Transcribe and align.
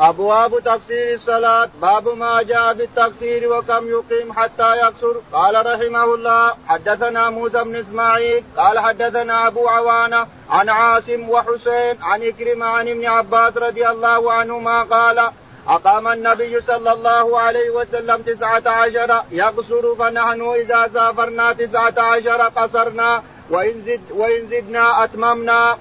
أبواب 0.00 0.60
تفسير 0.64 1.14
الصلاة 1.14 1.68
باب 1.82 2.08
ما 2.08 2.42
جاء 2.42 2.74
في 3.18 3.46
وكم 3.46 3.88
يقيم 3.88 4.32
حتى 4.32 4.76
يكسر 4.76 5.16
قال 5.32 5.66
رحمه 5.66 6.14
الله 6.14 6.52
حدثنا 6.68 7.30
موسى 7.30 7.64
بن 7.64 7.76
إسماعيل 7.76 8.44
قال 8.56 8.78
حدثنا 8.78 9.46
أبو 9.46 9.68
عوانة 9.68 10.26
عن 10.50 10.68
عاصم 10.68 11.30
وحسين 11.30 12.02
عن 12.02 12.22
إكرمة 12.22 12.66
عن 12.66 12.88
ابن 12.88 13.06
عباس 13.06 13.56
رضي 13.56 13.88
الله 13.88 14.32
عنهما 14.32 14.82
قال 14.82 15.30
أقام 15.68 16.08
النبي 16.08 16.60
صلى 16.60 16.92
الله 16.92 17.38
عليه 17.38 17.70
وسلم 17.70 18.22
تسعة 18.22 18.62
عشر 18.66 19.22
يقصر 19.30 19.94
فنحن 19.94 20.42
إذا 20.42 20.90
سافرنا 20.94 21.52
تسعة 21.52 21.94
عشر 21.98 22.42
قصرنا 22.42 23.22
وإن 23.50 23.82
زد 23.86 24.00
وإن 24.10 24.46
زدنا 24.50 25.04
أتممنا. 25.04 25.76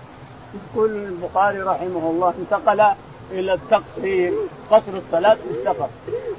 يقول 0.53 0.89
البخاري 0.89 1.61
رحمه 1.61 2.09
الله 2.09 2.33
انتقل 2.39 2.85
إلى 3.31 3.53
التقصير 3.53 4.33
قصر 4.71 4.91
الصلاة 4.93 5.33
في 5.33 5.59
السفر. 5.59 5.87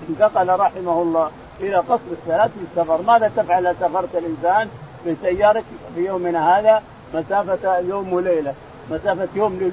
انتقل 0.08 0.48
رحمه 0.48 1.02
الله 1.02 1.30
إلى 1.60 1.76
قصر 1.76 2.10
الصلاة 2.20 2.46
في 2.46 2.80
السفر. 2.80 3.02
ماذا 3.02 3.32
تفعل؟ 3.36 3.66
إذا 3.66 3.76
سافرت 3.80 4.14
الإنسان 4.14 4.68
بسيارتك 5.06 5.64
في 5.94 6.06
يومنا 6.06 6.58
هذا 6.58 6.82
مسافة 7.14 7.78
يوم 7.78 8.12
وليلة. 8.12 8.54
مسافة 8.90 9.28
يوم 9.34 9.72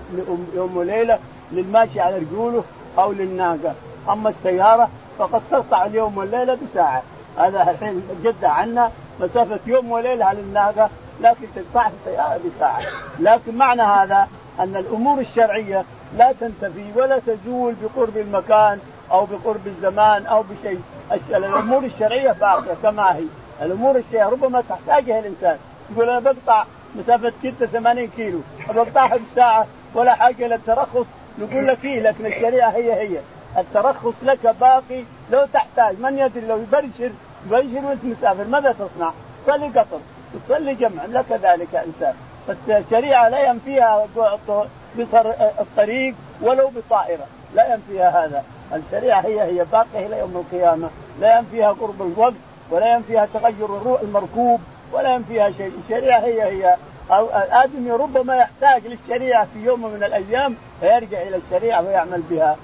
يوم 0.55 0.77
وليلة 0.77 1.19
للماشي 1.51 1.99
على 1.99 2.17
رجوله 2.17 2.63
أو 2.99 3.11
للناقة. 3.11 3.73
أما 4.09 4.29
السيارة 4.29 4.89
فقد 5.17 5.41
تقطع 5.51 5.85
اليوم 5.85 6.17
والليلة 6.17 6.57
بساعة. 6.71 7.03
هذا 7.37 7.61
الحين 7.61 8.03
جدة 8.23 8.49
عنا 8.49 8.91
مسافة 9.19 9.59
يوم 9.65 9.91
وليلة 9.91 10.25
على 10.25 10.39
الناقة 10.39 10.89
لكن 11.21 11.47
تقطع 11.55 11.87
السيارة 11.87 12.39
بساعة. 12.45 12.81
لكن 13.19 13.55
معنى 13.55 13.81
هذا 13.81 14.27
أن 14.59 14.75
الأمور 14.75 15.19
الشرعية 15.19 15.85
لا 16.17 16.31
تنتفي 16.31 16.91
ولا 16.95 17.19
تزول 17.19 17.75
بقرب 17.83 18.17
المكان 18.17 18.79
أو 19.11 19.25
بقرب 19.25 19.67
الزمان 19.67 20.25
أو 20.25 20.43
بشيء. 20.43 20.81
الأمور 21.29 21.83
الشرعية 21.83 22.31
باقية 22.31 22.73
كما 22.83 23.15
هي. 23.15 23.25
الأمور 23.61 23.95
الشرعية 23.95 24.29
ربما 24.29 24.63
تحتاجها 24.69 25.19
الإنسان. 25.19 25.57
يقول 25.91 26.09
أنا 26.09 26.19
بقطع 26.19 26.65
مسافة 26.95 27.33
كده 27.43 27.67
80 27.67 28.07
كيلو. 28.07 28.39
بقطعها 28.69 29.17
بساعة 29.31 29.67
ولا 29.95 30.15
حاجة 30.15 30.45
إلى 30.45 30.55
الترخص 30.55 31.05
نقول 31.39 31.67
لك 31.67 31.77
فيه 31.77 31.99
لكن 32.01 32.25
الشريعة 32.25 32.69
هي 32.69 32.93
هي. 32.93 33.19
الترخص 33.57 34.13
لك 34.23 34.55
باقي 34.59 35.03
لو 35.31 35.45
تحتاج. 35.53 35.99
من 35.99 36.17
يدري 36.17 36.47
لو 36.47 36.57
يبرشر 36.57 37.11
يبرشر 37.45 37.85
وأنت 37.85 38.03
مسافر 38.03 38.43
ماذا 38.43 38.71
تصنع؟ 38.71 39.11
تصلي 39.47 39.67
قطر. 39.67 39.99
تصلي 40.47 40.75
جمع 40.75 41.05
لك 41.05 41.31
ذلك 41.31 41.75
إنسان. 41.75 42.13
فالشريعه 42.47 43.29
لا 43.29 43.49
ينفيها 43.49 44.07
بصر 44.99 45.29
الطريق 45.59 46.15
ولو 46.41 46.71
بطائرة. 46.75 47.25
لا 47.55 47.73
ينفيها 47.73 48.25
هذا. 48.25 48.43
الشريعة 48.73 49.21
هي 49.21 49.41
هي 49.41 49.65
باقية 49.71 50.07
إلى 50.07 50.19
يوم 50.19 50.45
القيامة. 50.45 50.89
لا 51.19 51.37
ينفيها 51.37 51.71
قرب 51.71 52.01
الوقت 52.01 52.33
ولا 52.71 52.93
ينفيها 52.93 53.27
تغير 53.33 53.65
الروح 53.65 54.01
المركوب 54.01 54.61
ولا 54.93 55.13
ينفيها 55.13 55.51
شيء. 55.51 55.71
الشريعة 55.83 56.19
هي 56.19 56.43
هي. 56.43 56.75
أو 57.11 57.25
الآدمي 57.25 57.91
ربما 57.91 58.35
يحتاج 58.35 58.81
للشريعة 58.87 59.47
في 59.53 59.59
يوم 59.59 59.81
من 59.93 60.03
الأيام 60.03 60.55
فيرجع 60.79 61.21
إلى 61.21 61.37
الشريعة 61.37 61.81
ويعمل 61.81 62.21
بها. 62.21 62.57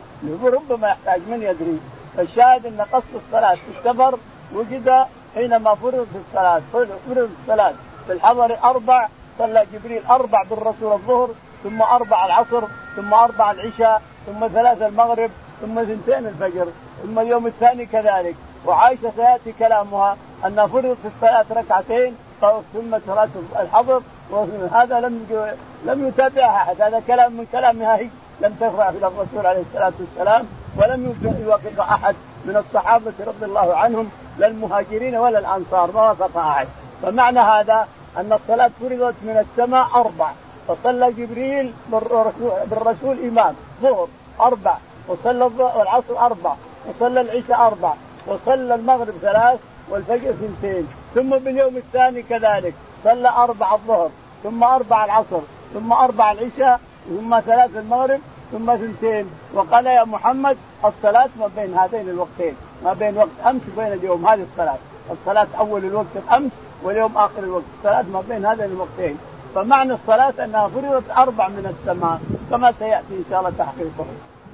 ربما 0.43 0.87
يحتاج 0.87 1.21
من 1.27 1.43
يدري. 1.43 1.79
فالشاهد 2.17 2.65
أن 2.65 2.81
قصد 2.93 3.15
الصلاة 3.25 3.55
في 3.55 3.79
السفر 3.79 4.19
وجد 4.53 5.05
حينما 5.35 5.75
فرض 5.75 6.07
في 6.13 6.17
الصلاة 6.27 6.61
فرض 6.73 7.29
الصلاة 7.41 7.73
في 8.07 8.13
الحضر 8.13 8.57
أربع 8.63 9.07
صلى 9.39 9.65
جبريل 9.73 10.05
أربع 10.05 10.43
بالرسول 10.43 10.93
الظهر 10.93 11.29
ثم 11.63 11.81
أربع 11.81 12.25
العصر 12.25 12.63
ثم 12.95 13.13
أربع 13.13 13.51
العشاء 13.51 14.01
ثم 14.25 14.47
ثلاث 14.47 14.81
المغرب 14.81 15.31
ثم 15.61 15.83
ثنتين 15.83 16.27
الفجر 16.27 16.67
ثم 17.03 17.19
اليوم 17.19 17.47
الثاني 17.47 17.85
كذلك. 17.85 18.35
وعائشة 18.65 19.11
سيأتي 19.15 19.51
كلامها 19.59 20.17
أن 20.45 20.67
في 20.71 21.07
الصلاة 21.15 21.45
ركعتين 21.51 22.15
ثم 22.73 22.97
صلاة 23.07 23.29
الحظر 23.59 24.01
وهذا 24.31 24.99
لم 24.99 25.27
لم 25.85 26.07
يتابعها 26.07 26.61
أحد. 26.61 26.81
هذا 26.81 27.01
كلام 27.07 27.31
من 27.33 27.45
كلامها 27.51 27.95
هي 27.95 28.07
لم 28.41 28.53
تفرع 28.53 28.89
إلى 28.89 29.07
الرسول 29.07 29.45
عليه 29.47 29.61
الصلاة 29.61 29.93
والسلام 29.99 30.45
ولم 30.77 31.15
يوافق 31.45 31.83
أحد 31.83 32.15
من 32.45 32.57
الصحابة 32.57 33.13
رضي 33.19 33.45
الله 33.45 33.75
عنهم 33.75 34.09
لا 34.37 34.47
المهاجرين 34.47 35.15
ولا 35.15 35.39
الأنصار 35.39 35.91
ما 35.91 36.01
وافق 36.01 36.37
أحد. 36.37 36.67
فمعنى 37.01 37.39
هذا 37.39 37.87
أن 38.17 38.33
الصلاة 38.33 38.71
فرضت 38.81 39.15
من 39.23 39.45
السماء 39.45 39.87
أربع 39.95 40.31
فصلى 40.67 41.11
جبريل 41.11 41.73
بالرسول 42.69 43.19
إمام 43.27 43.55
ظهر 43.81 44.07
أربع 44.41 44.77
وصلى 45.07 45.45
العصر 45.81 46.19
أربع 46.19 46.55
وصلى 46.87 47.21
العشاء 47.21 47.67
أربع 47.67 47.93
وصلى 48.27 48.75
المغرب 48.75 49.13
ثلاث 49.21 49.59
والفجر 49.89 50.29
اثنتين 50.29 50.87
ثم 51.15 51.29
باليوم 51.29 51.77
الثاني 51.77 52.21
كذلك 52.21 52.73
صلى 53.03 53.29
أربع 53.29 53.73
الظهر 53.73 54.09
ثم 54.43 54.63
أربع 54.63 55.05
العصر 55.05 55.39
ثم 55.73 55.93
أربع 55.93 56.31
العشاء 56.31 56.79
ثم 57.09 57.39
ثلاث 57.39 57.77
المغرب 57.77 58.19
ثم 58.51 58.69
اثنتين 58.69 59.29
وقال 59.53 59.85
يا 59.85 60.03
محمد 60.03 60.57
الصلاة 60.85 61.29
ما 61.39 61.49
بين 61.55 61.77
هذين 61.77 62.09
الوقتين 62.09 62.55
ما 62.83 62.93
بين 62.93 63.17
وقت 63.17 63.29
أمس 63.45 63.61
وبين 63.73 63.93
اليوم. 63.93 64.27
هذه 64.27 64.45
الصلاة. 64.51 64.77
الصلاة 65.11 65.47
أول 65.59 65.85
الوقت 65.85 66.15
الأمس 66.15 66.51
واليوم 66.83 67.17
آخر 67.17 67.39
الوقت. 67.39 67.63
الصلاة 67.77 68.01
ما 68.01 68.23
بين 68.29 68.45
هذين 68.45 68.65
الوقتين. 68.65 69.17
فمعنى 69.55 69.93
الصلاة 69.93 70.33
أنها 70.45 70.67
فرضت 70.67 71.11
أربع 71.17 71.47
من 71.47 71.75
السماء 71.79 72.21
كما 72.49 72.71
سيأتي 72.79 73.13
إن 73.13 73.25
شاء 73.29 73.39
الله 73.39 73.51
تحقيقه 73.57 74.05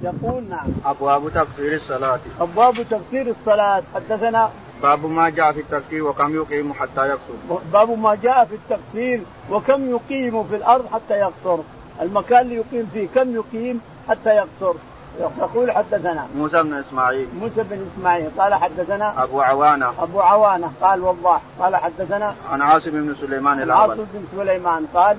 يقول 0.02 0.44
نعم. 0.50 0.66
أبواب 0.84 1.28
تفسير 1.28 1.74
الصلاة. 1.74 2.20
أبواب 2.40 2.82
تفسير 2.82 3.26
الصلاة. 3.30 3.82
حدثنا 3.94 4.50
باب 4.82 5.06
ما 5.06 5.28
جاء 5.28 5.52
في 5.52 5.60
التفسير 5.60 6.04
وكم 6.04 6.34
يقيم 6.34 6.72
حتى 6.72 7.08
يقصر. 7.08 7.60
باب 7.72 7.98
ما 7.98 8.14
جاء 8.14 8.44
في 8.44 8.54
التفسير 8.54 9.22
وكم 9.50 9.90
يقيم 9.90 10.44
في 10.44 10.56
الأرض 10.56 10.86
حتى 10.92 11.14
يقصر. 11.14 11.62
المكان 12.02 12.40
اللي 12.40 12.54
يقيم 12.54 12.90
فيه 12.92 13.08
كم 13.14 13.34
يقيم 13.34 13.80
حتى 14.08 14.30
يقصر. 14.30 14.74
يقول 15.18 15.72
حدثنا 15.72 16.26
موسى 16.36 16.62
بن 16.62 16.74
إسماعيل. 16.74 17.28
موسى 17.40 17.62
بن 17.62 17.86
إسماعيل 17.92 18.30
قال 18.38 18.54
حدثنا 18.54 19.22
أبو 19.22 19.40
عوانة. 19.40 19.92
أبو 19.98 20.20
عوانة 20.20 20.72
قال 20.80 21.00
وضاح 21.00 21.40
قال 21.58 21.76
حدثنا 21.76 22.34
عن 22.52 22.62
عاصم 22.62 22.90
بن 22.90 23.14
سليمان 23.20 23.62
العبد 23.62 23.90
عاصم 23.90 24.04
بن 24.14 24.24
سليمان 24.36 24.86
قال 24.94 25.16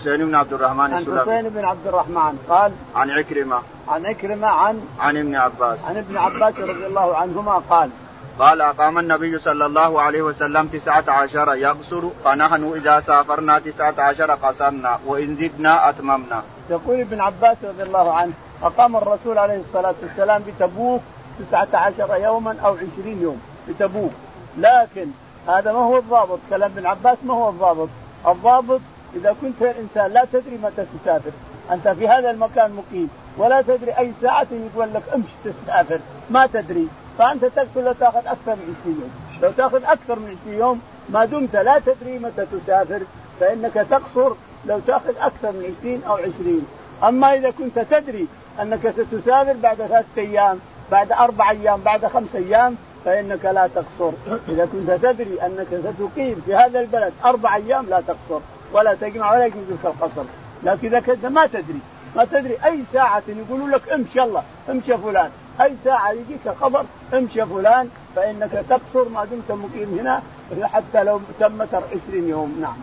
حسين 0.00 0.26
بن 0.26 0.34
عبد 0.34 0.52
الرحمن 0.52 0.94
عن 0.94 1.04
حسين 1.04 1.48
بن 1.48 1.64
عبد 1.64 1.86
الرحمن 1.86 2.38
قال 2.48 2.72
عن 2.96 3.10
عكرمة. 3.10 3.58
عن 3.88 4.06
عكرمة 4.06 4.46
عن 4.46 4.80
عن 5.00 5.16
ابن 5.16 5.34
عباس. 5.34 5.78
عن 5.84 5.96
ابن 5.96 6.16
عباس 6.16 6.58
رضي 6.58 6.86
الله 6.86 7.16
عنهما 7.16 7.62
قال 7.70 7.90
قال 8.38 8.60
أقام 8.60 8.98
النبي 8.98 9.38
صلى 9.38 9.66
الله 9.66 10.02
عليه 10.02 10.22
وسلم 10.22 10.66
تسعة 10.66 11.04
عشر 11.08 11.54
يقصر 11.54 12.02
فنحن 12.24 12.72
إذا 12.76 13.00
سافرنا 13.00 13.58
تسعة 13.58 13.94
عشر 13.98 14.30
قصرنا 14.30 14.98
وإن 15.06 15.36
زدنا 15.36 15.88
أتممنا. 15.88 16.42
يقول 16.70 17.00
ابن 17.00 17.20
عباس 17.20 17.56
رضي 17.64 17.82
الله 17.82 18.12
عنه 18.12 18.32
أقام 18.62 18.96
الرسول 18.96 19.38
عليه 19.38 19.60
الصلاة 19.60 19.94
والسلام 20.02 20.42
بتبوك 20.42 21.00
تسعة 21.38 21.68
عشر 21.74 22.16
يوما 22.16 22.56
أو 22.64 22.74
عشرين 22.74 23.22
يوم 23.22 23.42
بتبوك. 23.68 24.12
لكن 24.58 25.06
هذا 25.48 25.72
ما 25.72 25.78
هو 25.78 25.98
الضابط 25.98 26.38
كلام 26.50 26.70
ابن 26.76 26.86
عباس 26.86 27.18
ما 27.24 27.34
هو 27.34 27.48
الضابط. 27.48 27.88
الضابط 28.28 28.80
إذا 29.16 29.36
كنت 29.40 29.62
إنسان 29.62 30.10
لا 30.10 30.26
تدري 30.32 30.58
متى 30.62 30.84
تسافر. 31.02 31.30
أنت 31.72 31.88
في 31.88 32.08
هذا 32.08 32.30
المكان 32.30 32.72
مقيم 32.72 33.08
ولا 33.36 33.62
تدري 33.62 33.92
أي 33.98 34.12
ساعة 34.22 34.46
يقول 34.52 34.94
لك 34.94 35.02
امشي 35.14 35.34
تسافر 35.44 36.00
ما 36.30 36.46
تدري. 36.46 36.88
فأنت 37.18 37.44
تقتل 37.44 37.84
لو 37.84 37.92
تأخذ 37.92 38.26
أكثر 38.26 38.54
من 38.54 38.76
20 38.82 38.96
يوم. 39.00 39.10
لو 39.42 39.50
تأخذ 39.50 39.84
أكثر 39.84 40.18
من 40.18 40.36
20 40.42 40.58
يوم 40.58 40.80
ما 41.08 41.24
دمت 41.24 41.56
لا 41.56 41.78
تدري 41.86 42.18
متى 42.18 42.46
تسافر 42.46 43.02
فإنك 43.40 43.74
تقصر 43.74 44.34
لو 44.66 44.78
تأخذ 44.86 45.14
أكثر 45.20 45.52
من 45.52 45.74
20 45.80 46.02
أو 46.04 46.14
20 46.14 46.66
أما 47.04 47.34
إذا 47.34 47.50
كنت 47.50 47.78
تدري 47.78 48.26
أنك 48.62 48.90
ستسافر 48.90 49.52
بعد 49.52 49.76
ثلاثة 49.76 50.06
أيام 50.18 50.58
بعد 50.92 51.12
أربع 51.12 51.50
أيام 51.50 51.80
بعد 51.80 52.06
خمس 52.06 52.34
أيام 52.34 52.76
فإنك 53.04 53.44
لا 53.44 53.68
تقصر. 53.74 54.12
إذا 54.48 54.66
كنت 54.66 54.90
تدري 54.90 55.42
أنك 55.42 55.66
ستقيم 55.68 56.42
في 56.46 56.54
هذا 56.54 56.80
البلد 56.80 57.12
أربع 57.24 57.56
أيام 57.56 57.86
لا 57.86 58.00
تقصر 58.00 58.40
ولا 58.72 58.94
تجمع 58.94 59.32
ولا 59.32 59.46
يجوزك 59.46 59.84
القصر. 59.84 60.24
لكن 60.62 60.86
إذا 60.86 61.00
كنت 61.00 61.26
ما 61.26 61.46
تدري 61.46 61.80
ما 62.16 62.24
تدري 62.24 62.56
أي 62.64 62.78
ساعة 62.92 63.22
يقولوا 63.28 63.68
لك 63.68 63.88
امشي 63.88 64.18
يلا 64.18 64.42
امشي 64.70 64.98
فلان. 64.98 65.30
أي 65.60 65.72
ساعة 65.84 66.10
يجيك 66.10 66.48
خبر 66.60 66.84
امشي 67.14 67.46
فلان 67.46 67.88
فإنك 68.16 68.50
تقصر 68.68 69.08
ما 69.08 69.24
دمت 69.24 69.50
مقيم 69.50 69.98
هنا 69.98 70.22
حتى 70.66 71.04
لو 71.04 71.20
تمت 71.40 71.74
20 71.74 72.28
يوم. 72.28 72.58
نعم. 72.60 72.76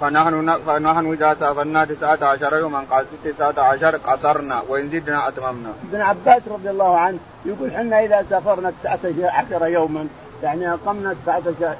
فنحن 0.00 0.58
فنحن 0.66 1.12
إذا 1.12 1.34
سافرنا 1.34 1.84
تسعة 1.84 2.18
عشر 2.22 2.56
يوما 2.56 2.84
قال 2.90 3.06
تسعة 3.24 3.60
عشر 3.60 3.96
قصرنا 3.96 4.62
وان 4.68 4.88
زدنا 4.88 5.28
أتممنا. 5.28 5.72
ابن 5.92 6.00
عباس 6.00 6.42
رضي 6.50 6.70
الله 6.70 6.98
عنه 6.98 7.18
يقول 7.44 7.72
حنا 7.72 8.04
إذا 8.04 8.26
سافرنا 8.30 8.72
تسعة 8.82 9.30
عشر 9.30 9.66
يوما 9.66 10.06
يعني 10.42 10.72
أقمنا 10.72 11.14
تسعة 11.14 11.76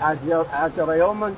عشر 0.52 0.94
يوما 0.94 1.34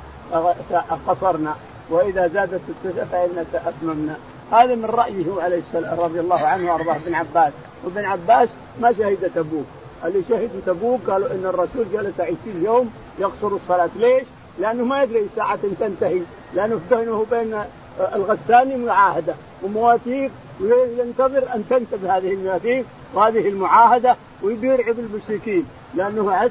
قصرنا 1.07 1.55
وإذا 1.91 2.29
زادت 2.29 2.61
التسعة 2.69 3.05
فإن 3.05 3.47
أتممنا 3.67 4.17
هذا 4.53 4.75
من 4.75 4.85
رايه 4.85 5.43
عليه 5.43 5.59
السلام 5.59 6.01
رضي 6.01 6.21
الله 6.21 6.47
عنه 6.47 6.73
وأرضاه 6.73 6.97
ابن 6.97 7.15
عباس 7.15 7.53
وابن 7.85 8.05
عباس 8.05 8.49
ما 8.81 8.93
شهد 8.93 9.31
تبوك 9.35 9.67
اللي 10.05 10.23
شهدوا 10.29 10.61
تبوك 10.67 11.11
قالوا 11.11 11.31
إن 11.31 11.47
الرسول 11.47 11.87
جلس 11.93 12.21
20 12.21 12.37
يوم 12.47 12.91
يقصر 13.19 13.57
الصلاة 13.57 13.91
ليش؟ 13.97 14.25
لأنه 14.59 14.85
ما 14.85 15.03
يدري 15.03 15.29
ساعة 15.37 15.59
تنتهي 15.81 16.21
لأنه 16.55 16.81
بينه 16.91 17.17
وبين 17.17 17.65
الغساني 18.15 18.77
معاهده 18.77 19.35
ومواثيق 19.63 20.31
وينتظر 20.61 21.55
أن 21.55 21.65
تنتهي 21.71 22.11
هذه 22.11 22.33
المواثيق 22.33 22.85
وهذه 23.15 23.49
المعاهدة 23.49 24.17
ويرعب 24.43 24.97
المشركين 24.99 25.67
لأنه 25.95 26.51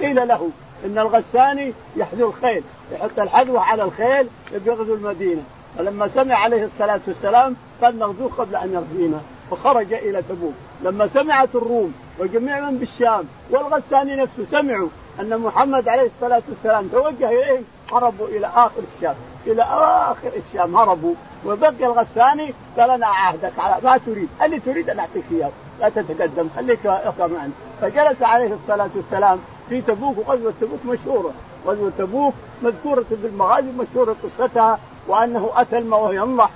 قيل 0.00 0.28
له 0.28 0.50
إن 0.84 0.98
الغساني 0.98 1.72
يحذو 1.96 2.28
الخيل 2.28 2.62
يحط 2.92 3.18
الحذوه 3.18 3.60
على 3.60 3.82
الخيل 3.82 4.26
يغزو 4.66 4.94
المدينة. 4.94 5.42
فلما 5.78 6.08
سمع 6.08 6.34
عليه 6.34 6.64
الصلاة 6.64 7.00
والسلام 7.08 7.56
قال 7.82 7.98
نغزوه 7.98 8.30
قبل 8.38 8.56
أن 8.56 8.72
يرضينا 8.72 9.20
فخرج 9.50 9.92
إلى 9.92 10.22
تبوك. 10.22 10.54
لما 10.82 11.08
سمعت 11.14 11.48
الروم 11.54 11.94
وجميع 12.18 12.70
من 12.70 12.78
بالشام 12.78 13.24
والغساني 13.50 14.16
نفسه 14.16 14.44
سمعوا 14.50 14.88
أن 15.20 15.38
محمد 15.38 15.88
عليه 15.88 16.10
الصلاة 16.16 16.42
والسلام 16.48 16.88
توجه 16.88 17.28
اليهم 17.28 17.64
هربوا 17.92 18.26
إلى 18.28 18.46
آخر 18.46 18.82
الشام. 18.96 19.14
إلى 19.46 19.62
آخر 19.62 20.30
الشام 20.36 20.76
هربوا. 20.76 21.14
وبقي 21.46 21.84
الغساني 21.84 22.54
قال 22.78 22.90
أنا 22.90 23.06
أعهدك 23.06 23.52
على 23.58 23.76
ما 23.84 23.98
تريد. 23.98 24.28
اللي 24.42 24.60
تريد 24.60 24.90
أن 24.90 24.98
أعطيك 24.98 25.24
إياه. 25.32 25.50
لا 25.80 25.88
تتقدم 25.88 26.48
خليك 26.56 26.86
اقرا 26.86 27.26
معي 27.26 27.48
فجلس 27.80 28.22
عليه 28.22 28.54
الصلاة 28.54 28.90
والسلام 28.96 29.38
في 29.68 29.80
تبوك 29.80 30.18
وغزوه 30.18 30.52
تبوك 30.60 30.80
مشهورة. 30.86 31.32
غزوة 31.66 31.92
تبوك 31.98 32.34
مذكورة 32.62 33.02
في 33.02 33.26
المغازي 33.26 33.72
مشهورة 33.72 34.16
قصتها 34.22 34.78
وأنه 35.08 35.50
أتى 35.56 35.78
الماء 35.78 36.00
وهو 36.00 36.12
ينضح. 36.12 36.50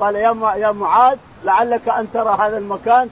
قال 0.00 0.14
يا 0.14 0.54
يا 0.56 0.72
معاذ 0.72 1.18
لعلك 1.44 1.88
أن 1.88 2.06
ترى 2.14 2.36
هذا 2.40 2.58
المكان. 2.58 3.10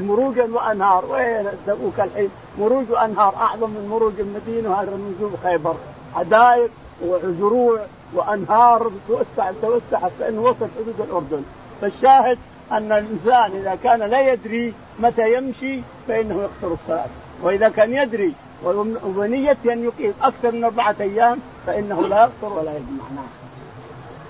مروجا 0.00 0.44
وأنهار. 0.52 1.04
وين 1.10 1.48
تبوك 1.66 2.00
الحين؟ 2.00 2.30
مروج 2.58 2.90
وأنهار. 2.90 3.36
أعظم 3.36 3.70
من 3.70 3.88
مروج 3.90 4.20
المدينة 4.20 4.70
وهذا 4.70 4.90
من 4.90 5.14
نجوم 5.16 5.36
خيبر. 5.42 5.74
حدائق 6.14 6.70
وزروع 7.02 7.80
وأنهار 8.14 8.90
توسع 9.08 9.52
توسع 9.62 10.08
كانه 10.18 10.40
وصل 10.40 10.68
حدود 10.76 11.00
الأردن. 11.00 11.42
فالشاهد 11.80 12.38
أن 12.72 12.92
الإنسان 12.92 13.50
إذا 13.60 13.78
كان 13.84 14.00
لا 14.00 14.32
يدري 14.32 14.74
متى 14.98 15.34
يمشي 15.34 15.80
فإنه 16.08 16.34
يقصر 16.42 16.74
الصلاة. 16.74 17.06
وإذا 17.42 17.68
كان 17.68 17.94
يدري 17.94 18.32
ونية 19.16 19.56
أن 19.66 19.84
يقيم 19.84 20.14
أكثر 20.22 20.52
من 20.52 20.64
أربعة 20.64 20.96
أيام 21.00 21.38
فإنه 21.66 22.06
لا 22.08 22.20
يقصر 22.22 22.58
ولا 22.58 22.70
يجمع. 22.70 23.04
نعم. 23.14 23.24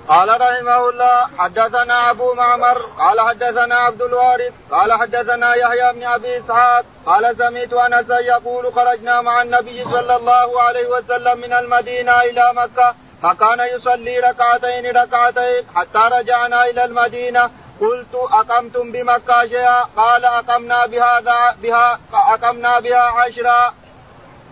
قال 0.09 0.41
رحمه 0.41 0.89
الله 0.89 1.27
حدثنا 1.39 2.11
أبو 2.11 2.35
معمر 2.35 2.79
قال 2.99 3.21
حدثنا 3.21 3.75
عبد 3.75 4.03
الوارث 4.03 4.53
قال 4.71 4.93
حدثنا 4.93 5.55
يحيى 5.55 5.93
بن 5.93 6.03
أبي 6.07 6.39
إسحاق 6.39 6.85
قال 7.07 7.37
سمعت 7.37 7.73
انسا 7.73 8.19
يقول 8.19 8.73
خرجنا 8.73 9.21
مع 9.21 9.43
النبي 9.43 9.85
صلى 9.85 10.17
الله 10.17 10.63
عليه 10.63 10.87
وسلم 10.89 11.39
من 11.39 11.53
المدينة 11.53 12.23
إلى 12.23 12.51
مكة 12.55 12.95
فكان 13.23 13.61
يصلي 13.75 14.19
ركعتين 14.19 14.97
ركعتين 14.97 15.65
حتى 15.75 16.03
رجعنا 16.13 16.67
إلى 16.67 16.85
المدينة. 16.85 17.51
قلت 17.81 18.15
أقمتم 18.15 18.93
بمكة 18.93 19.49
شيئا؟ 19.49 19.81
قال 19.97 20.25
أقمنا 20.25 20.87
بهذا 20.87 21.55
بها 21.63 21.99
أقمنا 22.15 22.81
بها 22.81 23.03
عشرا. 23.03 23.75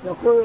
يقول 0.06 0.44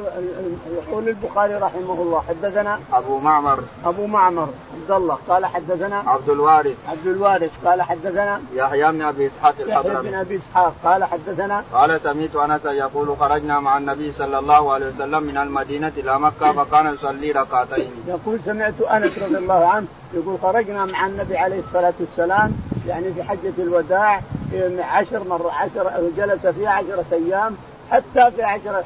يقول 0.78 1.10
البخاري 1.10 1.56
رحمه 1.56 2.02
الله 2.02 2.24
حدثنا 2.30 2.80
أبو 2.94 3.20
معمر. 3.20 3.60
أبو 3.86 4.06
معمر 4.06 4.50
عبد 4.74 4.92
الله 4.92 5.18
قال 5.30 5.46
حدثنا 5.46 6.04
عبد 6.08 6.30
الوارث. 6.30 6.76
عبد 6.88 7.08
الوارث 7.08 7.52
قال 7.66 7.82
حدثنا 7.82 8.42
يحيى 8.54 8.92
بن 8.92 9.02
أبي 9.02 9.28
إسحاق 9.28 9.56
الحضرمي 9.60 9.96
يحيى 9.96 10.12
بن 10.12 10.18
أبي 10.18 10.36
إسحاق 10.38 10.74
قال 10.84 11.04
حدثنا 11.04 11.64
قال 11.74 12.02
سمعت 12.02 12.36
أنس 12.36 12.66
يقول 12.66 13.18
خرجنا 13.18 13.60
مع 13.60 13.78
النبي 13.78 14.12
صلى 14.12 14.40
الله 14.40 14.74
عليه 14.74 14.88
وسلم 14.88 15.24
من 15.24 15.38
المدينة 15.38 15.92
إلى 15.98 16.20
مكة 16.20 16.52
فكان 16.52 16.94
يصلي 16.94 17.32
ركعتين. 17.32 17.92
يقول 18.08 18.40
سمعت 18.46 18.82
أنس 18.82 19.18
رضي 19.18 19.38
الله 19.38 19.68
عنه 19.68 19.88
يقول 20.14 20.38
خرجنا 20.42 20.86
مع 20.86 21.06
النبي 21.06 21.38
عليه 21.38 21.60
الصلاة 21.60 21.94
والسلام 22.00 22.54
يعني 22.88 23.14
في 23.14 23.24
حجة 23.24 23.54
الوداع 23.60 24.22
عشر 24.80 25.24
مرة 25.30 25.52
عشر 25.52 26.10
جلس 26.18 26.46
فيها 26.46 26.70
عشرة 26.70 27.06
أيام 27.14 27.56
حتى 27.92 28.32
في 28.36 28.44
عشرة 28.44 28.84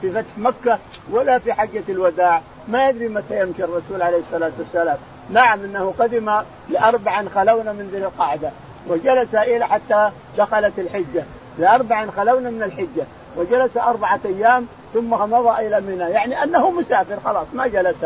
في 0.00 0.10
فتح 0.10 0.38
مكة 0.38 0.78
ولا 1.10 1.38
في 1.38 1.52
حجة 1.52 1.82
الوداع. 1.88 2.42
ما 2.68 2.88
يدري 2.88 3.08
متى 3.08 3.40
يمشي 3.40 3.64
الرسول 3.64 4.02
عليه 4.02 4.18
الصلاة 4.18 4.52
والسلام. 4.58 4.98
نعم 5.30 5.64
إنه 5.64 5.94
قدم 5.98 6.42
لاربع 6.70 7.22
خلون 7.34 7.66
من 7.66 7.90
ذي 7.92 7.98
القعدة. 7.98 8.50
وجلس 8.88 9.34
إلى 9.34 9.66
حتى 9.66 10.10
دخلت 10.38 10.78
الحجة. 10.78 11.24
لاربع 11.58 12.06
خلون 12.06 12.42
من 12.42 12.62
الحجة. 12.62 13.06
وجلس 13.36 13.76
أربعة 13.76 14.20
أيام 14.24 14.66
ثم 14.94 15.10
مضى 15.10 15.66
إلى 15.66 15.80
منى. 15.80 16.10
يعني 16.10 16.42
أنه 16.42 16.70
مسافر 16.70 17.16
خلاص 17.24 17.46
ما 17.54 17.66
جلس. 17.66 17.96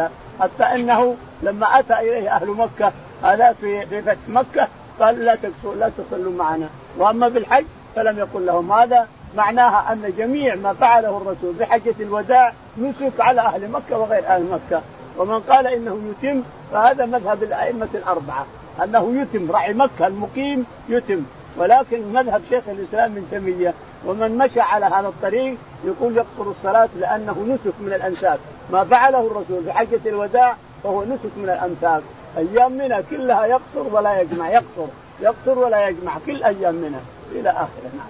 حتى 0.41 0.65
إنه 0.65 1.17
لما 1.43 1.79
أتى 1.79 1.95
إليه 1.99 2.37
أهل 2.37 2.49
مكة 2.49 2.93
هذا 3.23 3.53
في 3.53 3.87
في 3.87 4.03
فتح 4.03 4.29
مكة 4.29 4.69
قال 5.01 5.25
لا 5.25 5.39
لا 5.79 5.91
تصلوا 5.99 6.33
معنا. 6.33 6.69
وأما 6.99 7.29
بالحج 7.29 7.65
فلم 7.97 8.19
يقل 8.19 8.47
لهم 8.47 8.73
هذا. 8.73 9.07
معناها 9.37 9.93
أن 9.93 10.13
جميع 10.19 10.55
ما 10.55 10.73
فعله 10.73 11.17
الرسول 11.17 11.55
بحجة 11.55 11.95
الوداع 12.01 12.53
نسك 12.79 13.21
على 13.21 13.41
أهل 13.41 13.71
مكة 13.71 13.99
وغير 13.99 14.27
أهل 14.27 14.45
مكة. 14.45 14.83
ومن 15.19 15.41
قال 15.41 15.67
إنه 15.67 15.99
يتم 16.11 16.43
فهذا 16.73 17.07
مذهب 17.07 17.43
الأئمة 17.43 17.89
الأربعة. 17.95 18.47
أنه 18.85 19.21
يتم 19.21 19.51
راعي 19.51 19.75
مكة 19.75 20.07
المقيم 20.07 20.67
يتم. 20.89 21.23
ولكن 21.57 22.13
مذهب 22.13 22.43
شيخ 22.51 22.69
الإسلام 22.69 23.11
من 23.11 23.27
تيمية 23.31 23.75
ومن 24.07 24.39
مشى 24.39 24.61
على 24.61 24.87
هذا 24.87 25.09
الطريق 25.09 25.57
يقول 25.85 26.17
يقصر 26.17 26.51
الصلاة 26.51 26.89
لأنه 26.99 27.47
نسك 27.49 27.75
من 27.81 27.93
الانساك 27.93 28.39
ما 28.73 28.85
فعله 28.85 29.27
الرسول 29.27 29.63
بحجة 29.67 30.01
الوداع 30.07 30.57
فهو 30.85 31.05
نسك 31.05 31.31
من 31.37 31.45
الامساك 31.45 32.03
أيام 32.37 32.73
منى 32.73 33.03
كلها 33.11 33.47
يقصر 33.47 33.83
ولا 33.93 34.21
يجمع 34.21 34.51
يقصر 34.51 34.87
يقصر 35.21 35.59
ولا 35.59 35.89
يجمع 35.89 36.13
كل 36.27 36.43
أيام 36.43 36.75
منى. 36.75 37.01
إلى 37.33 37.51
آخره. 37.51 37.91
نعم. 37.97 38.09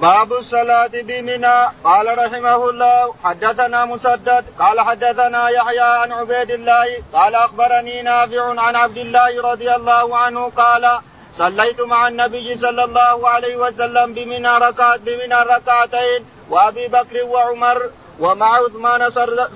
باب 0.00 0.32
الصلاة 0.32 0.90
بمنى. 1.08 1.58
قال 1.84 2.18
رحمه 2.18 2.70
الله 2.70 3.14
حدثنا 3.24 3.84
مسدد. 3.84 4.44
قال 4.58 4.80
حدثنا 4.80 5.48
يحيى 5.48 5.80
عن 5.80 6.12
عبيد 6.12 6.50
الله. 6.50 7.02
قال 7.12 7.34
أخبرني 7.34 8.02
نافع 8.02 8.60
عن 8.60 8.76
عبد 8.76 8.98
الله 8.98 9.42
رضي 9.42 9.74
الله 9.74 10.16
عنه 10.16 10.52
قال 10.56 10.98
صليت 11.38 11.80
مع 11.80 12.08
النبي 12.08 12.56
صلى 12.56 12.84
الله 12.84 13.28
عليه 13.28 13.56
وسلم 13.56 14.14
بمنى 14.14 14.48
ركعت 14.48 15.00
بمنى 15.00 15.34
ركعتين 15.34 16.24
وأبي 16.50 16.88
بكر 16.88 17.24
وعمر 17.24 17.90
ومع 18.20 18.56
عثمان 18.56 19.10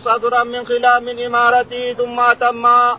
صدرا 0.04 0.44
من 0.44 0.66
خلاف 0.66 1.02
من 1.02 1.24
امارته 1.24 1.92
ثم 1.92 2.20
اتما 2.20 2.98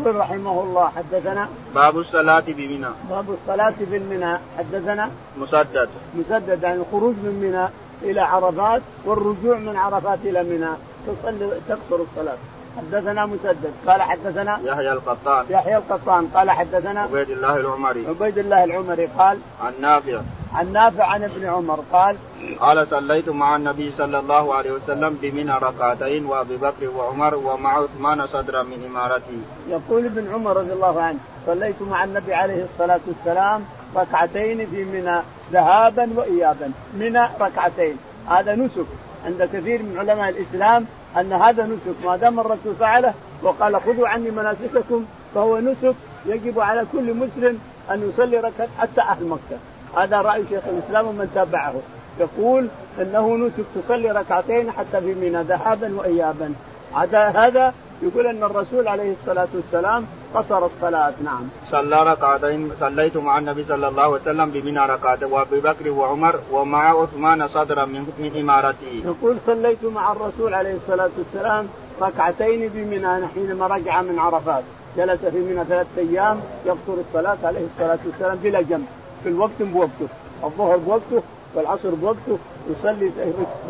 يقول 0.00 0.16
رحمه 0.16 0.62
الله 0.62 0.88
حدثنا 0.88 1.48
باب 1.74 1.98
الصلاة 1.98 2.44
بمنى. 2.48 2.86
باب 3.10 3.30
الصلاة 3.30 3.74
بالمنى. 3.80 4.38
حدثنا 4.58 5.10
مسدد. 5.38 5.88
مسدد 6.14 6.62
يعني 6.62 6.80
الخروج 6.80 7.14
من 7.14 7.40
منى 7.42 7.68
إلى 8.10 8.20
عرفات 8.20 8.82
والرجوع 9.04 9.58
من 9.58 9.76
عرفات 9.76 10.18
إلى 10.24 10.42
منى. 10.42 10.70
تصلي 11.06 11.50
تقصر 11.68 12.02
الصلاة. 12.02 12.36
حدثنا 12.76 13.26
مسدد 13.26 13.72
قال 13.86 14.02
حدثنا 14.02 14.60
يحيى 14.64 14.92
القطان. 14.92 15.46
يحيى 15.50 15.76
القطان 15.76 16.26
قال 16.34 16.50
حدثنا 16.50 17.00
عبيد 17.00 17.30
الله 17.30 17.56
العمري. 17.56 18.06
عبيد 18.06 18.38
الله 18.38 18.64
العمري 18.64 19.06
قال 19.06 19.38
عن 19.64 19.72
نافع. 19.80 20.20
عن 20.54 20.72
نافع 20.72 21.06
عن 21.06 21.22
ابن 21.22 21.46
عمر 21.46 21.84
قال 21.92 22.16
قال 22.60 22.88
صليت 22.88 23.28
مع 23.28 23.56
النبي 23.56 23.92
صلى 23.98 24.18
الله 24.18 24.54
عليه 24.54 24.72
وسلم 24.72 25.18
بمنى 25.22 25.52
ركعتين 25.52 26.26
وأبي 26.26 26.56
بكر 26.56 26.88
وعمر 26.96 27.34
ومع 27.34 27.78
عثمان 27.78 28.26
صدرا 28.26 28.62
من 28.62 28.84
امارته. 28.90 29.38
يقول 29.68 30.04
ابن 30.04 30.34
عمر 30.34 30.56
رضي 30.56 30.72
الله 30.72 31.02
عنه 31.02 31.18
صليت 31.46 31.82
مع 31.82 32.04
النبي 32.04 32.34
عليه 32.34 32.64
الصلاة 32.64 33.00
والسلام 33.06 33.64
ركعتين 33.96 34.66
في 34.66 34.84
منى 34.84 35.20
ذهابا 35.52 36.08
وايابا. 36.16 36.72
منى 36.98 37.28
ركعتين. 37.40 37.96
هذا 38.28 38.54
نسك 38.54 38.86
عند 39.26 39.48
كثير 39.52 39.82
من 39.82 39.98
علماء 39.98 40.28
الإسلام 40.28 40.86
أن 41.20 41.32
هذا 41.32 41.66
نسك 41.66 42.06
ما 42.06 42.16
دام 42.16 42.40
الرسول 42.40 42.74
فعله 42.80 43.14
وقال 43.42 43.80
خذوا 43.80 44.08
عني 44.08 44.30
مناسككم 44.30 45.04
فهو 45.34 45.58
نسك 45.58 45.94
يجب 46.26 46.60
على 46.60 46.84
كل 46.92 47.14
مسلم 47.14 47.58
أن 47.90 48.10
يصلي 48.10 48.36
ركعة 48.36 48.68
حتى 48.78 49.00
أهل 49.00 49.26
مكة. 49.26 49.58
هذا 49.96 50.20
رأي 50.22 50.44
شيخ 50.48 50.62
الإسلام 50.68 51.06
ومن 51.06 51.30
تابعه. 51.34 51.74
يقول 52.20 52.68
إنه 53.00 53.36
نسك 53.36 53.64
تصلي 53.74 54.10
ركعتين 54.10 54.70
حتى 54.70 55.00
في 55.00 55.14
منى 55.14 55.42
ذهابا 55.42 55.96
وايابا. 55.96 56.54
هذا 56.94 57.74
يقول 58.02 58.26
أن 58.26 58.42
الرسول 58.42 58.88
عليه 58.88 59.14
الصلاة 59.20 59.48
والسلام 59.54 60.06
قصر 60.34 60.66
الصلاة 60.66 61.12
نعم. 61.24 61.48
صلى 61.70 62.02
ركعتين 62.02 62.72
صليت 62.80 63.16
مع 63.16 63.38
النبي 63.38 63.64
صلى 63.64 63.88
الله 63.88 64.02
عليه 64.02 64.12
وسلم 64.12 64.50
بمنى 64.50 64.78
ركعتين 64.78 65.32
وأبي 65.32 65.60
بكر 65.60 65.90
وعمر 65.90 66.40
ومع 66.52 67.02
عثمان 67.02 67.48
صدرا 67.48 67.84
من 67.84 68.02
من 68.18 68.40
امارته. 68.40 69.02
يقول 69.04 69.36
صليت 69.46 69.84
مع 69.84 70.12
الرسول 70.12 70.54
عليه 70.54 70.74
الصلاة 70.74 71.10
والسلام 71.18 71.68
ركعتين 72.02 72.68
بمنى 72.74 73.26
حينما 73.34 73.66
رجع 73.66 74.02
من 74.02 74.18
عرفات. 74.18 74.64
جلس 74.96 75.20
في 75.20 75.38
منى 75.38 75.64
ثلاثة 75.64 75.98
أيام 75.98 76.40
يقصر 76.66 76.96
الصلاة 77.08 77.38
عليه 77.44 77.66
الصلاة 77.74 77.98
والسلام 78.06 78.36
بلا 78.36 78.60
جمع 78.60 78.86
في 79.22 79.28
الوقت 79.28 79.62
بوقته 79.62 80.08
الظهر 80.44 80.76
بوقته 80.76 81.22
والعصر 81.54 81.90
بوقته 81.94 82.38
يصلي 82.70 83.10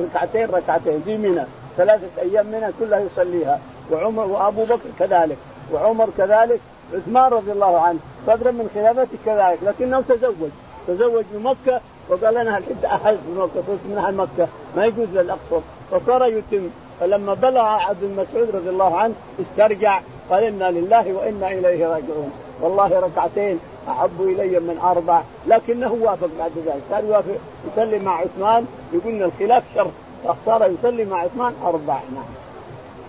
ركعتين 0.00 0.46
ركعتين 0.50 1.02
في 1.04 1.16
منى 1.16 1.44
ثلاثة 1.76 2.22
أيام 2.22 2.46
منى 2.46 2.66
كلها 2.80 3.00
يصليها. 3.00 3.60
وعمر 3.90 4.26
وأبو 4.26 4.64
بكر 4.64 4.88
كذلك. 4.98 5.36
وعمر 5.72 6.08
كذلك 6.18 6.60
عثمان 6.94 7.32
رضي 7.32 7.52
الله 7.52 7.80
عنه 7.80 7.98
صدرا 8.26 8.50
من 8.50 8.70
خلافته 8.74 9.18
كذلك 9.26 9.58
لكنه 9.62 10.00
تزوج 10.00 10.50
تزوج 10.88 11.24
بمكة 11.32 11.80
وقال 12.08 12.36
أنا 12.36 12.58
الحد 12.58 12.84
أحد 12.84 13.18
بمكة 13.26 13.54
صرت 13.66 13.78
من 13.88 13.98
أهل 13.98 14.14
مكة 14.14 14.48
ما 14.76 14.86
يجوز 14.86 15.08
للأقصر 15.08 15.60
فصار 15.90 16.26
يتم. 16.26 16.70
فلما 17.00 17.34
بلغ 17.34 17.60
عبد 17.60 18.02
المسعود 18.02 18.56
رضي 18.56 18.68
الله 18.68 18.96
عنه 18.96 19.14
استرجع 19.40 20.00
قال 20.30 20.44
إنا 20.44 20.70
لله 20.70 21.12
وإنا 21.12 21.50
إليه 21.50 21.86
راجعون. 21.86 22.32
والله 22.60 23.00
ركعتين 23.00 23.58
أحب 23.88 24.20
إلي 24.20 24.60
من 24.60 24.78
أربع 24.78 25.22
لكنه 25.46 25.92
وافق 25.92 26.28
بعد 26.38 26.52
ذلك. 26.66 26.82
كان 26.90 27.06
يوافق 27.06 27.36
يصلي 27.72 27.98
مع 27.98 28.20
عثمان 28.20 28.66
يقول 28.92 29.22
الخلاف 29.22 29.62
شر 29.74 29.90
فاختار 30.24 30.70
يصلي 30.70 31.04
مع 31.04 31.20
عثمان 31.20 31.54
أربع 31.64 31.94
نعم. 32.14 32.43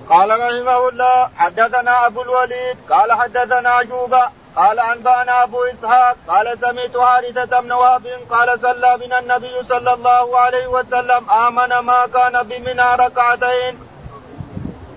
قال 0.10 0.30
رحمه 0.30 0.90
الله 0.90 1.30
حدثنا 1.38 2.06
أبو 2.06 2.22
الوليد 2.22 2.78
قال 2.90 3.14
حدثنا 3.14 3.84
جوبه 3.84 4.30
قال 4.56 4.80
أنبأنا 4.80 5.44
أبو 5.44 5.64
إسحاق 5.64 6.16
قال 6.28 6.58
سمعت 6.62 6.98
حارثة 6.98 7.60
بن 7.60 7.72
وهب 7.72 8.08
قال 8.30 8.60
صلى 8.60 8.98
بنا 8.98 9.20
النبي 9.20 9.64
صلى 9.64 9.94
الله 9.94 10.40
عليه 10.40 10.68
وسلم 10.68 11.30
آمن 11.30 11.78
ما 11.78 12.08
كان 12.14 12.44
بمنى 12.44 12.96
ركعتين. 12.96 13.85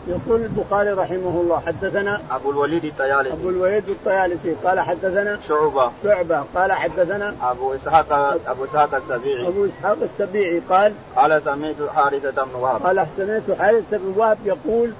يقول 0.08 0.42
البخاري 0.42 0.90
رحمه 0.90 1.40
الله 1.40 1.62
حدثنا 1.66 2.20
أبو 2.30 2.50
الوليد 2.50 2.84
الطيالسي. 2.84 3.32
أبو 3.32 3.48
الوليد 3.48 3.88
الطيالسي 3.88 4.54
قال 4.64 4.80
حدثنا 4.80 5.38
شعبة. 5.48 5.90
شعبة 6.04 6.44
قال 6.54 6.72
حدثنا 6.72 7.34
أبو 7.42 7.74
اسحاق 7.74 8.12
أبو 8.46 8.64
إسحاق 8.64 8.94
السبيعي. 8.94 9.48
أبو 9.48 9.66
إسحاق 9.66 9.96
السبيعي 10.02 10.62
قال 10.70 10.92
قال 11.16 11.42
سمعت 11.42 11.76
حارثة 11.96 12.44
بن 12.44 12.54
وهب. 12.54 12.86
قال 12.86 13.06
سمعت 13.16 13.58
حارثة 13.58 13.96
بن 13.98 14.14
وهب 14.16 14.38
يقول 14.44 14.92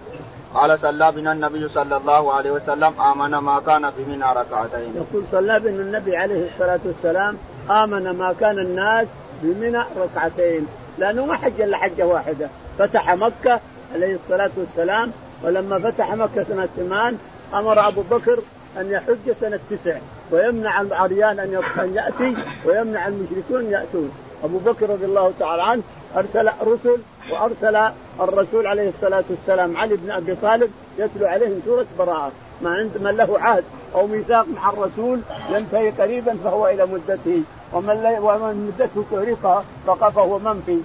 قال 0.55 0.79
صلى 0.79 1.13
بنا 1.13 1.33
النبي 1.33 1.69
صلى 1.69 1.97
الله 1.97 2.35
عليه 2.35 2.51
وسلم 2.51 3.01
آمن 3.01 3.31
ما 3.31 3.61
كان 3.67 3.91
في 3.91 4.05
منى 4.09 4.25
ركعتين. 4.25 4.95
يقول 4.97 5.25
صلى 5.33 5.61
بنا 5.61 5.83
النبي 5.83 6.17
عليه 6.17 6.49
الصلاة 6.55 6.81
والسلام 6.85 7.37
آمن 7.71 8.11
ما 8.11 8.35
كان 8.41 8.59
الناس 8.59 9.07
بمنى 9.43 9.83
ركعتين. 9.97 10.67
لأنه 10.99 11.27
ما 11.27 11.37
حج 11.37 11.61
إلا 11.61 11.77
حجة 11.77 12.07
واحدة 12.07 12.49
فتح 12.79 13.15
مكة 13.15 13.61
عليه 13.95 14.17
الصلاة 14.25 14.51
والسلام 14.57 15.13
ولما 15.43 15.79
فتح 15.79 16.15
مكة 16.15 16.45
سنة 16.45 16.69
ثمان 16.77 17.19
أمر 17.55 17.89
أبو 17.89 18.03
بكر 18.11 18.39
أن 18.81 18.91
يحج 18.91 19.33
سنة 19.41 19.59
تسع 19.71 19.99
ويمنع 20.33 20.81
العريان 20.81 21.39
أن 21.39 21.95
يأتي 21.95 22.37
ويمنع 22.65 23.09
المشركون 23.09 23.61
أن 23.61 23.71
يأتون. 23.71 24.11
أبو 24.45 24.59
بكر 24.59 24.91
رضي 24.91 25.05
الله 25.05 25.33
تعالى 25.41 25.63
عنه 25.63 25.83
أرسل 26.17 26.51
رسل 26.63 27.01
وأرسل 27.33 27.77
الرسول 28.21 28.67
عليه 28.67 28.89
الصلاة 28.89 29.25
والسلام 29.31 29.77
علي 29.77 29.97
بن 29.97 30.11
أبي 30.11 30.35
طالب 30.35 30.71
يتلو 30.99 31.27
عليهم 31.27 31.61
سورة 31.65 31.87
براءة. 31.99 32.33
ما 32.63 32.71
عند 32.71 32.99
من 33.01 33.17
له 33.17 33.39
عهد 33.41 33.65
أو 33.95 34.07
ميثاق 34.07 34.47
مع 34.57 34.71
الرسول 34.71 35.21
ينتهي 35.51 35.91
قريبا 35.91 36.37
فهو 36.45 36.69
إلى 36.69 36.87
مدته. 36.87 37.43
ومن 37.73 38.17
ومن 38.21 38.73
مدته 38.73 39.05
تهريقها 39.11 39.65
فقف 39.87 40.15
فهو 40.15 40.39
منفي 40.39 40.81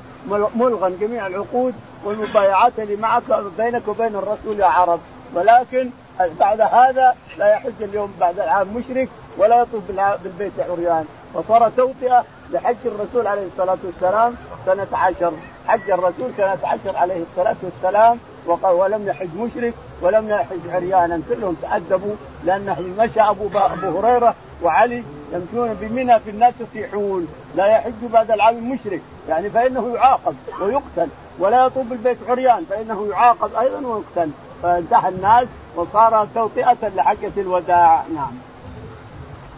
ملغى 0.56 0.94
جميع 1.02 1.28
العقود. 1.28 1.74
والمبايعات 2.04 2.80
اللي 2.80 2.96
معك 2.96 3.24
بينك 3.58 3.88
وبين 3.88 4.16
الرسول 4.16 4.60
يا 4.60 4.66
عرب 4.66 5.00
ولكن 5.34 5.90
بعد 6.40 6.62
هذا 6.62 7.16
لا 7.38 7.54
يحج 7.54 7.82
اليوم 7.82 8.14
بعد 8.20 8.40
العام 8.40 8.68
مشرك 8.76 9.10
ولا 9.38 9.62
يطوف 9.62 9.84
بالبيت 10.24 10.52
عريان. 10.70 11.06
وصار 11.34 11.70
توطئة 11.78 12.26
لحج 12.52 12.76
الرسول 12.86 13.28
عليه 13.28 13.46
الصلاة 13.46 13.78
والسلام 13.84 14.36
سنة 14.66 14.88
عشر. 14.94 15.34
حج 15.68 15.92
الرسول 15.92 16.32
سنة 16.38 16.58
عشر 16.64 16.98
عليه 16.98 17.24
الصلاة 17.32 17.56
والسلام 17.64 18.20
وقال 18.46 18.74
ولم 18.74 19.08
يحج 19.08 19.30
مشرك 19.38 19.74
ولم 20.02 20.30
يحج 20.30 20.70
عريانا. 20.70 21.22
كلهم 21.30 21.56
تأدبوا 21.62 22.16
لأنه 22.46 22.82
مشى 23.00 23.22
أبو, 23.22 23.48
أبو 23.56 24.00
هريرة 24.00 24.36
وعلي 24.64 25.04
يمشون 25.34 25.74
بمنى 25.74 26.20
في 26.20 26.30
الناس 26.30 26.54
يصيحون. 26.60 27.28
لا 27.56 27.68
يحج 27.68 28.06
بعد 28.14 28.32
العام 28.32 28.72
مشرك. 28.72 29.02
يعني 29.30 29.50
فإنه 29.50 29.96
يعاقب 29.96 30.36
ويقتل. 30.62 31.10
ولا 31.40 31.66
يطوف 31.66 31.92
البيت 31.92 32.18
عريان 32.30 32.66
فإنه 32.70 33.10
يعاقب 33.12 33.56
أيضا 33.56 33.88
ويقتل. 33.88 34.32
فانتهى 34.64 35.10
الناس 35.10 35.48
وصار 35.76 36.28
توطئة 36.36 36.88
لحجة 36.96 37.32
الوداع. 37.38 38.04
نعم. 38.16 38.34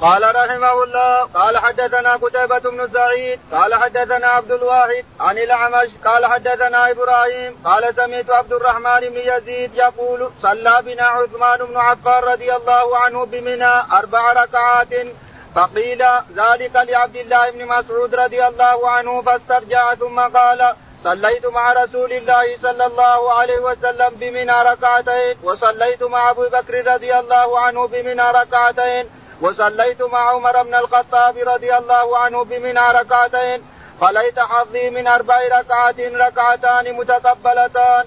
قال 0.02 0.36
رحمه 0.36 0.84
الله 0.84 1.24
قال 1.24 1.58
حدثنا 1.58 2.16
قتيبة 2.16 2.60
بن 2.60 2.90
سعيد 2.94 3.40
قال 3.52 3.76
حدثنا 3.76 4.28
عبد 4.28 4.52
الواحد 4.52 5.06
عن 5.20 5.38
الأعمش 5.38 5.90
قال 6.06 6.26
حدثنا 6.26 6.92
إبراهيم 6.92 7.56
قال 7.66 7.96
سمعت 7.96 8.30
عبد 8.30 8.54
الرحمن 8.54 9.00
بن 9.00 9.18
يزيد 9.18 9.76
يقول 9.76 10.30
صلى 10.42 10.82
بنا 10.86 11.04
عثمان 11.04 11.66
بن 11.66 11.78
عفان 11.78 12.24
رضي 12.24 12.56
الله 12.56 12.98
عنه 12.98 13.26
بمنى 13.26 13.74
أربع 13.94 14.34
ركعات 14.34 15.08
فقيل 15.56 16.04
ذلك 16.36 16.76
لعبد 16.76 17.16
الله 17.16 17.52
بن 17.52 17.66
مسعود 17.66 18.16
رضي 18.16 18.48
الله 18.48 18.90
عنه 18.90 19.22
فاسترجع 19.22 19.96
ثم 19.96 20.20
قال 20.20 20.76
صليت 21.06 21.46
مع 21.46 21.74
رسول 21.74 22.12
الله 22.14 22.58
صلى 22.62 22.86
الله 22.86 23.34
عليه 23.34 23.60
وسلم 23.60 24.12
بمنى 24.22 24.58
ركعتين 24.72 25.38
وصليت 25.44 26.04
مع 26.04 26.30
ابي 26.30 26.48
بكر 26.56 26.94
رضي 26.94 27.20
الله 27.20 27.60
عنه 27.60 27.88
بمنى 27.88 28.32
ركعتين 28.42 29.10
وصليت 29.42 30.02
مع 30.02 30.30
عمر 30.30 30.64
بن 30.64 30.76
الخطاب 30.76 31.36
رضي 31.38 31.78
الله 31.78 32.18
عنه 32.18 32.44
بمنى 32.44 32.86
ركعتين 33.00 33.60
فليت 34.02 34.40
حظي 34.40 34.90
من 34.90 35.08
أربع 35.08 35.40
ركعات 35.60 36.00
ركعتان 36.00 36.86
متقبلتان. 37.00 38.06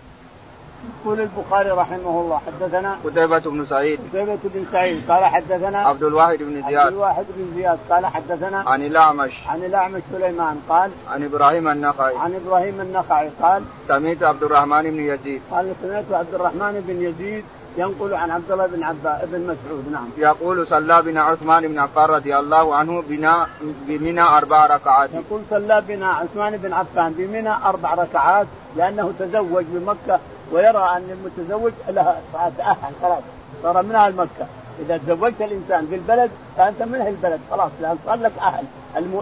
يقول 1.05 1.21
البخاري 1.21 1.71
رحمه 1.71 2.21
الله 2.21 2.41
حدثنا 2.47 2.99
قتيبة 3.05 3.39
بن 3.39 3.67
سعيد. 3.67 4.01
قتيبة 4.09 4.39
بن 4.45 4.67
سعيد 4.73 5.11
قال 5.11 5.25
حدثنا 5.25 5.79
عبد 5.79 6.03
الواحد 6.03 6.39
بن 6.39 6.63
زياد. 6.69 6.87
عبد 6.87 6.93
الواحد 6.93 7.25
بن 7.37 7.57
زياد 7.57 7.79
قال 7.91 8.07
حدثنا 8.07 8.59
عن 8.67 8.83
الأعمش. 8.83 9.33
عن 9.49 9.65
الأعمش 9.65 10.03
سليمان 10.13 10.61
قال 10.69 10.91
عن 11.11 11.25
إبراهيم 11.25 11.69
النخعي. 11.69 12.17
عن 12.17 12.35
إبراهيم 12.35 12.81
النخعي 12.81 13.31
قال 13.43 13.63
سمعت 13.89 14.23
عبد 14.23 14.43
الرحمن 14.43 14.83
بن 14.83 15.01
يزيد. 15.01 15.43
قال 15.51 15.75
سمعت 15.83 16.05
عبد 16.13 16.35
الرحمن 16.35 16.85
بن 16.89 17.03
يزيد 17.03 17.45
ينقل 17.77 18.15
عن 18.15 18.31
عبد 18.31 18.51
الله 18.51 18.67
بن 18.67 18.83
عباس 18.83 19.25
بن 19.25 19.41
مسعود 19.41 19.85
نعم. 19.93 20.09
يقول 20.19 20.67
صلى 20.67 21.03
بنا 21.03 21.23
عثمان 21.23 21.69
بن 21.69 21.79
عفان 21.79 22.05
رضي 22.05 22.39
الله 22.39 22.75
عنه 22.75 23.03
بنا 23.09 23.47
بمنى 23.61 24.21
أربع 24.21 24.67
ركعات. 24.67 25.11
يقول 25.15 25.43
صلى 25.51 25.83
بنا 25.89 26.09
عثمان 26.13 26.57
بن 26.57 26.73
عفان 26.73 27.13
بمنى 27.13 27.51
أربع 27.65 27.95
ركعات 27.95 28.47
لأنه 28.77 29.13
تزوج 29.19 29.65
بمكة 29.69 30.21
ويرى 30.53 30.89
أن 30.97 31.11
المتزوج 31.11 31.73
لها 31.89 32.21
تاهل 32.59 32.93
خلاص. 33.03 33.23
صار 33.63 33.83
من 33.83 33.95
أهل 33.95 34.15
مكة. 34.17 34.47
إذا 34.81 34.97
تزوجت 34.97 35.41
الإنسان 35.41 35.87
في 35.87 35.95
البلد 35.95 36.31
فأنت 36.57 36.83
من 36.83 36.95
أهل 36.95 37.09
البلد 37.09 37.41
خلاص. 37.51 37.71
لأن 37.81 37.99
صار 38.07 38.17
لك 38.17 38.33
أهل. 38.39 38.65
الم... 38.97 39.21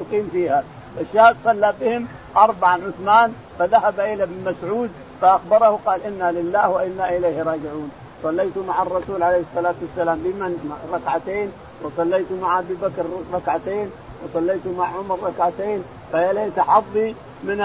تقيم 0.00 0.28
فيها. 0.32 0.64
الشاهد 1.00 1.36
صلى 1.44 1.74
بهم 1.80 2.08
اربعا 2.36 2.72
عثمان 2.72 3.32
فذهب 3.58 4.00
إلى 4.00 4.22
ابن 4.22 4.52
مسعود 4.52 4.90
فأخبره 5.20 5.80
قال 5.86 6.02
إنا 6.04 6.32
لله 6.32 6.68
وإنا 6.68 7.16
إليه 7.16 7.42
راجعون. 7.42 7.90
صليت 8.22 8.58
مع 8.58 8.82
الرسول 8.82 9.22
عليه 9.22 9.42
الصلاة 9.50 9.74
والسلام 9.82 10.18
بمن؟ 10.18 10.78
ركعتين. 10.92 11.52
وصليت 11.82 12.32
مع 12.42 12.58
أبي 12.58 12.74
بكر 12.74 13.06
ركعتين. 13.32 13.90
وصليت 14.24 14.66
مع 14.78 14.86
عمر 14.86 15.18
ركعتين. 15.22 15.84
فيا 16.12 16.32
ليت 16.32 16.60
حظي 16.60 17.14
من 17.42 17.60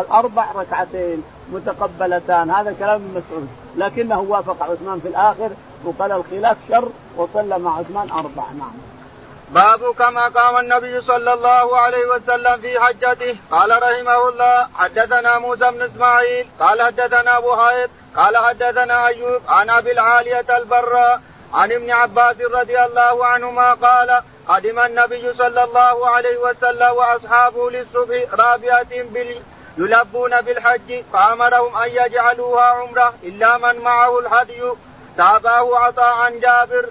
الأربع 0.00 0.46
ركعتين 0.54 1.22
متقبلتان. 1.52 2.50
هذا 2.50 2.74
كلام 2.78 2.94
ابن 2.94 3.08
مسعود. 3.10 3.48
لكنه 3.76 4.20
وافق 4.20 4.62
عثمان 4.62 5.00
في 5.00 5.08
الآخر 5.08 5.50
وقال 5.84 6.12
الخلاف 6.12 6.56
شر 6.68 6.88
وصلى 7.16 7.58
مع 7.58 7.78
عثمان 7.78 8.10
أربع. 8.10 8.44
نعم. 8.58 8.72
باب 9.50 9.94
كما 9.98 10.28
قام 10.28 10.56
النبي 10.56 11.00
صلى 11.00 11.32
الله 11.32 11.76
عليه 11.78 12.06
وسلم 12.06 12.56
في 12.60 12.80
حجته. 12.80 13.36
قال 13.50 13.70
رحمه 13.82 14.28
الله 14.28 14.68
حدثنا 14.74 15.38
موسى 15.38 15.70
بن 15.70 15.82
إسماعيل 15.82 16.46
قال 16.60 16.82
حدثنا 16.82 17.38
أبو 17.38 17.50
قال 18.16 18.36
حدثنا 18.36 19.06
أيوب 19.06 19.40
عن 19.48 19.70
أبي 19.70 19.92
العالية 19.92 20.56
البراء 20.56 21.20
عن 21.54 21.72
ابن 21.72 21.90
عباس 21.90 22.36
رضي 22.40 22.84
الله 22.84 23.26
عنهما 23.26 23.74
قال 23.74 24.22
قدم 24.48 24.78
النبي 24.78 25.34
صلى 25.34 25.64
الله 25.64 26.08
عليه 26.08 26.36
وسلم 26.38 26.92
وأصحابه 26.96 27.70
للصبح 27.70 28.34
رابعة 28.34 29.02
بال 29.14 29.36
يلبون 29.78 30.40
بالحج 30.40 31.02
فأمرهم 31.12 31.76
أن 31.76 31.90
يجعلوها 31.90 32.62
عمرة 32.64 33.14
إلا 33.22 33.58
من 33.58 33.80
معه 33.80 34.18
الهدي. 34.18 34.62
تابعه 35.16 35.78
عطاء 35.78 36.14
عن 36.14 36.40
جابر. 36.40 36.86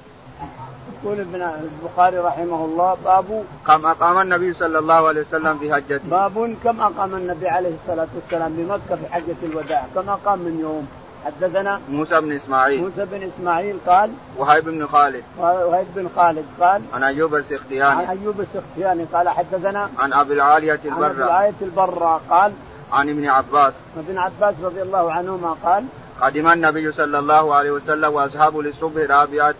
يقول 1.03 1.19
ابن 1.19 1.41
البخاري 1.41 2.17
رحمه 2.17 2.65
الله 2.65 2.97
باب 3.05 3.45
كم 3.67 3.85
أقام 3.85 4.21
النبي 4.21 4.53
صلى 4.53 4.79
الله 4.79 5.07
عليه 5.07 5.21
وسلم 5.21 5.57
في 5.59 5.73
حجته؟ 5.73 6.09
باب 6.09 6.55
كم 6.63 6.81
أقام 6.81 7.15
النبي 7.15 7.47
عليه 7.49 7.73
الصلاة 7.83 8.07
والسلام 8.15 8.53
بمكة 8.53 8.95
في 8.95 9.13
حجة 9.13 9.35
الوداع 9.43 9.85
كم 9.95 10.09
أقام 10.09 10.39
من 10.39 10.59
يوم؟ 10.59 10.87
حدثنا 11.25 11.79
موسى 11.89 12.21
بن 12.21 12.31
إسماعيل. 12.31 12.81
موسى 12.81 13.05
بن 13.05 13.29
إسماعيل 13.35 13.77
قال 13.87 14.11
وهيب 14.37 14.65
بن 14.65 14.87
خالد. 14.87 15.23
وهيب 15.39 15.87
بن 15.95 16.09
خالد 16.15 16.45
قال 16.59 16.81
عن 16.93 17.03
أيوب 17.03 17.35
السختياني. 17.35 18.05
عن 18.05 18.17
أيوب 18.17 18.41
السختياني 18.41 19.03
قال 19.13 19.29
حدثنا 19.29 19.89
عن 19.99 20.13
أبي 20.13 20.33
العالية 20.33 20.71
عن 20.71 21.03
أبي 21.03 21.07
البراء. 21.07 21.27
العالية 21.27 21.53
البراء 21.61 22.21
قال 22.29 22.53
عن 22.93 23.09
ابن 23.09 23.27
عباس. 23.27 23.73
ابن 23.97 24.17
عباس 24.17 24.55
رضي 24.63 24.81
الله 24.81 25.11
عنهما 25.11 25.55
قال 25.63 25.85
قدم 26.21 26.47
النبي 26.47 26.91
صلى 26.91 27.19
الله 27.19 27.55
عليه 27.55 27.71
وسلم 27.71 28.13
واصحابه 28.13 28.63
للصبح 28.63 29.01
رابعات 29.09 29.55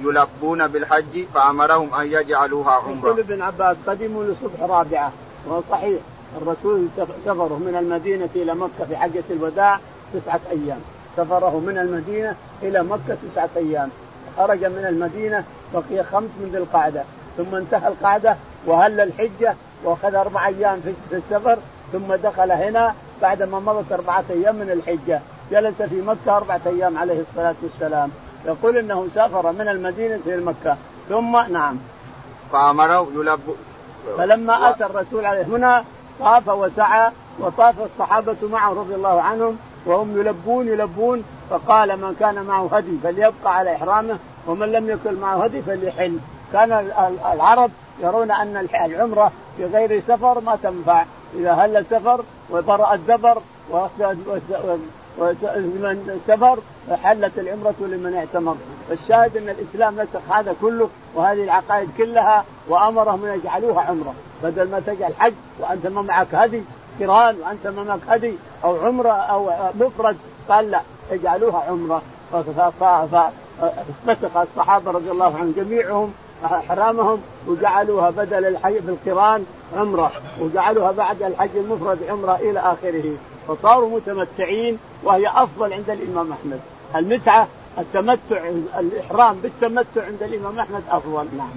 يلبون 0.00 0.66
بالحج 0.66 1.24
فأمرهم 1.34 1.94
أن 1.94 2.06
يجعلوها 2.06 2.72
عمرة. 2.72 3.08
يقول 3.08 3.20
ابن 3.20 3.42
عباس 3.42 3.76
قدموا 3.86 4.24
لصبح 4.24 4.60
رابعة. 4.60 5.12
وهو 5.46 5.62
صحيح 5.70 6.00
الرسول 6.42 6.88
سفره 7.24 7.58
من 7.66 7.76
المدينة 7.78 8.28
إلى 8.36 8.54
مكة 8.54 8.84
في 8.88 8.96
حجة 8.96 9.24
الوداع 9.30 9.80
تسعة 10.14 10.40
أيام. 10.50 10.80
سفره 11.16 11.62
من 11.66 11.78
المدينة 11.78 12.36
إلى 12.62 12.82
مكة 12.82 13.16
تسعة 13.30 13.48
أيام. 13.56 13.88
خرج 14.36 14.64
من 14.64 14.86
المدينة 14.88 15.44
بقي 15.74 16.04
خمس 16.04 16.30
من 16.40 16.50
ذي 16.52 16.58
القعدة. 16.58 17.02
ثم 17.36 17.54
انتهى 17.54 17.88
القعدة 17.88 18.36
وهل 18.66 19.00
الحجة 19.00 19.54
وأخذ 19.84 20.14
أربع 20.14 20.46
أيام 20.46 20.80
في 21.10 21.16
السفر 21.16 21.58
ثم 21.92 22.14
دخل 22.14 22.52
هنا 22.52 22.94
بعدما 23.22 23.60
مضت 23.60 23.92
أربعة 23.92 24.24
أيام 24.30 24.54
من 24.54 24.70
الحجة. 24.70 25.20
جلس 25.50 25.82
في 25.82 26.00
مكة 26.00 26.36
أربعة 26.36 26.60
أيام 26.66 26.98
عليه 26.98 27.20
الصلاة 27.20 27.54
والسلام. 27.62 28.10
يقول 28.46 28.76
إنه 28.76 29.08
سافر 29.14 29.52
من 29.52 29.68
المدينة 29.68 30.20
إلى 30.26 30.44
مكة. 30.44 30.76
ثم 31.08 31.36
نعم. 31.52 31.78
فأمره 32.52 33.08
يلب 33.14 33.56
فلما 34.18 34.70
آتى 34.70 34.84
الرسول 34.84 35.24
عليه 35.24 35.42
هنا 35.42 35.84
طاف 36.20 36.48
وسعى 36.48 37.10
وطاف 37.38 37.74
الصحابة 37.80 38.36
معه 38.42 38.70
رضي 38.70 38.94
الله 38.94 39.22
عنهم. 39.22 39.58
وهم 39.86 40.20
يلبون 40.20 40.68
يلبون 40.68 41.24
فقال 41.50 42.00
من 42.00 42.16
كان 42.20 42.44
معه 42.44 42.68
هدي 42.72 42.98
فليبقى 43.02 43.56
على 43.56 43.76
إحرامه 43.76 44.18
ومن 44.46 44.72
لم 44.72 44.90
يكن 44.90 45.14
معه 45.14 45.44
هدي 45.44 45.62
فليحل. 45.62 46.18
كان 46.52 46.90
العرب 47.32 47.70
يرون 48.02 48.30
أن 48.30 48.68
العمرة 48.84 49.32
في 49.56 49.64
غير 49.64 50.02
سفر 50.08 50.40
ما 50.40 50.56
تنفع. 50.62 51.04
إذا 51.34 51.52
هل 51.52 51.84
سفر 51.90 52.24
وبرأ 52.50 52.94
الدبر 52.94 53.38
ومن 55.18 56.20
سفر 56.26 56.58
حلت 57.02 57.38
العمرة 57.38 57.74
لمن 57.80 58.14
اعتمر. 58.14 58.56
الشاهد 58.90 59.36
أن 59.36 59.48
الإسلام 59.48 60.00
نسخ 60.00 60.20
هذا 60.30 60.54
كله 60.60 60.88
وهذه 61.14 61.44
العقائد 61.44 61.90
كلها 61.98 62.44
وأمرهم 62.68 63.24
أن 63.24 63.38
يجعلوها 63.38 63.82
عمرة. 63.82 64.14
بدل 64.42 64.70
ما 64.70 64.80
تجعل 64.80 65.12
حج 65.18 65.32
وأنت 65.60 65.86
ما 65.86 66.02
معك 66.02 66.34
هدي 66.34 66.62
قران 67.00 67.36
وأنت 67.40 67.66
ما 67.66 67.82
معك 67.82 68.00
هدي 68.08 68.34
أو 68.64 68.86
عمرة 68.86 69.12
أو 69.12 69.50
مفرد؟ 69.80 70.16
قال 70.48 70.70
لا 70.70 70.80
اجعلوها 71.10 71.64
عمرة. 71.68 72.02
ففسخ 72.32 74.36
الصحابة 74.36 74.90
رضي 74.90 75.10
الله 75.10 75.26
عنهم 75.26 75.54
جميعهم 75.56 76.12
أحرامهم 76.44 77.22
وجعلوها 77.46 78.10
بدل 78.10 78.46
الحج 78.46 78.72
في 78.72 78.88
القرآن 78.88 79.46
عمرة 79.76 80.12
وجعلوها 80.40 80.92
بعد 80.92 81.22
الحج 81.22 81.56
المفرد 81.56 81.98
عمرة 82.08 82.36
إلى 82.36 82.60
آخره. 82.60 83.16
فصاروا 83.48 83.90
متمتعين 83.90 84.78
وهي 85.02 85.28
أفضل 85.28 85.72
عند 85.72 85.90
الإمام 85.90 86.32
أحمد. 86.32 86.60
المتعة 86.96 87.48
التمتع 87.78 88.48
الإحرام 88.78 89.40
بالتمتع 89.40 90.04
عند 90.04 90.22
الإمام 90.22 90.58
أحمد 90.58 90.82
أفضل. 90.90 91.28
نعم. 91.38 91.50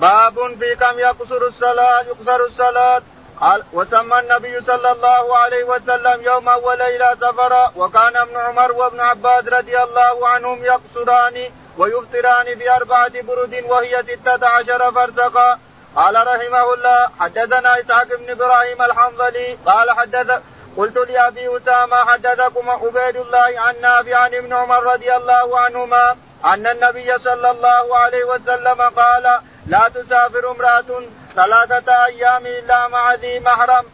باب 0.00 0.34
في 0.34 0.74
كم 0.74 0.98
يقصر 0.98 1.46
الصلاة 1.46 2.02
يقصر 2.02 2.44
الصلاة. 2.46 3.02
قال 3.40 3.62
وسمى 3.72 4.18
النبي 4.18 4.60
صلى 4.60 4.92
الله 4.92 5.36
عليه 5.36 5.64
وسلم 5.64 6.22
يوما 6.22 6.54
وليلة 6.54 7.14
سفرا 7.14 7.72
وكان 7.76 8.16
ابن 8.16 8.36
عمر 8.36 8.72
وابن 8.72 9.00
عباس 9.00 9.44
رضي 9.48 9.82
الله 9.82 10.28
عنهم 10.28 10.64
يقصران 10.64 11.50
ويفطران 11.78 12.54
بأربعة 12.54 13.22
برد 13.22 13.64
وهي 13.68 14.02
ستة 14.02 14.46
عشر 14.48 14.92
فرسخا 14.92 15.58
قال 15.96 16.26
رحمه 16.26 16.74
الله 16.74 17.08
حدثنا 17.20 17.80
إسحاق 17.80 18.08
بن 18.18 18.30
إبراهيم 18.30 18.82
الحنظلي 18.82 19.58
قال 19.66 19.90
حدث 19.90 20.42
قلت 20.76 20.96
لأبي 20.96 21.56
أسامة 21.56 21.96
حدثكم 21.96 22.70
عبيد 22.70 23.16
الله 23.16 23.60
عن 23.60 23.74
نافع 23.80 24.16
عن 24.16 24.34
ابن 24.34 24.52
عمر 24.52 24.82
رضي 24.82 25.16
الله 25.16 25.60
عنهما 25.60 26.16
أن 26.44 26.66
النبي 26.66 27.18
صلى 27.18 27.50
الله 27.50 27.96
عليه 27.96 28.24
وسلم 28.24 28.82
قال 28.82 29.38
لا 29.66 29.88
تسافر 29.94 30.50
امرأة 30.50 31.02
ثلاثة 31.36 31.92
أيام 32.04 32.46
إلا 32.46 32.88
مع 32.88 33.14
ذي 33.14 33.40
محرم. 33.40 33.84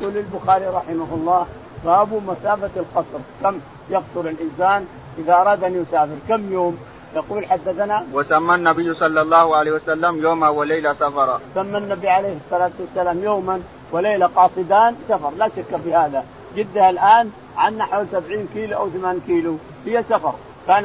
يقول 0.00 0.16
البخاري 0.16 0.66
رحمه 0.66 1.10
الله 1.12 1.46
باب 1.84 2.22
مسافة 2.26 2.70
القصر. 2.76 3.20
كم 3.42 3.60
يقصر 3.90 4.20
الإنسان 4.20 4.86
إذا 5.18 5.34
أراد 5.34 5.64
أن 5.64 5.82
يسافر؟ 5.82 6.18
كم 6.28 6.52
يوم؟ 6.52 6.78
يقول 7.16 7.46
حدثنا 7.46 8.06
وسمى 8.12 8.54
النبي 8.54 8.94
صلى 8.94 9.20
الله 9.20 9.56
عليه 9.56 9.70
وسلم 9.70 10.22
يوما 10.22 10.48
وليلة 10.48 10.92
سفرا. 10.92 11.40
سمى 11.54 11.78
النبي 11.78 12.08
عليه 12.08 12.36
الصلاة 12.44 12.70
والسلام 12.80 13.24
يوما 13.24 13.60
وليلة 13.92 14.26
قاصدان 14.26 14.96
سفر. 15.08 15.30
لا 15.36 15.48
شك 15.48 15.76
في 15.84 15.94
هذا. 15.94 16.24
جدة 16.56 16.90
الآن 16.90 17.30
عن 17.56 17.78
نحو 17.78 18.04
70 18.12 18.48
كيلو 18.54 18.76
أو 18.76 18.90
8 18.90 19.20
كيلو. 19.26 19.56
هي 19.86 20.02
سفر. 20.02 20.34
كان 20.66 20.84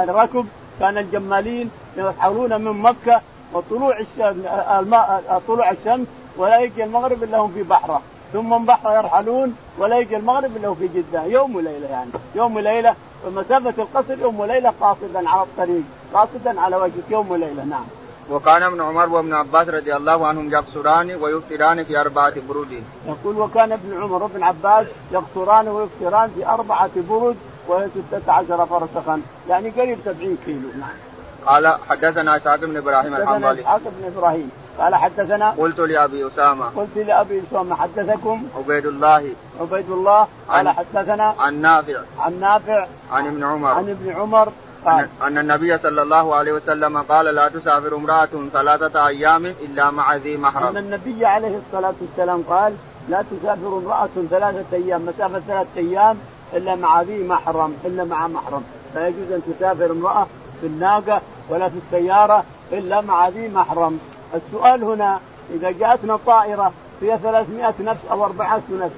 الركب 0.00 0.46
كان 0.80 0.98
الجمالين 0.98 1.70
يرحلون 1.96 2.60
من 2.60 2.82
مكة 2.82 3.20
وطلوع 3.54 3.98
الشمس 3.98 4.46
الماء 4.78 5.42
طلوع 5.48 5.70
الشمس 5.70 6.06
ولا 6.36 6.60
يجي 6.60 6.84
المغرب 6.84 7.22
الا 7.22 7.38
هم 7.38 7.52
في 7.52 7.62
بحره 7.62 8.00
ثم 8.32 8.50
من 8.50 8.64
بحره 8.64 8.96
يرحلون 8.96 9.56
ولا 9.78 9.98
يجي 9.98 10.16
المغرب 10.16 10.56
الا 10.56 10.74
في 10.74 10.88
جده 10.88 11.24
يوم 11.24 11.56
وليلة 11.56 11.88
يعني 11.88 12.10
يوم 12.34 12.56
وليلة 12.56 12.94
ومسافه 13.26 13.82
القصر 13.82 14.18
يوم 14.18 14.40
وليلة 14.40 14.72
قاصدا 14.80 15.28
على 15.28 15.42
الطريق 15.42 15.82
قاصدا 16.14 16.60
على 16.60 16.76
وجهك 16.76 17.10
يوم 17.10 17.30
وليلة 17.30 17.64
نعم. 17.64 17.84
وكان 18.30 18.62
ابن 18.62 18.80
عمر 18.80 19.08
وابن 19.08 19.34
عباس 19.34 19.68
رضي 19.68 19.96
الله 19.96 20.26
عنهم 20.26 20.52
يقصران 20.52 21.14
ويفطران 21.14 21.84
في 21.84 22.00
أربعة 22.00 22.34
برود. 22.48 22.82
يقول 23.06 23.38
وكان 23.38 23.72
ابن 23.72 24.02
عمر 24.02 24.22
وابن 24.22 24.42
عباس 24.42 24.86
يقصران 25.12 25.68
ويفطران 25.68 26.30
في 26.34 26.46
أربعة 26.46 26.90
برود 27.08 27.36
وهي 27.68 27.88
ستة 27.88 28.32
عشر 28.32 28.66
فرسخا 28.66 29.22
يعني 29.48 29.70
قريب 29.70 29.98
70 30.04 30.38
كيلو 30.46 30.68
نعم. 30.80 31.11
قال 31.46 31.76
حدثنا 31.88 32.36
اسحاق 32.36 32.60
بن 32.60 32.76
إبراهيم 32.76 33.14
الحنظلي 33.16 33.60
إسحاق 33.60 33.80
بن 33.84 34.12
إبراهيم. 34.16 34.50
قال 34.78 34.94
حدثنا 34.94 35.50
قلت 35.50 35.80
لأبي 35.80 36.26
أسامة. 36.26 36.66
قلت 36.76 36.96
لأبي 36.96 37.42
أسامة 37.50 37.76
حدثكم؟ 37.76 38.42
عبيد 38.56 38.86
الله. 38.86 39.34
عبيد 39.60 39.90
الله. 39.90 40.26
قال 40.48 40.68
حدثنا 40.68 41.34
عن 41.38 41.60
نافع. 41.60 42.00
عن 42.18 42.40
نافع 42.40 42.86
عن 43.12 43.26
ابن 43.26 43.44
عمر. 43.44 43.68
عن 43.68 43.88
ابن 43.90 44.12
عمر. 44.12 44.52
قال 44.84 45.08
أن 45.22 45.38
النبي 45.38 45.78
صلى 45.78 46.02
الله 46.02 46.34
عليه 46.34 46.52
وسلم 46.52 46.98
قال 46.98 47.24
لا 47.34 47.48
تسافر 47.48 47.96
امرأة 47.96 48.28
ثلاثة 48.52 49.06
أيام 49.06 49.46
إلا 49.46 49.90
مع 49.90 50.16
ذي 50.16 50.36
محرم. 50.36 50.66
أن 50.66 50.76
النبي 50.76 51.26
عليه 51.26 51.58
الصلاة 51.66 51.94
والسلام 52.00 52.42
قال 52.42 52.74
لا 53.08 53.24
تسافر 53.30 53.78
امرأة 53.78 54.08
ثلاثة 54.30 54.76
أيام 54.76 55.06
مسافة 55.06 55.40
ثلاثة 55.48 55.76
أيام 55.76 56.16
إلا 56.52 56.74
مع 56.74 57.02
ذي 57.02 57.28
محرم 57.28 57.76
إلا 57.84 58.04
مع 58.04 58.28
محرم. 58.28 58.62
لا 58.94 59.08
يجوز 59.08 59.32
أن 59.32 59.42
تسافر 59.58 59.90
امرأة 59.90 60.26
في 60.62 60.68
الناقة 60.68 61.20
ولا 61.48 61.68
في 61.68 61.74
السيارة 61.86 62.44
إلا 62.72 63.00
مع 63.00 63.28
ذي 63.28 63.48
محرم. 63.48 63.98
السؤال 64.34 64.84
هنا 64.84 65.20
إذا 65.54 65.70
جاءتنا 65.70 66.18
طائرة 66.26 66.72
فيها 67.00 67.16
300 67.16 67.74
نفس 67.80 68.00
أو 68.10 68.24
400 68.24 68.60
نفس 68.70 68.94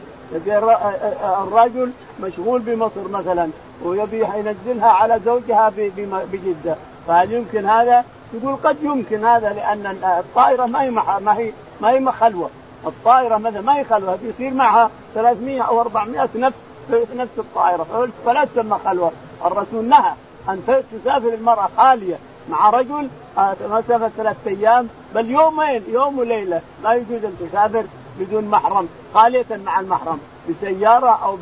الرجل 1.42 1.92
مشغول 2.22 2.60
بمصر 2.60 3.08
مثلا 3.10 3.50
ويبي 3.84 4.26
ينزلها 4.34 4.88
على 4.88 5.20
زوجها 5.24 5.72
بجدة. 6.32 6.76
فهل 7.06 7.32
يمكن 7.32 7.66
هذا؟ 7.66 8.04
يقول 8.34 8.56
قد 8.56 8.76
يمكن 8.82 9.24
هذا 9.24 9.52
لأن 9.52 9.86
الطائرة 10.18 10.66
ما 10.66 10.82
هي 10.82 10.90
ما 10.90 11.38
هي 11.38 11.52
ما 11.80 11.90
هي 11.90 12.12
خلوة 12.12 12.50
الطائرة 12.86 13.36
مثلا 13.36 13.60
ما 13.60 13.78
هي 13.78 13.84
خلوة 13.84 14.16
بيصير 14.16 14.54
معها 14.54 14.90
300 15.14 15.62
أو 15.62 15.80
400 15.80 16.28
نفس 16.34 16.56
في 16.88 17.14
نفس 17.14 17.38
الطائرة. 17.38 18.08
فلا 18.26 18.44
تسمى 18.44 18.78
خلوة 18.84 19.12
الرسول 19.44 19.84
نهى 19.84 20.12
أن 20.48 20.82
تسافر 20.92 21.34
المرأة 21.34 21.68
خالية 21.76 22.16
مع 22.48 22.70
رجل 22.70 23.08
آه، 23.38 23.56
مسافه 23.70 24.08
ثلاثة 24.08 24.50
أيام 24.50 24.88
بل 25.14 25.30
يومين 25.30 25.82
يوم 25.88 26.18
وليلة. 26.18 26.60
لا 26.82 26.92
يجوز 26.92 27.24
أن 27.24 27.36
تسافر 27.40 27.84
بدون 28.18 28.44
محرم 28.44 28.88
خالية 29.14 29.46
مع 29.66 29.80
المحرم 29.80 30.18
بسيارة 30.48 31.10
أو 31.24 31.38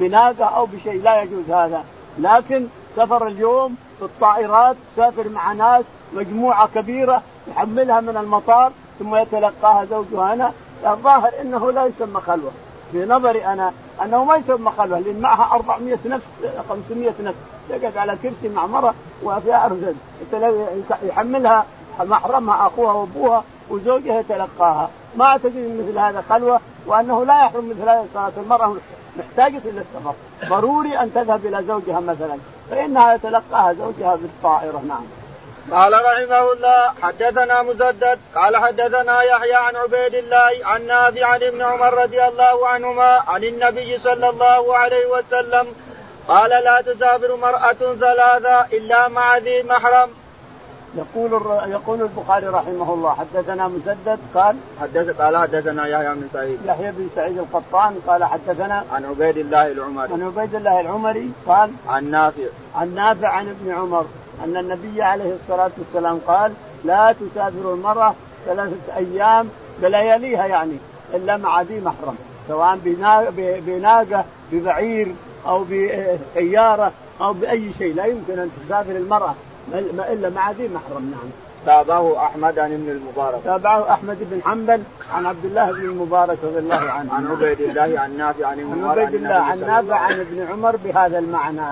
بناقة 0.00 0.44
أو 0.44 0.66
بشيء 0.66 1.02
لا 1.02 1.22
يجوز 1.22 1.50
هذا. 1.50 1.84
لكن 2.18 2.66
سفر 2.96 3.26
اليوم 3.26 3.76
في 3.98 4.04
الطائرات 4.04 4.76
تسافر 4.96 5.28
مع 5.28 5.52
ناس 5.52 5.84
مجموعة 6.12 6.68
كبيرة 6.74 7.22
يحملها 7.48 8.00
من 8.00 8.16
المطار 8.16 8.72
ثم 8.98 9.16
يتلقاها 9.16 9.84
زوجها 9.84 10.34
هنا 10.34 10.52
الظاهر 10.86 11.30
إنه 11.40 11.72
لا 11.72 11.86
يسمى 11.86 12.20
خلوة. 12.20 12.52
في 12.94 13.04
نظري 13.04 13.46
أنا 13.46 13.72
أنه 14.02 14.24
ما 14.24 14.36
يسمى 14.36 14.70
خلوه 14.78 14.98
لأن 14.98 15.20
معها 15.20 15.54
400 15.54 15.98
نفس 16.06 16.24
500 16.68 17.12
نفس. 17.20 17.36
يقعد 17.70 17.96
على 17.96 18.16
كرسي 18.22 18.48
مع 18.48 18.66
مرة 18.66 18.94
وفيها 19.22 19.66
ارزل 19.66 19.94
يحملها 21.02 21.66
محرمها 22.00 22.66
أخوها 22.66 22.92
وأبوها 22.92 23.44
وزوجها 23.70 24.20
يتلقاها 24.20 24.90
ما 25.16 25.34
إن 25.34 25.86
مثل 25.86 25.98
هذا 25.98 26.24
خلوة 26.28 26.60
وأنه 26.86 27.24
لا 27.24 27.44
يحرم 27.44 27.68
مثل 27.70 27.88
هذه 27.88 28.04
الصلاة. 28.04 28.32
المرأة 28.36 28.76
محتاجة 29.18 29.60
إلى 29.64 29.80
السفر. 29.80 30.14
ضروري 30.48 30.98
أن 30.98 31.10
تذهب 31.14 31.46
إلى 31.46 31.64
زوجها 31.64 32.00
مثلا 32.00 32.38
فإنها 32.70 33.14
يتلقاها 33.14 33.72
زوجها 33.72 34.16
بالطائرة. 34.16 34.82
نعم. 34.88 35.04
قال 35.70 35.92
رحمه 35.92 36.52
الله 36.52 36.92
حدثنا 37.02 37.62
مسدد 37.62 38.18
قال 38.34 38.56
حدثنا 38.56 39.22
يحيى 39.22 39.54
عن 39.54 39.76
عبيد 39.76 40.14
الله 40.14 40.52
عن 40.64 40.86
نافع 40.86 41.26
عن 41.26 41.42
ابن 41.42 41.62
عمر 41.62 41.94
رضي 42.02 42.24
الله 42.24 42.68
عنهما 42.68 43.22
عن 43.28 43.44
النبي 43.44 43.98
صلى 43.98 44.28
الله 44.28 44.76
عليه 44.76 45.06
وسلم 45.06 45.66
قال 46.28 46.50
لا 46.50 46.80
تسافر 46.80 47.36
مرأة 47.36 47.94
ثلاثة 47.94 48.60
إلا 48.76 49.08
مع 49.08 49.38
ذي 49.38 49.62
محرم. 49.62 50.10
يقول 50.96 51.32
يقول 51.70 52.02
البخاري 52.02 52.46
رحمه 52.46 52.94
الله 52.94 53.14
حدثنا 53.14 53.68
مسدد 53.68 54.18
قال 54.34 54.56
حدث 54.80 55.20
قال 55.20 55.36
حدثنا 55.36 55.86
يحيى 55.86 56.14
بن 56.14 56.28
سعيد. 56.32 56.60
يحيى 56.66 56.92
بن 56.92 57.08
سعيد 57.14 57.38
القطان 57.38 58.00
قال 58.06 58.24
حدثنا 58.24 58.84
عن 58.92 59.04
عبيد 59.04 59.36
الله 59.36 59.66
العمري. 59.66 60.12
عن 60.12 60.22
عبيد 60.22 60.54
الله 60.54 60.80
العمري 60.80 61.32
قال 61.46 61.70
عن 61.88 62.10
نافع. 62.10 62.48
عن 62.74 62.94
نافع 62.94 63.28
عن 63.28 63.48
ابن 63.48 63.72
عمر. 63.72 64.06
أن 64.44 64.56
النبي 64.56 65.02
عليه 65.02 65.36
الصلاة 65.42 65.70
والسلام 65.78 66.18
قال 66.26 66.52
لا 66.84 67.12
تسافر 67.12 67.74
المرأة 67.74 68.14
ثلاثة 68.46 68.96
أيام 68.96 69.48
بلياليها 69.82 70.46
يعني 70.46 70.76
إلا 71.14 71.36
مع 71.36 71.62
ذي 71.62 71.80
محرم 71.80 72.16
سواء 72.48 72.78
بناقة 73.66 74.24
ببعير 74.52 75.14
أو 75.46 75.64
بسيارة 75.64 76.92
أو 77.20 77.32
بأي 77.32 77.72
شيء. 77.78 77.94
لا 77.94 78.04
يمكن 78.04 78.38
أن 78.38 78.50
تسافر 78.66 78.90
المرأة 78.90 79.34
إلا 80.12 80.30
مع 80.30 80.50
ذي 80.50 80.68
محرم 80.68 81.10
نعم. 81.10 81.30
تابعه 81.66 82.26
أحمد 82.26 82.58
عن 82.58 82.72
ابن 82.72 82.90
المبارك. 82.90 83.40
تابعه 83.44 83.92
أحمد 83.92 84.18
بن 84.20 84.40
حنبل 84.44 84.82
عن 85.14 85.26
عبد 85.26 85.44
الله 85.44 85.72
بن 85.72 85.80
المبارك 85.80 86.38
رضي 86.44 86.58
الله 86.58 86.90
عنه. 86.90 87.14
عن 87.14 87.26
عبيد 87.30 87.60
الله 87.60 88.00
عن 88.00 88.16
نافع 88.18 88.46
عن 88.46 88.58
عن 88.58 88.84
عبيد 88.84 89.14
الله 89.14 89.34
عن 89.34 89.60
نافع 89.60 89.96
عن 89.96 90.20
ابن 90.20 90.46
عمر 90.50 90.76
بهذا 90.76 91.18
المعنى. 91.18 91.70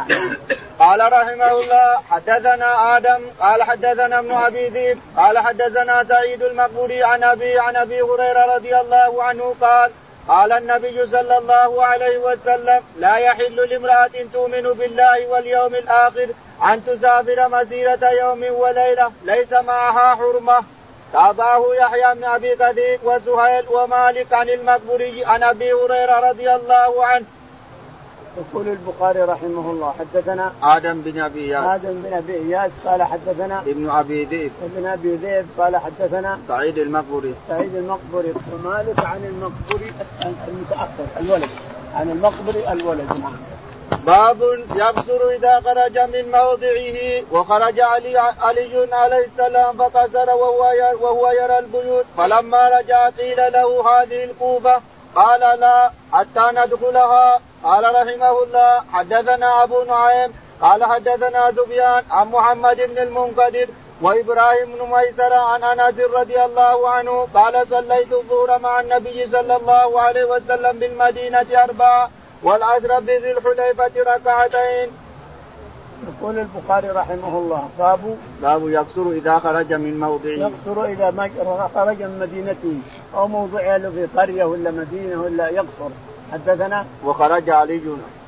قال 0.79 1.13
رحمه 1.13 1.53
الله 1.53 1.99
حدثنا 2.11 2.97
آدم 2.97 3.21
قال 3.41 3.63
حدثنا 3.63 4.19
ابن 4.19 4.33
أبي 4.33 4.69
ذئب 4.69 4.99
قال 5.17 5.39
حدثنا 5.39 6.05
سعيد 6.05 6.43
المقبوري 6.43 7.05
عن 7.05 7.25
أبي 7.25 7.59
عن 7.59 7.77
أبي 7.77 8.03
هريرة 8.03 8.55
رضي 8.57 8.81
الله 8.81 9.23
عنه 9.23 9.55
قال 9.61 9.91
قال 10.29 10.53
النبي 10.53 11.07
صلى 11.07 11.39
الله 11.39 11.85
عليه 11.85 12.19
وسلم 12.19 12.83
لا 12.99 13.17
يحل 13.17 13.57
لامرأة 13.57 14.11
تؤمن 14.33 14.63
بالله 14.63 15.27
واليوم 15.29 15.75
الآخر 15.75 16.29
أن 16.73 16.85
تسافر 16.85 17.49
مسيرة 17.49 18.11
يوم 18.11 18.45
وليلة 18.51 19.13
ليس 19.25 19.53
معها 19.53 20.15
حرمة. 20.15 20.59
تابعه 21.13 21.65
يحيى 21.75 22.15
بن 22.15 22.25
أبي 22.25 22.57
كثير 22.57 22.99
وسهيل 23.05 23.69
ومالك 23.69 24.33
عن 24.33 24.49
المقبري 24.49 25.25
عن 25.25 25.43
أبي 25.43 25.73
هريرة 25.73 26.31
رضي 26.31 26.55
الله 26.55 27.07
عنه 27.07 27.25
يقول 28.37 28.69
البخاري 28.69 29.23
رحمه 29.23 29.71
الله 29.71 29.95
حدثنا 29.99 30.53
آدم 30.63 31.01
بن 31.01 31.21
أبي 31.21 31.41
إياس. 31.41 31.65
آدم 31.65 32.03
بن 32.03 32.13
أبي 32.13 32.35
إياس 32.35 32.71
قال 32.87 33.03
حدثنا 33.03 33.61
ابن 33.61 33.91
أبي 33.91 34.25
ذئب. 34.25 34.53
ابن 34.65 34.87
أبي 34.87 35.17
ذئب 35.17 35.47
قال 35.59 35.77
حدثنا 35.77 36.39
سعيد 36.49 36.79
المقبري. 36.79 37.35
سعيد 37.49 37.75
المقبري 37.77 38.35
ومالك 38.53 39.05
عن 39.05 39.25
المقبري 39.25 39.93
المتأخر 40.49 41.07
الولد. 41.21 41.51
عن 41.95 42.11
المقبري 42.11 42.73
الولد. 42.73 43.09
نعم 43.09 43.37
باب 44.07 44.43
يبصر 44.71 45.29
إذا 45.37 45.61
خرج 45.61 45.99
من 45.99 46.25
موضعه 46.33 47.23
وخرج 47.33 47.81
علي 47.81 48.19
علي 48.19 48.89
عليه 48.93 49.27
السلام 49.27 49.77
فقصر 49.77 50.31
وهو 50.31 50.73
وهو 51.01 51.31
يرى 51.31 51.59
البيوت. 51.59 52.05
فلما 52.17 52.69
رجع 52.79 53.09
قيل 53.09 53.37
له 53.37 53.69
هذه 53.91 54.25
الكوفة. 54.25 54.81
قال 55.17 55.41
لا 55.61 55.91
حتى 56.13 56.47
ندخلها 56.59 57.41
قال 57.65 57.85
رحمه 57.85 58.43
الله 58.43 58.83
حدثنا 58.93 59.63
أبو 59.63 59.83
نعيم 59.83 60.33
قال 60.61 60.85
حدثنا 60.85 61.53
سفيان 61.57 62.03
عن 62.11 62.27
محمد 62.29 62.77
بن 62.77 62.99
المنكدر 62.99 63.69
وإبراهيم 64.03 64.67
بن 64.73 64.81
ميسر 64.95 65.33
عن 65.35 65.63
أنس 65.65 66.01
رضي 66.01 66.45
الله 66.45 66.89
عنه 66.89 67.29
قال 67.35 67.67
صليت 67.71 68.13
الظهر 68.13 68.59
مع 68.59 68.81
النبي 68.81 69.27
صلى 69.27 69.57
الله 69.57 70.01
عليه 70.01 70.25
وسلم 70.25 70.79
بالمدينة 70.79 71.47
أربعة 71.65 72.11
والعصر 72.43 73.01
بذي 73.01 73.31
الحليفة 73.33 73.93
ركعتين. 73.97 74.89
يقول 76.09 76.39
البخاري 76.39 76.89
رحمه 76.89 77.39
الله 77.39 77.69
باب 77.79 78.17
باب 78.43 78.69
يقصر 78.69 79.11
إذا 79.11 79.39
خرج 79.39 79.73
من 79.73 80.01
موضعه. 80.01 80.31
يقصر 80.31 80.85
إذا 80.85 81.31
خرج 81.75 82.03
من 82.03 82.19
مدينته 82.21 82.79
أو 83.15 83.29
موضعه 83.29 83.79
في 83.79 84.07
قريه 84.17 84.45
ولا 84.45 84.71
مدينة 84.71 85.23
ولا 85.23 85.49
يقصر. 85.49 85.91
حدثنا 86.33 86.85
وخرج 87.05 87.51
علي 87.51 87.81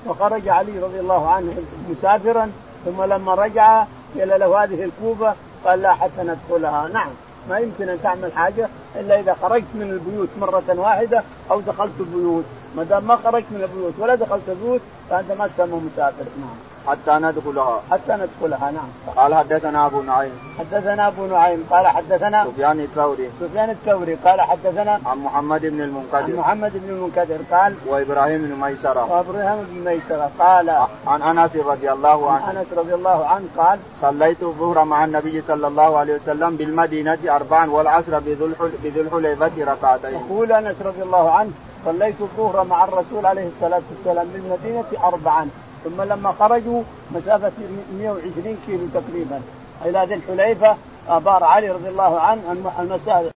وخرج 0.07 0.49
علي 0.49 0.79
رضي 0.79 1.01
الله 1.01 1.31
عنه 1.31 1.53
مسافرا 1.91 2.51
ثم 2.85 3.03
لما 3.03 3.35
رجع 3.35 3.85
قيل 4.15 4.41
له 4.41 4.65
هذه 4.65 4.85
الكوفة 4.85 5.35
قال 5.65 5.83
لا 5.83 5.93
حتى 5.93 6.23
ندخلها 6.23 6.89
نعم 6.89 7.11
ما 7.49 7.59
يمكن 7.59 7.89
أن 7.89 8.03
تعمل 8.03 8.33
حاجة 8.33 8.69
إلا 8.97 9.21
إذا 9.21 9.35
خرجت 9.43 9.67
من 9.75 9.91
البيوت 9.91 10.29
مرة 10.41 10.65
واحدة 10.69 11.23
أو 11.51 11.61
دخلت 11.61 11.93
البيوت. 12.01 12.45
ما 12.77 12.83
دام 12.85 13.05
ما 13.05 13.17
خرجت 13.17 13.47
من 13.51 13.63
البيوت 13.63 13.93
ولا 13.99 14.15
دخلت 14.15 14.49
البيوت 14.49 14.81
فأنت 15.11 15.33
ما 15.33 15.47
تسمى 15.47 15.81
مسافر. 15.81 16.25
نعم. 16.41 16.74
حتى 16.89 17.19
ندخلها. 17.19 17.83
حتى 17.91 18.13
ندخلها 18.13 18.71
نعم. 18.71 18.89
قال 19.17 19.35
حدثنا 19.35 19.87
أبو 19.87 20.03
نعيم. 20.03 20.33
حدثنا 20.59 21.09
أبو 21.09 21.27
نعيم 21.27 21.67
قال 21.71 21.87
حدثنا 21.87 22.45
سفيان 22.45 22.81
الثوري. 22.81 23.31
سفيان 23.41 23.71
الثوري 23.71 24.15
قال 24.15 24.41
حدثنا 24.41 25.01
عن 25.07 25.19
محمد 25.19 25.61
بن 25.61 25.81
المنكدر. 25.81 26.17
عن 26.17 26.37
محمد 26.37 26.73
بن 26.75 26.89
المنكدر 26.89 27.39
قال 27.53 27.75
وإبراهيم 27.87 28.43
بن 28.43 28.61
ميسرة. 28.61 29.13
وإبراهيم 29.13 29.65
بن 29.71 29.85
ميسرة 29.85 30.31
قال 30.39 30.71
عن 31.07 31.23
أنس 31.23 31.57
رضي 31.57 31.93
الله 31.93 32.31
عنه. 32.31 32.45
عن 32.47 32.57
أنس 32.57 32.67
رضي 32.77 32.95
الله 32.95 33.27
عنه 33.27 33.47
قال 33.57 33.79
صليت 34.01 34.43
الظهر 34.43 34.85
مع 34.85 35.05
النبي 35.05 35.41
صلى 35.41 35.67
الله 35.67 35.99
عليه 35.99 36.15
وسلم 36.15 36.57
بالمدينة 36.57 37.19
اربعا 37.29 37.71
والعصر 37.71 38.19
بذي 38.19 38.45
الحليفه 38.85 39.73
ركعتين. 39.73 40.21
يقول 40.21 40.53
أنس 40.53 40.77
رضي 40.85 41.03
الله 41.03 41.31
عنه 41.31 41.51
صليت 41.85 42.21
الظهر 42.21 42.65
مع 42.65 42.85
الرسول 42.85 43.27
عليه 43.27 43.49
الصلاة 43.49 43.83
والسلام 43.91 44.27
بالمدينة 44.33 44.85
اربعا. 45.05 45.49
ثم 45.85 46.03
لما 46.03 46.33
خرجوا 46.33 46.83
مسافة 47.15 47.53
120 47.99 48.59
كيلو 48.67 48.87
تقريبا. 48.95 49.41
إلى 49.85 50.07
ذي 50.09 50.15
الحليفة 50.15 50.77
أبار 51.09 51.45
علي 51.45 51.71
رضي 51.71 51.89
الله 51.89 52.21
عنه 52.21 52.41
المسافة 52.79 53.31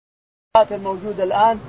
الموجودة 0.71 1.23
الآن 1.23 1.59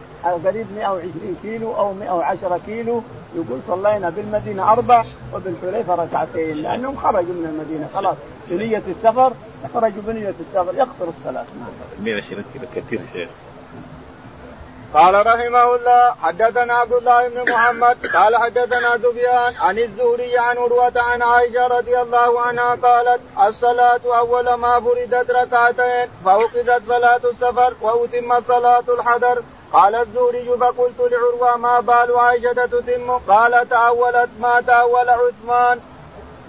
قريب 0.45 0.67
120 0.77 1.37
كيلو 1.43 1.77
أو 1.77 1.93
110 1.93 2.61
كيلو. 2.67 3.03
يقول 3.35 3.61
صلينا 3.69 4.11
بالمدينة 4.11 4.73
أربع 4.73 5.05
وبالحليفة 5.35 5.95
ركعتين 5.95 6.57
لأنهم 6.57 6.97
خرجوا 6.97 7.35
من 7.35 7.47
المدينة. 7.47 7.89
خلاص 7.95 8.17
بنية 8.51 8.83
السفر 8.89 9.33
خرجوا 9.75 10.03
بنية 10.07 10.35
السفر 10.41 10.75
يقصر 10.75 11.09
الصلاة. 11.19 11.45
120 12.03 12.45
كيلو 12.53 12.67
كثير 12.75 13.01
شيخ. 13.13 13.29
قال 14.97 15.27
رحمه 15.27 15.75
الله 15.75 16.15
حدثنا 16.23 16.75
عبد 16.75 16.93
الله 16.93 17.29
بن 17.29 17.53
محمد 17.53 17.97
قال 18.15 18.37
حدثنا 18.37 18.99
سفيان 18.99 19.55
عن 19.61 19.79
الزهري 19.79 20.39
عن 20.39 20.59
عروة 20.59 20.93
عن 20.97 21.23
عائشة 21.23 21.67
رضي 21.67 22.01
الله 22.01 22.41
عنها 22.41 22.75
قالت 22.75 23.21
الصلاة 23.49 24.01
أول 24.19 24.55
ما 24.55 24.81
فردت 24.81 25.31
ركعتين 25.31 26.09
فأوقدت 26.25 26.83
صلاة 26.89 27.21
السفر 27.25 27.75
وأتم 27.81 28.41
صلاة 28.41 28.85
الحضر. 28.89 29.43
قال 29.73 29.95
الزهري 29.95 30.49
فقلت 30.61 31.01
لعروة 31.13 31.57
ما 31.57 31.81
بال 31.81 32.17
عائشة 32.17 32.67
تتم؟ 32.67 33.19
قال 33.19 33.69
تأولت 33.69 34.31
ما 34.41 34.61
تأول 34.61 35.09
عثمان. 35.11 35.81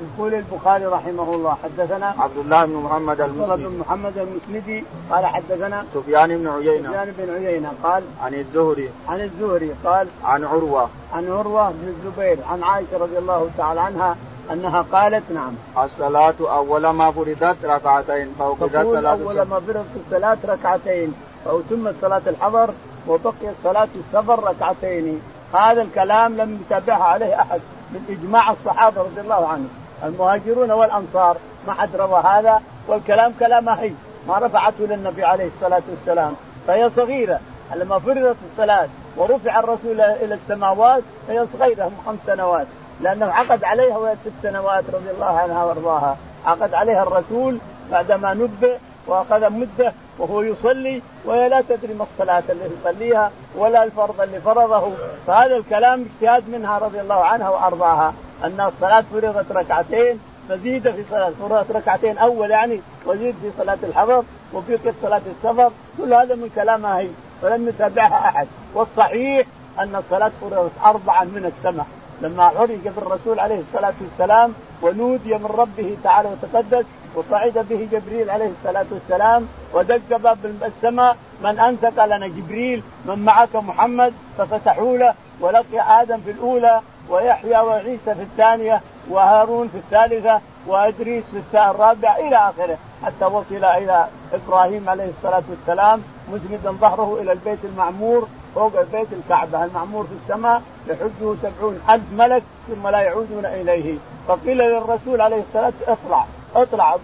يقول 0.01 0.33
البخاري 0.33 0.85
رحمه 0.85 1.35
الله 1.35 1.57
حدثنا 1.63 2.15
عبد 2.19 2.37
الله 2.37 2.65
بن 2.65 2.75
محمد 2.75 3.21
المسندي 3.21 3.67
بن 3.67 3.77
محمد 3.77 4.17
المسندي 4.17 4.83
قال 5.11 5.25
حدثنا 5.25 5.85
سفيان 5.93 6.37
بن 6.37 6.47
عيينة. 6.47 6.89
سفيان 6.89 7.13
بن 7.17 7.33
عيينة 7.33 7.71
قال 7.83 8.03
عن 8.21 8.33
الزهري. 8.33 8.89
عن 9.09 9.21
الزهري 9.21 9.75
قال 9.85 10.07
عن 10.23 10.43
عروة. 10.45 10.89
عن 11.13 11.31
عروة 11.31 11.69
بن 11.69 11.87
الزبير 11.87 12.37
عن 12.49 12.63
عائشة 12.63 12.97
رضي 12.97 13.17
الله 13.17 13.49
تعالى 13.57 13.81
عنها 13.81 14.15
أنها 14.51 14.81
قالت 14.91 15.31
نعم. 15.31 15.53
الصلاة 15.77 16.35
أول 16.39 16.89
ما 16.89 17.11
فرضت 17.11 17.65
ركعتين 17.65 18.33
فوقدت 18.39 18.73
صلاة 18.73 19.11
أول 19.11 19.41
ما 19.41 19.59
فرضت 19.59 19.85
الصلاة 20.05 20.37
ركعتين 20.45 21.13
فأتمت 21.45 21.95
صلاة 22.01 22.21
الحضر 22.27 22.69
وبقيت 23.07 23.55
صلاة 23.63 23.87
السفر 23.95 24.43
ركعتين. 24.43 25.21
هذا 25.53 25.81
الكلام 25.81 26.37
لم 26.37 26.61
يتابعها 26.65 27.03
عليه 27.03 27.41
أحد 27.41 27.61
من 27.91 28.01
إجماع 28.09 28.51
الصحابة 28.51 29.01
رضي 29.01 29.21
الله 29.21 29.47
عنهم. 29.47 29.69
المهاجرون 30.03 30.71
والأنصار. 30.71 31.37
ما 31.67 31.73
حد 31.73 31.95
روى 31.95 32.23
هذا 32.23 32.61
والكلام 32.87 33.33
كلامها 33.39 33.81
هي 33.81 33.91
ما 34.27 34.37
رفعته 34.37 34.85
للنبي 34.85 35.23
عليه 35.23 35.47
الصلاة 35.55 35.81
والسلام. 35.89 36.35
فهي 36.67 36.89
صغيرة. 36.89 37.39
لما 37.75 37.99
فرضت 37.99 38.35
الصلاة 38.51 38.87
ورفع 39.17 39.59
الرسول 39.59 40.01
إلى 40.01 40.33
السماوات 40.33 41.03
فهي 41.27 41.45
صغيرة 41.59 41.91
خمس 42.05 42.19
سنوات. 42.25 42.67
لأنه 43.01 43.25
عقد 43.25 43.63
عليها 43.63 43.97
وهي 43.97 44.15
ست 44.15 44.31
سنوات 44.43 44.83
رضي 44.93 45.11
الله 45.11 45.39
عنها 45.39 45.63
وأرضاها. 45.63 46.17
عقد 46.45 46.73
عليها 46.73 47.03
الرسول 47.03 47.57
بعدما 47.91 48.33
نبئ 48.33 48.77
وأخذ 49.07 49.49
مدة 49.49 49.93
وهو 50.19 50.41
يصلي 50.41 51.01
وهي 51.25 51.49
لا 51.49 51.61
تدري 51.61 51.93
ما 51.93 52.05
الصلاة 52.13 52.43
التي 52.49 52.69
يصليها 52.81 53.31
ولا 53.55 53.83
الفرض 53.83 54.21
اللي 54.21 54.41
فرضه. 54.41 54.91
فهذا 55.27 55.55
الكلام 55.55 56.05
اجتهاد 56.05 56.49
منها 56.49 56.77
رضي 56.77 57.01
الله 57.01 57.25
عنها 57.25 57.49
وأرضاها. 57.49 58.13
أن 58.43 58.71
الصلاة 58.73 59.01
فرضت 59.13 59.51
ركعتين 59.51 60.19
فزيد 60.49 60.89
في 60.91 61.03
صلاة 61.09 61.31
فرضت 61.39 61.71
ركعتين 61.71 62.17
أول 62.17 62.51
يعني 62.51 62.79
وزيد 63.05 63.35
في 63.41 63.51
صلاة 63.57 63.77
الحضر 63.83 64.23
وفي 64.53 64.77
صلاة 65.01 65.21
السفر 65.35 65.71
كل 65.97 66.13
هذا 66.13 66.35
من 66.35 66.49
كلامها 66.55 66.99
هي 66.99 67.09
ولم 67.43 67.67
يتابعها 67.67 68.27
أحد. 68.29 68.47
والصحيح 68.73 69.47
أن 69.79 69.95
الصلاة 69.95 70.31
فرضت 70.41 70.71
أربعا 70.85 71.23
من 71.23 71.45
السماء. 71.45 71.85
لما 72.21 72.43
عرج 72.43 72.87
بالرسول 72.95 73.39
عليه 73.39 73.59
الصلاة 73.59 73.93
والسلام 74.01 74.53
ونودي 74.81 75.33
من 75.33 75.45
ربه 75.45 75.97
تعالى 76.03 76.29
وتقدس 76.29 76.85
وصعد 77.15 77.65
به 77.69 77.87
جبريل 77.91 78.29
عليه 78.29 78.51
الصلاة 78.59 78.85
والسلام 78.91 79.47
ودق 79.73 80.17
باب 80.17 80.37
السماء 80.65 81.17
من 81.43 81.59
أنت 81.59 81.85
قال 81.85 82.11
أنا 82.11 82.27
جبريل 82.27 82.83
من 83.05 83.19
معك 83.25 83.55
محمد؟ 83.55 84.13
ففتحوا 84.37 84.97
له 84.97 85.13
ولقي 85.41 86.01
آدم 86.01 86.17
في 86.17 86.31
الأولى 86.31 86.81
ويحيى 87.09 87.57
وعيسى 87.57 88.15
في 88.15 88.21
الثانية 88.21 88.81
وهارون 89.09 89.67
في 89.67 89.77
الثالثة 89.77 90.41
وإدريس 90.67 91.23
في 91.51 91.69
الرابعة 91.69 92.15
إلى 92.17 92.35
آخره 92.35 92.77
حتى 93.05 93.25
وصل 93.25 93.65
إلى 93.65 94.07
إبراهيم 94.33 94.89
عليه 94.89 95.09
الصلاة 95.09 95.43
والسلام 95.49 96.01
مسندا 96.31 96.71
ظهره 96.71 97.17
إلى 97.21 97.31
البيت 97.31 97.59
المعمور 97.63 98.27
فوق 98.55 98.79
البيت 98.79 99.07
الكعبة 99.13 99.65
المعمور 99.65 100.03
في 100.03 100.13
السماء 100.23 100.61
يحجه 100.87 101.35
سبعون 101.41 101.81
ألف 101.89 102.03
ملك 102.11 102.43
ثم 102.67 102.87
لا 102.87 103.01
يعودون 103.01 103.45
إليه. 103.45 103.97
فقيل 104.27 104.57
للرسول 104.57 105.21
عليه 105.21 105.41
الصلاة 105.41 105.73
اطلع 105.87 106.25
اطلع 106.55 106.97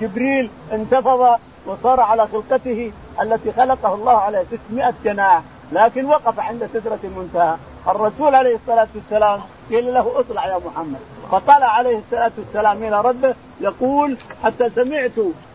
جبريل 0.00 0.50
انتفض 0.72 1.38
وصار 1.66 2.00
على 2.00 2.26
خلقته 2.26 2.92
التي 3.22 3.52
خلقه 3.52 3.94
الله 3.94 4.16
على 4.16 4.44
600 4.68 4.94
جناح. 5.04 5.42
لكن 5.72 6.04
وقف 6.04 6.40
عند 6.40 6.68
سدرة 6.74 6.98
المنتهى. 7.04 7.56
الرسول 7.88 8.34
عليه 8.34 8.56
الصلاة 8.56 8.88
والسلام 8.94 9.40
قيل 9.70 9.94
له 9.94 10.20
اطلع 10.20 10.46
يا 10.46 10.60
محمد. 10.66 11.00
فطلع 11.32 11.66
عليه 11.66 11.98
الصلاة 11.98 12.30
والسلام 12.38 12.82
إلى 12.82 13.00
ربه 13.00 13.34
يقول 13.60 14.16
حتى 14.44 14.70
سمعت 14.70 15.12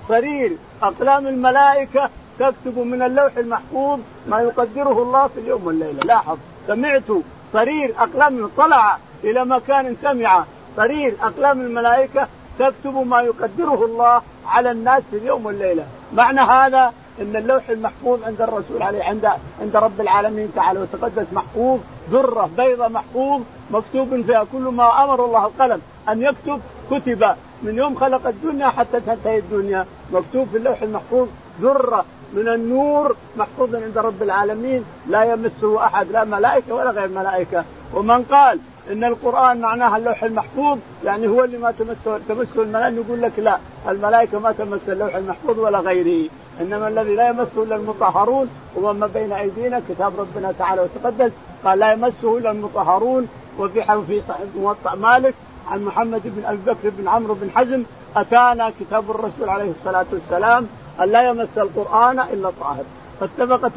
صرير 0.08 0.58
أقلام 0.84 1.28
الملائكة 1.28 2.10
تكتب 2.39 2.78
من 2.78 3.02
اللوح 3.02 3.38
المحفوظ 3.38 4.00
ما 4.28 4.39
يقدره 4.39 5.04
الله 5.04 5.28
في 5.28 5.39
اليوم 5.39 5.67
والليلة. 5.67 6.00
لاحظ 6.06 6.38
سمعت 6.67 7.12
صرير 7.54 7.95
أقلام 8.00 8.50
طلع 8.58 8.97
إلى 9.24 9.45
مكان 9.45 9.95
سمع 10.02 10.43
صرير 10.78 11.15
أقلام 11.21 11.62
الملائكة 11.62 12.28
تكتب 12.60 13.08
ما 13.08 13.21
يقدره 13.21 13.86
الله 13.86 14.21
على 14.45 14.71
الناس 14.71 15.04
في 15.12 15.17
اليوم 15.17 15.45
والليلة. 15.45 15.86
معنى 16.13 16.41
هذا 16.41 16.93
إن 17.19 17.36
اللوح 17.36 17.69
المحفوظ 17.69 18.24
عند 18.24 18.41
الرسول 18.41 18.82
عليه 18.82 19.04
عند 19.04 19.30
عند 19.62 19.76
رب 19.76 20.02
العالمين 20.02 20.52
تعالى. 20.56 20.80
وتقدس 20.80 21.26
محفوظ 21.34 21.80
ذره 22.12 22.50
بيضة 22.58 22.88
محفوظ 22.88 23.41
مكتوب 23.71 24.21
فيها 24.21 24.45
كل 24.52 24.62
ما 24.62 25.04
أمر 25.04 25.26
الله 25.26 25.45
القلم. 25.45 25.82
أن 26.10 26.21
يكتب 26.21 26.62
كتب. 26.91 27.36
من 27.63 27.76
يوم 27.76 27.95
خلق 27.95 28.28
الدنيا 28.28 28.67
حتى 28.67 29.00
تنتهي 29.00 29.38
الدنيا. 29.38 29.86
مكتوب 30.12 30.47
في 30.52 30.58
اللوح 30.58 30.82
المحفوظ 30.82 31.28
ذره 31.62 32.06
من 32.34 32.47
النور 32.47 33.15
محفوظ 33.38 33.76
عند 33.76 33.97
رب 33.97 34.24
العالمين. 34.24 34.86
لا 35.08 35.24
يمسه 35.24 35.86
أحد 35.86 36.12
لا 36.12 36.24
ملائكة 36.24 36.76
ولا 36.76 36.91
غير 36.91 37.08
ملائكة. 37.08 37.63
ومن 37.93 38.24
قال 38.24 38.60
إن 38.91 39.04
القرآن 39.04 39.62
معناها 39.62 39.98
اللوح 39.98 40.24
المحفوظ 40.24 40.78
يعني 41.04 41.28
هو 41.28 41.44
اللي 41.44 41.58
ما 41.58 41.72
تمسه 41.72 42.20
تمسه 42.30 42.62
الملائكة 42.62 42.96
يقول 42.96 43.22
لك 43.22 43.32
لا 43.38 43.58
الملائكة 43.89 44.39
ما 44.39 44.52
تمس 44.52 44.89
اللوح 44.89 45.15
المحفوظ 45.15 45.60
ولا 45.60 45.80
غيره. 45.80 46.30
إنما 46.62 46.88
الذي 46.88 47.15
لا 47.15 47.30
يمسه 47.30 47.63
إلا 47.63 47.76
المطهرون 47.76 48.50
وما 48.76 49.08
بين 49.08 49.32
أيدينا 49.32 49.82
كتاب 49.89 50.20
ربنا 50.20 50.52
تعالى 50.60 50.82
وتقدس 50.82 51.32
قال 51.65 51.80
لا 51.80 51.94
يمسه 51.94 52.38
إلا 52.38 52.52
المطهرون. 52.52 53.28
وفي 53.60 53.84
في 54.08 54.22
موطأ 54.56 54.96
مالك 54.96 55.34
عن 55.72 55.86
محمد 55.86 56.22
بن 56.26 56.46
أبي 56.46 56.58
بكر 56.58 56.89
بن 56.98 57.08
عمرو 57.08 57.34
بن 57.34 57.52
حزم 57.52 57.84
أتانا 58.15 58.72
كتاب 58.80 59.12
الرسول 59.12 59.50
عليه 59.50 59.72
الصلاة 59.72 60.06
والسلام 60.12 60.67
أن 61.02 61.10
لا 61.10 61.30
يمس 61.30 61.58
القرآن 61.58 62.20
إلا 62.20 62.52
طاهر 62.60 62.84
فاتفقت 63.20 63.72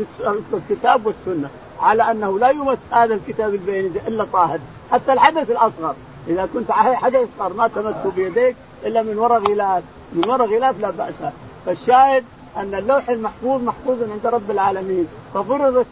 الكتاب 0.55 1.07
والسنة 1.07 1.49
على 1.81 2.11
أنه 2.11 2.39
لا 2.39 2.51
يمس 2.51 2.79
هذا 2.91 3.15
الكتاب 3.15 3.55
البيني 3.55 3.89
إلا 4.09 4.27
طاهر. 4.33 4.59
حتى 4.95 5.13
الحدث 5.13 5.51
الأصغر. 5.51 5.95
إذا 6.29 6.49
كنت 6.55 6.73
حدث 6.73 7.29
اصغر 7.39 7.53
ما 7.53 7.69
تمسه 7.69 8.11
بيديك 8.17 8.57
إلا 8.87 9.03
من 9.03 9.19
وراء 9.19 9.39
غلاف. 9.39 9.83
من 10.13 10.29
وراء 10.29 10.49
غلاف 10.49 10.81
لا 10.81 10.91
بأس. 10.91 11.15
فالشاهد 11.67 12.25
أن 12.57 12.75
اللوح 12.75 13.09
المحفوظ 13.09 13.63
محفوظ 13.63 14.03
عند 14.03 14.27
رب 14.27 14.51
العالمين. 14.51 15.07
ففرضت 15.35 15.87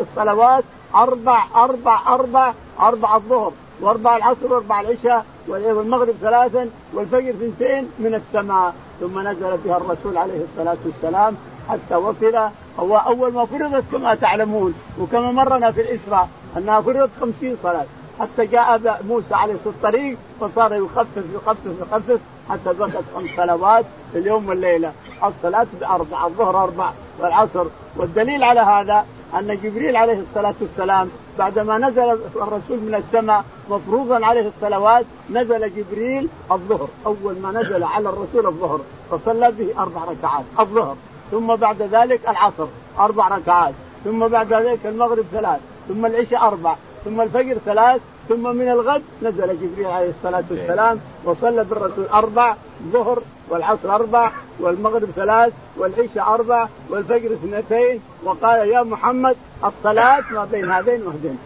الصلوات 0.00 0.64
أربع 0.94 1.44
أربع 1.56 2.14
أربع 2.14 2.52
أربع 2.80 3.16
الظهر. 3.16 3.52
وأربع 3.80 4.16
العصر 4.16 4.52
وأربع 4.52 4.80
العشاء 4.80 5.24
والمغرب 5.48 6.14
ثلاثا 6.20 6.70
والفجر 6.94 7.30
اثنتين 7.30 7.90
من 7.98 8.14
السماء. 8.14 8.74
ثم 9.00 9.28
نزل 9.28 9.56
بها 9.64 9.76
الرسول 9.76 10.18
عليه 10.18 10.40
الصلاة 10.44 10.76
والسلام 10.84 11.36
حتى 11.68 11.94
وصل. 11.94 12.36
هو 12.78 12.96
أول 12.96 13.32
ما 13.32 13.44
فرضت 13.44 13.84
كما 13.92 14.14
تعلمون. 14.14 14.74
وكما 15.00 15.30
مرنا 15.32 15.70
في 15.70 15.80
الإسراء 15.80 16.28
أنها 16.56 16.80
فرضت 16.80 17.10
خمسين 17.20 17.56
صلاة. 17.62 17.86
حتى 18.20 18.46
جاء 18.46 19.00
موسى 19.08 19.34
عليه 19.34 19.54
الطريق 19.66 20.18
فصار 20.40 20.74
يخفف 20.74 21.24
يخفف 21.34 21.80
يخفف 21.80 22.20
حتى 22.50 22.72
بقت 22.72 23.04
خمس 23.14 23.30
صلوات 23.36 23.84
في 24.12 24.18
اليوم 24.18 24.48
والليلة. 24.48 24.92
الصلاة 25.24 25.66
باربع 25.80 26.26
الظهر 26.26 26.62
أربع 26.62 26.90
والعصر. 27.20 27.66
والدليل 27.96 28.42
على 28.44 28.60
هذا 28.60 29.06
أن 29.38 29.60
جبريل 29.62 29.96
عليه 29.96 30.20
الصلاة 30.20 30.54
والسلام 30.60 31.10
بعدما 31.38 31.78
نزل 31.78 32.18
الرسول 32.36 32.78
من 32.78 32.94
السماء 32.94 33.44
مفروضا 33.70 34.26
عليه 34.26 34.48
الصلوات 34.48 35.06
نزل 35.30 35.74
جبريل 35.74 36.28
الظهر. 36.52 36.88
أول 37.06 37.38
ما 37.42 37.50
نزل 37.50 37.82
على 37.82 38.08
الرسول 38.08 38.46
الظهر 38.46 38.80
فصلى 39.10 39.52
به 39.52 39.82
أربع 39.82 40.04
ركعات 40.04 40.44
الظهر. 40.60 40.96
ثم 41.30 41.56
بعد 41.56 41.82
ذلك 41.82 42.20
العصر 42.28 42.66
أربع 42.98 43.28
ركعات. 43.28 43.74
ثم 44.04 44.28
بعد 44.28 44.52
ذلك 44.52 44.86
المغرب 44.86 45.24
ثلاث. 45.32 45.60
ثم 45.88 46.06
العشاء 46.06 46.40
أربع. 46.42 46.76
ثم 47.06 47.20
الفجر 47.20 47.58
ثلاث 47.64 48.00
ثم 48.28 48.56
من 48.56 48.68
الغد 48.68 49.02
نزل 49.22 49.56
جبريل 49.60 49.86
عليه 49.86 50.10
الصلاة 50.10 50.44
والسلام 50.50 51.00
وصلى 51.24 51.64
بالرسول 51.64 52.04
أربع 52.14 52.54
ظهر 52.92 53.22
والعصر 53.50 53.94
أربع 53.94 54.30
والمغرب 54.60 55.08
ثلاث 55.16 55.52
والعشاء 55.76 56.34
أربع 56.34 56.68
والفجر 56.90 57.32
اثنتين 57.32 58.00
وقال 58.24 58.68
يا 58.68 58.82
محمد 58.82 59.36
الصلاة 59.64 60.24
ما 60.30 60.44
بين 60.44 60.70
هذين 60.70 61.02
وهذين. 61.06 61.38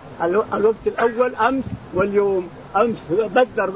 الوقت 0.54 0.86
الأول 0.86 1.34
أمس 1.34 1.64
واليوم. 1.94 2.48
أمس 2.76 2.96
بدر 3.10 3.70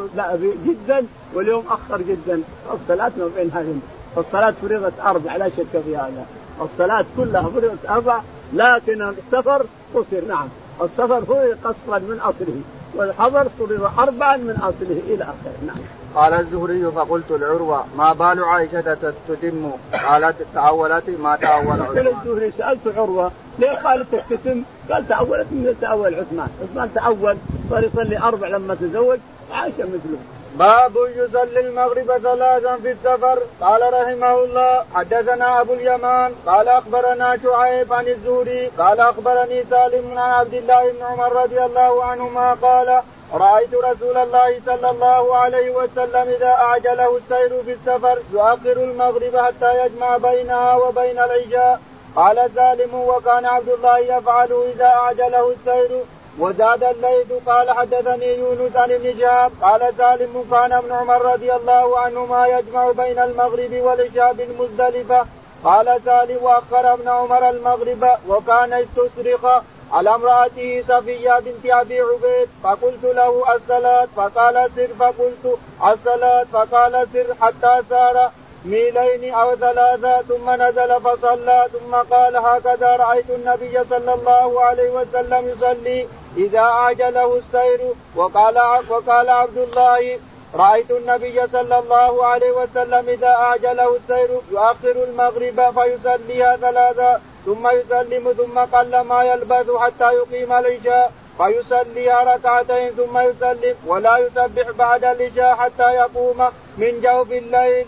جدا 0.66 1.06
واليوم 1.34 1.64
أخر 1.70 2.02
جدا. 2.02 2.42
الصلاة 2.72 3.12
ما 3.18 3.30
بين 3.36 3.50
هذين. 3.54 3.82
الصلاة 4.16 4.54
فرضت 4.62 4.92
أربع 5.06 5.36
لا 5.36 5.48
شك 5.48 5.82
في 5.84 5.96
هذا. 5.96 6.26
الصلاة 6.60 7.04
كلها 7.16 7.42
فرضت 7.42 7.86
أربع 7.88 8.20
لكن 8.52 9.02
السفر 9.02 9.66
قصر. 9.94 10.24
نعم. 10.28 10.48
السفر 10.82 11.24
فرض 11.24 11.58
قصرا 11.64 11.98
من 11.98 12.20
أصله 12.20 12.60
والحضر 12.94 13.48
فرض 13.58 13.90
أربعا 13.98 14.36
من 14.36 14.56
أصله 14.56 15.00
إلى 15.06 15.24
آخره. 15.24 15.66
نعم. 15.66 15.76
قال 16.14 16.32
الزهري 16.32 16.90
فقلت 16.90 17.30
العروة 17.30 17.84
ما 17.96 18.12
بال 18.12 18.44
عائشة 18.44 18.96
تتم 19.28 19.70
قالت 19.92 20.36
تأولت 20.54 21.10
ما 21.22 21.36
تأول 21.36 21.82
عثمان. 21.82 22.06
الزهري 22.06 22.52
سألت 22.58 22.98
عروة 22.98 23.30
ليه 23.58 23.70
قالت 23.70 24.06
تتم؟ 24.30 24.62
قال 24.90 25.08
تأولت 25.08 25.46
من 25.50 25.76
تأول 25.80 26.14
عثمان. 26.14 26.48
عثمان 26.62 26.94
تأول 26.94 27.36
صار 27.70 27.84
يصلي 27.84 28.18
أربع 28.18 28.48
لما 28.48 28.74
تزوج 28.74 29.18
عائشة 29.52 29.82
مثله. 29.82 30.18
باب 30.54 30.96
يصلي 31.16 31.60
المغرب 31.60 32.18
ثلاثا 32.18 32.76
في 32.76 32.90
السفر. 32.90 33.38
قال 33.60 33.82
رحمه 33.92 34.34
الله 34.34 34.84
حدثنا 34.94 35.60
أبو 35.60 35.72
اليمان. 35.72 36.34
قال 36.46 36.68
أخبرنا 36.68 37.38
شعيب 37.42 37.92
عن 37.92 38.06
الزهري. 38.06 38.66
قال 38.78 39.00
أخبرني 39.00 39.64
سالم 39.70 40.18
عن 40.18 40.30
عبد 40.30 40.54
الله 40.54 40.92
بن 40.92 41.02
عمر 41.02 41.32
رضي 41.42 41.64
الله 41.64 42.04
عنهما. 42.04 42.54
قال 42.62 43.02
رأيت 43.32 43.74
رسول 43.74 44.16
الله 44.16 44.60
صلى 44.66 44.90
الله 44.90 45.36
عليه 45.36 45.70
وسلم 45.70 46.28
إذا 46.36 46.52
أعجله 46.66 47.16
السير 47.16 47.62
في 47.64 47.72
السفر 47.72 48.18
يؤخر 48.32 48.76
المغرب 48.88 49.36
حتى 49.36 49.86
يجمع 49.86 50.16
بينها 50.16 50.76
وبين 50.76 51.18
العشاء. 51.18 51.80
قال 52.16 52.50
سالم 52.54 52.94
وكان 52.94 53.46
عبد 53.46 53.68
الله 53.68 53.98
يفعل 53.98 54.52
إذا 54.74 54.86
أعجله 54.86 55.52
السير 55.56 55.90
وزاد 56.38 56.84
الليث 56.84 57.32
قال 57.46 57.70
حدثني 57.70 58.38
يونس 58.38 58.76
عن 58.76 58.92
ابن 58.92 59.18
شهاب 59.18 59.52
قال 59.62 59.94
سالم 59.98 60.44
كان 60.50 60.72
ابن 60.72 60.92
عمر 60.92 61.22
رضي 61.32 61.52
الله 61.52 61.98
عنهما 61.98 62.46
يجمع 62.46 62.90
بين 62.90 63.18
المغرب 63.18 63.72
والعشاء 63.72 64.32
بالمزدلفة. 64.32 65.26
قال 65.64 66.00
سالم 66.04 66.38
وأخر 66.42 66.92
ابن 66.92 67.08
عمر 67.08 67.48
المغرب 67.50 68.08
وكان 68.28 68.72
استصرخ 68.72 69.62
على 69.92 70.14
امرأته 70.14 70.84
صفية 70.88 71.38
بنت 71.38 71.64
أبي 71.66 72.00
عبيد. 72.00 72.48
فقلت 72.62 73.04
له 73.04 73.54
الصلاة. 73.54 74.08
فقال 74.16 74.70
سر. 74.76 74.88
فقلت 74.98 75.58
الصلاة. 75.86 76.46
فقال 76.52 77.06
سر 77.12 77.34
حتى 77.40 77.82
سار 77.88 78.30
ميلين 78.64 79.34
أو 79.34 79.56
ثلاثة. 79.56 80.22
ثم 80.22 80.50
نزل 80.50 81.00
فصلى. 81.00 81.68
ثم 81.72 81.94
قال 81.94 82.36
هكذا 82.36 82.96
رأيت 82.96 83.30
النبي 83.30 83.84
صلى 83.90 84.14
الله 84.14 84.62
عليه 84.62 84.90
وسلم 84.90 85.48
يصلي. 85.48 86.08
إذا 86.36 86.58
اعجله 86.60 87.36
السير 87.38 87.80
وقال 88.16 88.58
وقال 88.88 89.30
عبد 89.30 89.58
الله 89.58 90.18
رأيت 90.54 90.90
النبي 90.90 91.46
صلى 91.52 91.78
الله 91.78 92.26
عليه 92.26 92.52
وسلم 92.52 93.08
إذا 93.08 93.28
اعجله 93.28 93.96
السير 93.96 94.28
يؤخر 94.50 95.04
المغرب 95.08 95.58
فيصليها 95.74 96.56
ثلاثا 96.56 97.20
ثم 97.46 97.68
يسلم 97.68 98.32
ثم 98.32 98.58
قل 98.58 99.00
ما 99.00 99.24
يلبث 99.24 99.70
حتى 99.70 100.12
يقيم 100.12 100.52
العشاء 100.52 101.12
فيصليها 101.38 102.34
ركعتين 102.34 102.90
ثم 102.90 103.18
يسلم 103.18 103.76
ولا 103.86 104.18
يسبح 104.18 104.70
بعد 104.70 105.04
العشاء 105.04 105.54
حتى 105.54 105.94
يقوم 105.94 106.48
من 106.78 107.00
جوف 107.00 107.32
الليل. 107.32 107.86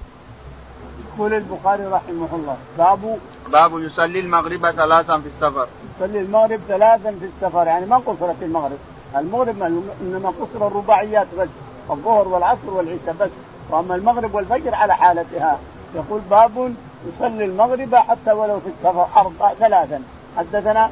يقول 1.17 1.35
البخاري 1.35 1.85
رحمه 1.85 2.29
الله. 2.33 2.57
باب 2.79 3.19
باب 3.53 3.79
يصلي 3.79 4.21
المغرب 4.21 4.71
ثلاثا 4.71 5.21
في 5.21 5.27
السفر. 5.27 5.69
يصلي 5.97 6.21
المغرب 6.21 6.61
ثلاثا 6.69 7.15
في 7.21 7.25
السفر. 7.25 7.67
يعني 7.67 7.87
ما 7.87 7.97
قصرت 7.97 8.43
المغرب، 8.43 8.79
المغرب 9.17 9.63
إنما 10.01 10.29
قصر 10.29 10.67
الرباعيات 10.67 11.27
بس 11.39 11.49
الظهر 11.91 12.29
والعصر 12.29 12.71
والعشاء 12.71 13.15
بس. 13.21 13.31
وأما 13.71 13.95
المغرب 13.95 14.35
والفجر 14.35 14.75
على 14.75 14.95
حالتها. 14.95 15.59
يقول 15.95 16.21
باب 16.31 16.75
يصلي 17.07 17.45
المغرب 17.45 17.95
حتى 17.95 18.33
ولو 18.33 18.61
في 18.61 18.69
السفر 18.69 19.07
أربع 19.17 19.55
ثلاثا. 19.55 20.03
حدثنا 20.37 20.91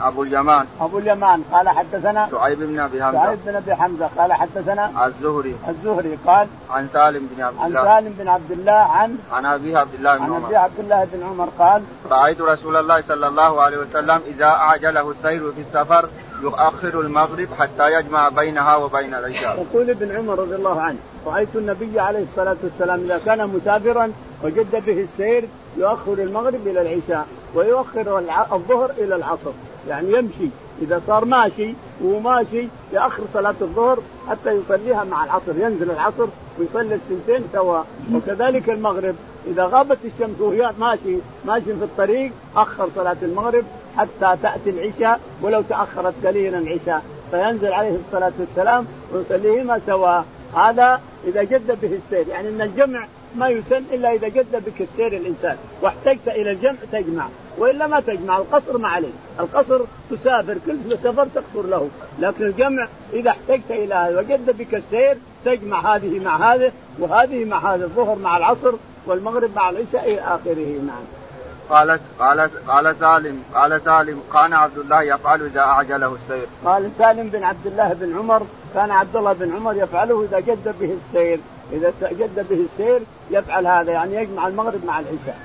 أبو 0.00 0.22
اليمان. 0.22 0.66
أبو 0.80 0.98
اليمان. 0.98 1.42
قال 1.52 1.68
حدثنا 1.68 2.28
شعيب 2.30 2.58
بن 2.58 2.80
أبي 2.80 3.04
حمزة. 3.04 3.24
شعيب 3.24 3.38
بن 3.46 3.56
أبي 3.56 3.74
حمزة. 3.74 4.10
قال 4.18 4.32
حدثنا 4.32 5.06
الزهري. 5.06 5.56
الزهري 5.68 6.18
قال 6.26 6.48
عن 6.70 6.88
سالم 6.92 7.28
بن 7.36 7.42
عبد 7.42 7.56
الله. 7.66 7.80
عن 7.80 7.86
سالم 7.86 8.14
بن 8.18 8.28
عبد 8.28 8.50
الله 8.50 8.72
عن 8.72 9.18
عن 9.32 9.46
أبي 9.46 9.76
عبد 9.76 9.94
الله 9.94 10.16
بن 10.16 10.22
عن 10.22 10.32
عمر. 10.32 10.46
أبي 10.46 10.56
عبد 10.56 10.78
الله 10.78 11.06
بن 11.12 11.22
عمر 11.22 11.48
قال 11.58 11.82
رأيت 12.10 12.40
رسول 12.40 12.76
الله 12.76 13.02
صلى 13.02 13.26
الله 13.28 13.62
عليه 13.62 13.76
وسلم 13.76 14.20
إذا 14.26 14.46
أعجله 14.46 15.10
السير 15.10 15.52
في 15.52 15.60
السفر 15.60 16.08
يؤخر 16.42 17.00
المغرب 17.00 17.48
حتى 17.58 17.92
يجمع 17.92 18.28
بينها 18.28 18.76
وبين 18.76 19.14
العشاء. 19.14 19.66
يقول 19.72 19.90
ابن 19.90 20.16
عمر 20.16 20.38
رضي 20.38 20.54
الله 20.54 20.80
عنه 20.80 20.98
رأيت 21.26 21.48
النبي 21.54 22.00
عليه 22.00 22.22
الصلاة 22.22 22.56
والسلام 22.62 23.00
إذا 23.00 23.20
كان 23.26 23.46
مسافرا 23.48 24.12
وجد 24.44 24.84
به 24.86 25.06
السير 25.12 25.48
يؤخر 25.76 26.12
المغرب 26.12 26.66
إلى 26.66 26.80
العشاء 26.80 27.26
ويؤخر 27.54 28.18
الظهر 28.52 28.90
إلى 28.98 29.16
العصر. 29.16 29.52
يعني 29.88 30.12
يمشي. 30.12 30.48
إذا 30.82 31.02
صار 31.06 31.24
ماشي 31.24 31.74
وهو 32.00 32.20
ماشي 32.20 32.68
ياخر 32.92 33.22
صلاة 33.34 33.54
الظهر 33.60 33.98
حتى 34.28 34.50
يصليها 34.50 35.04
مع 35.04 35.24
العصر. 35.24 35.58
ينزل 35.58 35.90
العصر 35.90 36.26
ويصلي 36.58 36.94
السنتين 36.94 37.44
سواء 37.52 37.86
وكذلك 38.14 38.70
المغرب. 38.70 39.14
إذا 39.46 39.64
غابت 39.64 39.98
الشمس 40.04 40.40
وهي 40.40 40.72
ماشي 40.80 41.16
ماشي 41.44 41.64
في 41.64 41.84
الطريق 41.84 42.32
أخر 42.56 42.88
صلاة 42.96 43.16
المغرب 43.22 43.64
حتى 43.96 44.36
تأتي 44.42 44.70
العشاء 44.70 45.20
ولو 45.42 45.62
تأخرت 45.62 46.14
قليلا 46.26 46.58
العشاء. 46.58 47.02
فينزل 47.30 47.72
عليه 47.72 47.96
الصلاة 48.06 48.32
والسلام 48.40 48.86
ويصليهما 49.12 49.80
سواء 49.86 50.24
هذا 50.56 51.00
إذا 51.26 51.42
جد 51.42 51.78
به 51.82 51.98
السير 52.04 52.28
يعني 52.28 52.48
إن 52.48 52.62
الجمع 52.62 53.06
ما 53.34 53.48
يسن 53.48 53.82
إلا 53.92 54.12
إذا 54.12 54.28
جد 54.28 54.64
بك 54.66 54.80
السير 54.80 55.06
الإنسان. 55.06 55.56
واحتجت 55.82 56.28
إلى 56.28 56.50
الجمع 56.50 56.76
تجمع 56.92 57.28
وإلا 57.58 57.86
ما 57.86 58.00
تجمع 58.00 58.38
القصر 58.38 58.78
ما 58.78 58.88
عليه 58.88 59.12
القصر 59.40 59.80
تسافر 60.10 60.56
كل 60.66 60.98
سفر 61.02 61.26
تقصر 61.34 61.66
له. 61.66 61.88
لكن 62.18 62.44
الجمع 62.44 62.88
إذا 63.12 63.30
احتجت 63.30 63.70
إلى 63.70 63.94
هذا 63.94 64.18
وجد 64.18 64.56
بك 64.56 64.74
السير 64.74 65.16
تجمع 65.44 65.96
هذه 65.96 66.24
مع 66.24 66.54
هذه 66.54 66.72
وهذه 66.98 67.44
مع 67.44 67.74
هذا 67.74 67.84
الظهر 67.84 68.18
مع 68.18 68.36
العصر 68.36 68.72
والمغرب 69.06 69.50
مع 69.56 69.70
العشاء 69.70 70.12
إلى 70.12 70.20
آخره. 70.20 70.80
نعم. 70.86 71.04
قال 71.70 72.00
قال 72.18 72.50
قال 72.68 72.96
سالم 73.00 73.42
قال 73.54 73.80
سالم 73.84 74.20
كان 74.32 74.52
عبد 74.52 74.78
الله 74.78 75.02
يفعل 75.02 75.42
إذا 75.42 75.60
أعجله 75.60 76.16
السير. 76.22 76.46
قال 76.64 76.90
سالم 76.98 77.28
بن 77.28 77.42
عبد 77.42 77.66
الله 77.66 77.92
بن 77.92 78.18
عمر 78.18 78.42
كان 78.74 78.90
عبد 78.90 79.16
الله 79.16 79.32
بن 79.32 79.56
عمر 79.56 79.76
يفعله 79.76 80.24
إذا 80.24 80.40
جد 80.40 80.74
به 80.80 80.96
السير، 80.98 81.40
إذا 81.72 81.92
جد 82.02 82.46
به 82.50 82.66
السير 82.72 83.00
يفعل 83.30 83.66
هذا 83.66 83.92
يعني 83.92 84.14
يجمع 84.14 84.46
المغرب 84.48 84.84
مع 84.84 85.00
العشاء. 85.00 85.38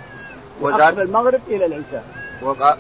وزاد 0.62 1.00
المغرب 1.00 1.40
إلى 1.48 1.66
العشاء. 1.66 2.04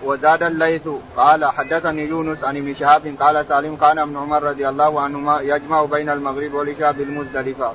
وزاد 0.03 0.43
الليث 0.43 0.87
قال 1.17 1.45
حدثني 1.45 2.05
يونس 2.07 2.43
عن 2.43 2.57
ابن 2.57 2.75
شهاب 2.75 3.15
قال 3.19 3.45
سالم 3.49 3.75
كان 3.75 3.99
ابن 3.99 4.17
عمر 4.17 4.43
رضي 4.43 4.69
الله 4.69 5.01
عنهما 5.01 5.41
يجمع 5.41 5.85
بين 5.85 6.09
المغرب 6.09 6.53
والعشاء 6.53 6.91
بالمزدلفه. 6.91 7.71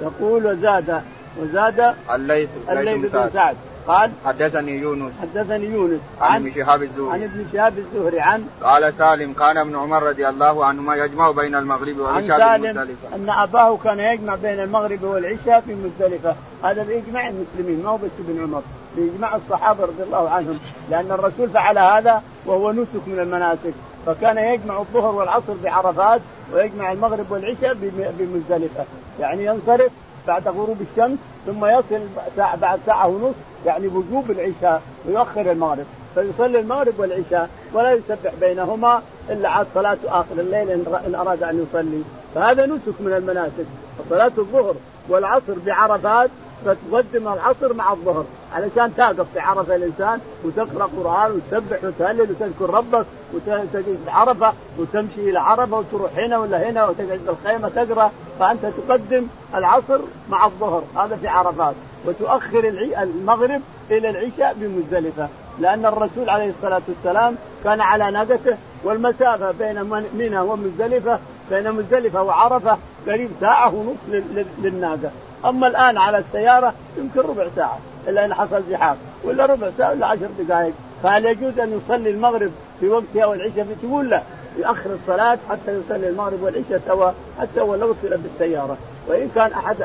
يقول 0.00 0.46
وزاد 0.46 1.02
وزاد 1.40 1.94
الليث 2.14 2.48
الليث 2.70 3.12
بن 3.12 3.30
سعد 3.32 3.56
قال 3.88 4.10
حدثني 4.24 4.72
يونس. 4.72 5.12
حدثني 5.22 5.64
يونس. 5.64 6.00
عن 6.20 6.36
ابن 6.36 6.54
شهاب 6.54 6.82
الزهري. 6.82 7.12
عن 7.12 7.22
ابن 7.22 7.46
شهاب 7.52 7.78
الزهري 7.78 8.20
عن 8.20 8.46
قال 8.62 8.94
سالم 8.98 9.32
كان 9.32 9.56
ابن 9.56 9.76
عمر 9.76 10.02
رضي 10.02 10.28
الله 10.28 10.64
عنهما 10.64 10.96
يجمع 10.96 11.30
بين 11.30 11.54
المغرب 11.54 11.98
والعشاء 11.98 12.40
عن 12.40 12.62
سالم 12.62 12.86
أن 13.14 13.30
أباه 13.30 13.76
كان 13.76 13.98
يجمع 13.98 14.34
بين 14.34 14.60
المغرب 14.60 15.02
والعشاء 15.02 15.60
في 15.60 15.74
مزدلفة. 15.74 16.34
هذا 16.64 16.82
بإجماع 16.82 17.28
المسلمين 17.28 17.84
ما 17.84 17.90
هو 17.90 17.96
بس 17.96 18.10
ابن 18.18 18.42
عمر. 18.42 18.62
بإجماع 18.96 19.36
الصحابة 19.36 19.84
رضي 19.84 20.02
الله 20.02 20.30
عنهم. 20.30 20.58
لأن 20.90 21.12
الرسول 21.12 21.50
فعل 21.50 21.78
هذا 21.78 22.22
وهو 22.46 22.72
نسك 22.72 23.02
من 23.06 23.18
المناسك. 23.18 23.74
فكان 24.06 24.38
يجمع 24.38 24.78
الظهر 24.78 25.14
والعصر 25.14 25.54
بعرفات 25.64 26.20
ويجمع 26.52 26.92
المغرب 26.92 27.30
والعشاء 27.30 27.76
بمزدلفة. 28.18 28.84
يعني 29.20 29.44
ينصرف 29.44 29.92
بعد 30.26 30.48
غروب 30.48 30.78
الشمس 30.80 31.18
ثم 31.46 31.64
يصل 31.64 32.00
ساعة 32.36 32.56
بعد 32.56 32.80
ساعة 32.86 33.06
ونصف 33.08 33.47
يعني 33.66 33.86
وجوب 33.86 34.30
العشاء 34.30 34.82
ويؤخر 35.06 35.50
المغرب. 35.52 35.86
فيصلي 36.14 36.60
المغرب 36.60 36.94
والعشاء 36.98 37.48
ولا 37.72 37.92
يسبح 37.92 38.32
بينهما 38.40 39.02
إلا 39.30 39.48
عاد 39.48 39.66
صلاة 39.74 39.98
آخر 40.06 40.32
الليل 40.38 40.70
إن 41.06 41.14
أراد 41.14 41.42
أن 41.42 41.66
يصلي. 41.70 42.02
فهذا 42.34 42.66
نسك 42.66 43.00
من 43.00 43.12
المناسك. 43.12 43.66
فصلاة 43.98 44.32
الظهر 44.38 44.74
والعصر 45.08 45.54
بعرفات 45.66 46.30
فتقدم 46.64 47.28
العصر 47.28 47.74
مع 47.74 47.92
الظهر. 47.92 48.24
علشان 48.54 48.96
تقف 48.96 49.26
في 49.34 49.40
عرفة 49.40 49.76
الإنسان 49.76 50.20
وتقرأ 50.44 50.88
قرآن 50.98 51.32
وتسبح 51.32 51.84
وتهلل 51.84 52.20
وتذكر 52.20 52.70
ربك 52.74 53.06
وتجلس 53.34 53.98
بعرفه 54.06 54.52
وتمشي 54.78 55.30
إلى 55.30 55.38
عرفة 55.38 55.76
وتروح 55.78 56.10
هنا 56.16 56.38
ولا 56.38 56.70
هنا 56.70 56.88
وتقعد 56.88 57.20
بالخيمة 57.26 57.68
تقرأ. 57.68 58.10
فأنت 58.38 58.66
تقدم 58.66 59.26
العصر 59.54 59.98
مع 60.30 60.46
الظهر. 60.46 60.82
هذا 60.96 61.16
في 61.16 61.28
عرفات. 61.28 61.74
وتؤخر 62.06 62.68
المغرب 63.02 63.60
إلى 63.90 64.10
العشاء 64.10 64.56
بمزدلفة 64.56 65.28
لأن 65.60 65.86
الرسول 65.86 66.30
عليه 66.30 66.50
الصلاة 66.50 66.82
والسلام 66.88 67.36
كان 67.64 67.80
على 67.80 68.10
ناقته 68.10 68.56
والمسافة 68.84 69.50
بين 69.50 70.02
منى 70.14 70.38
ومزدلفة 70.38 71.18
بين 71.50 71.72
مزدلفة 71.72 72.22
وعرفة 72.22 72.78
قريب 73.06 73.30
ساعة 73.40 73.74
ونصف 73.74 74.24
للناقة. 74.58 75.10
أما 75.44 75.66
الآن 75.66 75.98
على 75.98 76.18
السيارة 76.18 76.74
يمكن 76.98 77.20
ربع 77.20 77.46
ساعة 77.56 77.78
إلا 78.08 78.24
إن 78.24 78.34
حصل 78.34 78.62
زحام 78.70 78.96
ولا 79.24 79.46
ربع 79.46 79.70
ساعة 79.78 79.90
ولا 79.90 80.06
عشر 80.06 80.28
دقائق. 80.38 80.74
فهل 81.02 81.24
يجوز 81.24 81.58
أن 81.58 81.80
يصلي 81.84 82.10
المغرب 82.10 82.50
في 82.80 82.88
وقتها 82.88 83.26
والعشاء 83.26 83.66
تقول 83.82 84.10
لا 84.10 84.22
يؤخر 84.58 84.90
الصلاة 84.94 85.38
حتى 85.50 85.72
يصلي 85.72 86.08
المغرب 86.08 86.42
والعشاء 86.42 86.80
سوا 86.86 87.10
حتى 87.40 87.60
ولو 87.60 87.90
وصل 87.90 88.16
بالسيارة. 88.16 88.76
وإن 89.08 89.30
كان 89.34 89.52
أحد 89.52 89.76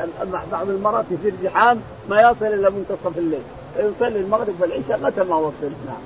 بعض 0.52 0.68
المرات 0.68 1.04
في 1.22 1.28
الزحام 1.28 1.80
ما 2.08 2.20
يصل 2.20 2.46
إلى 2.46 2.70
منتصف 2.70 3.18
الليل. 3.18 3.42
فيصلي 3.76 4.18
المغرب 4.18 4.54
والعشاء 4.60 5.00
متى 5.02 5.22
ما 5.24 5.36
وصل. 5.36 5.70
نعم. 5.86 6.02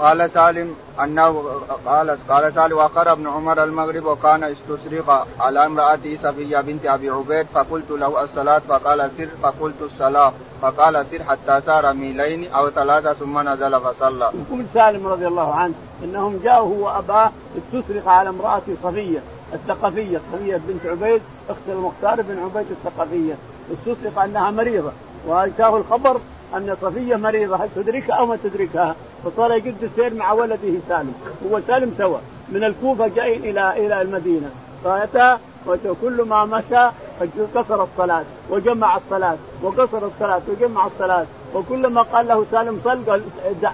قال 0.00 0.30
سالم 0.30 0.74
أنه 1.00 1.44
قال 1.86 2.18
قال 2.28 2.54
سالم 2.54 2.76
وقرا 2.76 3.12
ابن 3.12 3.26
عمر 3.26 3.64
المغرب 3.64 4.04
وكان 4.04 4.44
استسرق 4.44 5.26
على 5.40 5.66
امرأته 5.66 6.18
صفية 6.22 6.60
بنت 6.60 6.86
أبي 6.86 7.10
عبيد 7.10 7.46
فقلت 7.54 7.90
له 7.90 8.24
الصلاة 8.24 8.58
فقال 8.58 9.10
سر 9.18 9.28
فقلت 9.42 9.74
الصلاة 9.82 10.32
فقال 10.62 11.06
سر 11.10 11.22
حتى 11.24 11.60
سار 11.66 11.92
ميلين 11.92 12.52
أو 12.52 12.70
ثلاثة 12.70 13.12
ثم 13.12 13.48
نزل 13.48 13.80
فصلى. 13.80 14.30
يقول 14.48 14.64
سالم 14.74 15.06
رضي 15.06 15.26
الله 15.26 15.54
عنه 15.54 15.74
إنهم 16.04 16.40
جاءوا 16.44 16.76
هو 16.76 16.86
وأباه 16.86 17.30
استسرق 17.58 18.08
على 18.08 18.28
امرأته 18.28 18.76
صفية. 18.82 19.22
الثقفية 19.54 20.20
صفية 20.32 20.60
بنت 20.68 20.86
عبيد 20.86 21.22
اخت 21.48 21.60
المختار 21.68 22.22
بن 22.22 22.38
عبيد 22.38 22.66
الثقفية 22.70 23.34
استسرق 23.72 24.22
أنها 24.22 24.50
مريضة 24.50 24.92
واتاه 25.26 25.76
الخبر 25.76 26.20
أن 26.54 26.76
صفية 26.82 27.16
مريضة. 27.16 27.56
هل 27.56 27.68
تدركها 27.76 28.14
أو 28.14 28.26
ما 28.26 28.38
تدركها؟ 28.44 28.94
فصار 29.24 29.52
يقد 29.52 29.82
السير 29.82 30.14
مع 30.14 30.32
ولده 30.32 30.72
سالم. 30.88 31.14
هو 31.50 31.60
سالم 31.60 31.94
سوى 31.98 32.18
من 32.48 32.64
الكوفة 32.64 33.06
جاي 33.06 33.36
إلى 33.36 33.86
إلى 33.86 34.02
المدينة. 34.02 34.50
فأتى 34.84 35.36
وكل 35.66 36.22
ما 36.22 36.44
مشى 36.44 36.88
قصر 37.54 37.82
الصلاة 37.82 38.24
وجمع 38.50 38.96
الصلاة 38.96 39.36
وقصر 39.62 40.06
الصلاة 40.06 40.42
وجمع 40.48 40.86
الصلاة. 40.86 41.26
وكلما 41.54 42.02
قال 42.02 42.28
له 42.28 42.46
سالم 42.50 42.80
صل 42.84 43.10
قال 43.10 43.22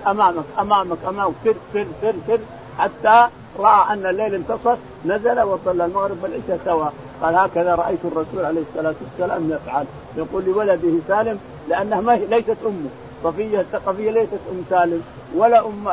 أمامك 0.06 0.44
أمامك 0.58 0.98
أمامك 1.08 1.34
سر 1.44 1.54
سر 1.72 1.86
سر 2.02 2.14
سر. 2.26 2.38
حتى 2.78 3.28
رأى 3.58 3.92
أن 3.92 4.06
الليل 4.06 4.34
انتصف 4.34 4.78
نزل 5.06 5.40
وصلى 5.40 5.84
المغرب 5.84 6.16
والعشاء 6.22 6.60
سوا. 6.64 6.86
قال 7.22 7.34
هكذا 7.34 7.74
رأيت 7.74 7.98
الرسول 8.04 8.44
عليه 8.44 8.60
الصلاة 8.60 8.94
والسلام 9.02 9.50
يفعل. 9.50 9.84
يقول 10.16 10.44
لولده 10.44 10.98
سالم 11.08 11.38
لانها 11.68 12.00
ما 12.00 12.12
ليست 12.12 12.56
أمه. 12.66 12.90
صفيه 13.24 13.60
الثقفيه 13.60 14.10
ليست 14.10 14.40
أم 14.50 14.64
سالم 14.70 15.02
ولا 15.36 15.66
أم 15.66 15.88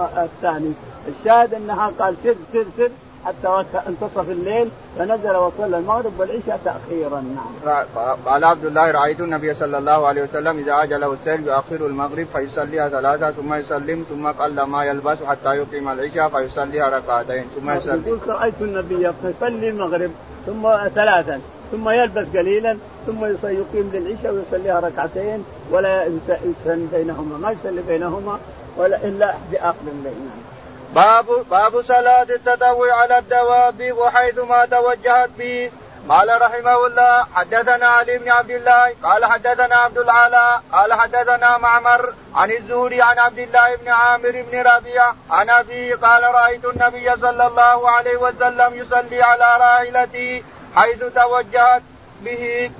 الثاني. 0.00 0.72
الشاهد 1.08 1.54
أنها 1.54 1.92
قال 1.98 2.14
سر 2.24 2.34
سر 2.52 2.64
سر. 2.76 2.90
حتى 3.28 3.64
انتصف 3.88 4.30
الليل 4.30 4.68
فنزل 4.98 5.36
وصلى 5.36 5.78
المغرب 5.78 6.12
والعشاء 6.18 6.60
تاخيرا 6.64 7.20
نعم. 7.20 7.86
قال 8.26 8.44
عبد 8.44 8.64
الله 8.64 8.90
رأيت 8.90 9.20
النبي 9.20 9.54
صلى 9.54 9.78
الله 9.78 10.06
عليه 10.06 10.22
وسلم 10.22 10.58
إذا 10.58 10.82
اجله 10.82 11.12
السير 11.12 11.40
يؤخر 11.40 11.86
المغرب 11.86 12.26
فيصليها 12.32 12.88
ثلاثة 12.88 13.30
ثم 13.30 13.54
يسلم 13.54 14.04
ثم 14.10 14.26
قل 14.26 14.62
ما 14.62 14.84
يلبس 14.84 15.18
حتى 15.26 15.54
يقيم 15.54 15.88
العشاء 15.88 16.28
فيصليها 16.28 16.88
ركعتين 16.88 17.44
ثم 17.56 17.70
يسلم. 17.70 18.02
يقول 18.06 18.28
رأيت 18.28 18.54
النبي 18.60 19.10
يصلي 19.24 19.68
المغرب 19.68 20.10
ثم 20.46 20.88
ثلاثا 20.94 21.40
ثم 21.72 21.88
يلبس 21.88 22.26
قليلا 22.36 22.78
ثم 23.06 23.24
يقيم 23.24 23.90
للعشاء 23.92 24.34
ويصليها 24.34 24.80
ركعتين 24.80 25.44
ولا 25.70 26.04
يسلم 26.04 26.88
بينهما 26.92 27.38
ما 27.38 27.50
يصلي 27.50 27.82
بينهما 27.88 28.38
ولا 28.76 29.04
إلا 29.04 29.34
باخر 29.52 29.86
الليل 29.86 30.14
نعم. 30.14 30.57
باب 30.94 31.26
باب 31.50 31.82
صلاة 31.82 32.22
التطوع 32.22 32.92
على 32.92 33.18
الدواب 33.18 33.92
وحيث 33.92 34.38
ما 34.38 34.66
توجهت 34.66 35.30
به. 35.38 35.70
قال 36.08 36.42
رحمه 36.42 36.86
الله 36.86 37.24
حدثنا 37.34 37.86
علي 37.86 38.18
بن 38.18 38.28
عبد 38.30 38.50
الله 38.50 38.94
قال 39.02 39.24
حدثنا 39.24 39.76
عبد 39.76 39.98
العلاء 39.98 40.62
قال 40.72 40.92
حدثنا 40.92 41.58
معمر 41.58 42.14
عن 42.34 42.50
الزهري 42.50 43.02
عن 43.02 43.18
عبد 43.18 43.38
الله 43.38 43.76
بن 43.76 43.88
عامر 43.88 44.44
بن 44.52 44.58
ربيعه 44.62 45.14
عن 45.30 45.50
ابيه 45.50 45.94
قال 45.94 46.22
رأيت 46.34 46.64
النبي 46.64 47.16
صلى 47.20 47.46
الله 47.46 47.90
عليه 47.90 48.16
وسلم 48.16 48.74
يصلي 48.74 49.22
على 49.22 49.56
راحلته 49.64 50.42
حيث 50.76 50.98
توجهت 51.14 51.82
به. 52.24 52.70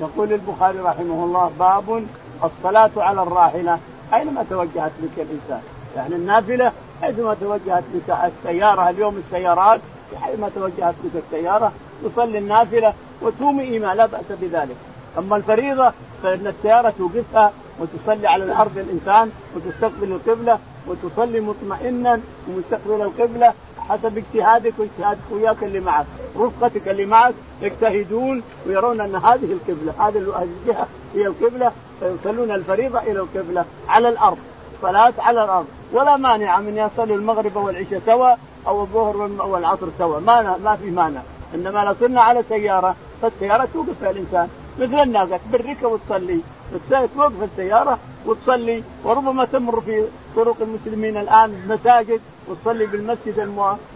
يقول 0.00 0.32
البخاري 0.32 0.78
رحمه 0.78 1.24
الله 1.24 1.52
باب 1.58 2.06
الصلاة 2.44 2.90
على 2.96 3.22
الراحلة. 3.22 3.78
أينما 4.14 4.44
توجهت 4.50 4.92
بك 4.98 5.16
الإنسان؟ 5.16 5.62
يعني 5.96 6.14
النافلة 6.14 6.72
حيثما 7.02 7.34
توجهت 7.34 7.84
بك 7.94 8.16
السيارة 8.24 8.90
اليوم 8.90 9.22
السيارات؟ 9.26 9.80
حيثما 10.20 10.48
توجهت 10.54 10.94
بك 11.04 11.22
السيارة 11.26 11.72
تصلي 12.04 12.38
النافلة 12.38 12.94
وتومئ 13.22 13.78
ما 13.78 13.94
لا 13.94 14.06
بأس 14.06 14.24
بذلك. 14.40 14.76
أما 15.18 15.36
الفريضة 15.36 15.92
فإن 16.22 16.46
السيارة 16.46 16.92
توقفها 16.98 17.52
وتصلي 17.80 18.28
على 18.28 18.44
الأرض 18.44 18.78
الإنسان 18.78 19.30
وتستقبل 19.56 20.12
القبلة 20.12 20.58
وتصلي 20.86 21.40
مطمئنا 21.40 22.20
ومستقبل 22.48 23.02
القبلة 23.02 23.52
حسب 23.88 24.18
اجتهادك 24.18 24.72
واجتهاد 24.78 25.18
اخوياك 25.26 25.62
اللي 25.62 25.80
معك، 25.80 26.06
رفقتك 26.38 26.88
اللي 26.88 27.06
معك 27.06 27.34
يجتهدون 27.62 28.42
ويرون 28.66 29.00
أن 29.00 29.14
هذه 29.14 29.52
القبلة، 29.52 29.92
هذه 29.98 30.18
الجهة 30.18 30.86
هي 31.14 31.26
القبلة 31.26 31.72
فيصلون 32.00 32.50
الفريضة 32.50 32.98
إلى 32.98 33.20
القبلة 33.20 33.64
على 33.88 34.08
الأرض، 34.08 34.38
صلاة 34.82 35.14
على 35.18 35.44
الأرض. 35.44 35.66
ولا 35.92 36.16
مانع 36.16 36.60
من 36.60 36.76
يصلوا 36.76 37.16
المغرب 37.16 37.56
والعشاء 37.56 38.02
سوا 38.06 38.34
أو 38.66 38.80
الظهر 38.80 39.16
والعصر 39.46 39.86
سوا. 39.98 40.20
ما 40.20 40.56
ما 40.64 40.76
في 40.76 40.90
مانع. 40.90 41.20
إنما 41.54 41.84
لو 41.84 41.94
صرنا 42.00 42.22
على 42.22 42.42
سيارة 42.48 42.94
فالسيارة 43.22 43.68
توقف 43.74 44.02
الإنسان. 44.02 44.48
مثل 44.78 45.02
الناقة 45.02 45.40
تبرك 45.52 45.82
وتصلي. 45.82 46.40
توقف 46.90 47.42
السيارة 47.42 47.98
وتصلي. 48.26 48.82
وربما 49.04 49.44
تمر 49.44 49.80
في 49.80 50.04
طرق 50.36 50.56
المسلمين 50.60 51.16
الآن 51.16 51.62
مساجد 51.68 52.20
وتصلي 52.48 52.86
بالمسجد 52.86 53.38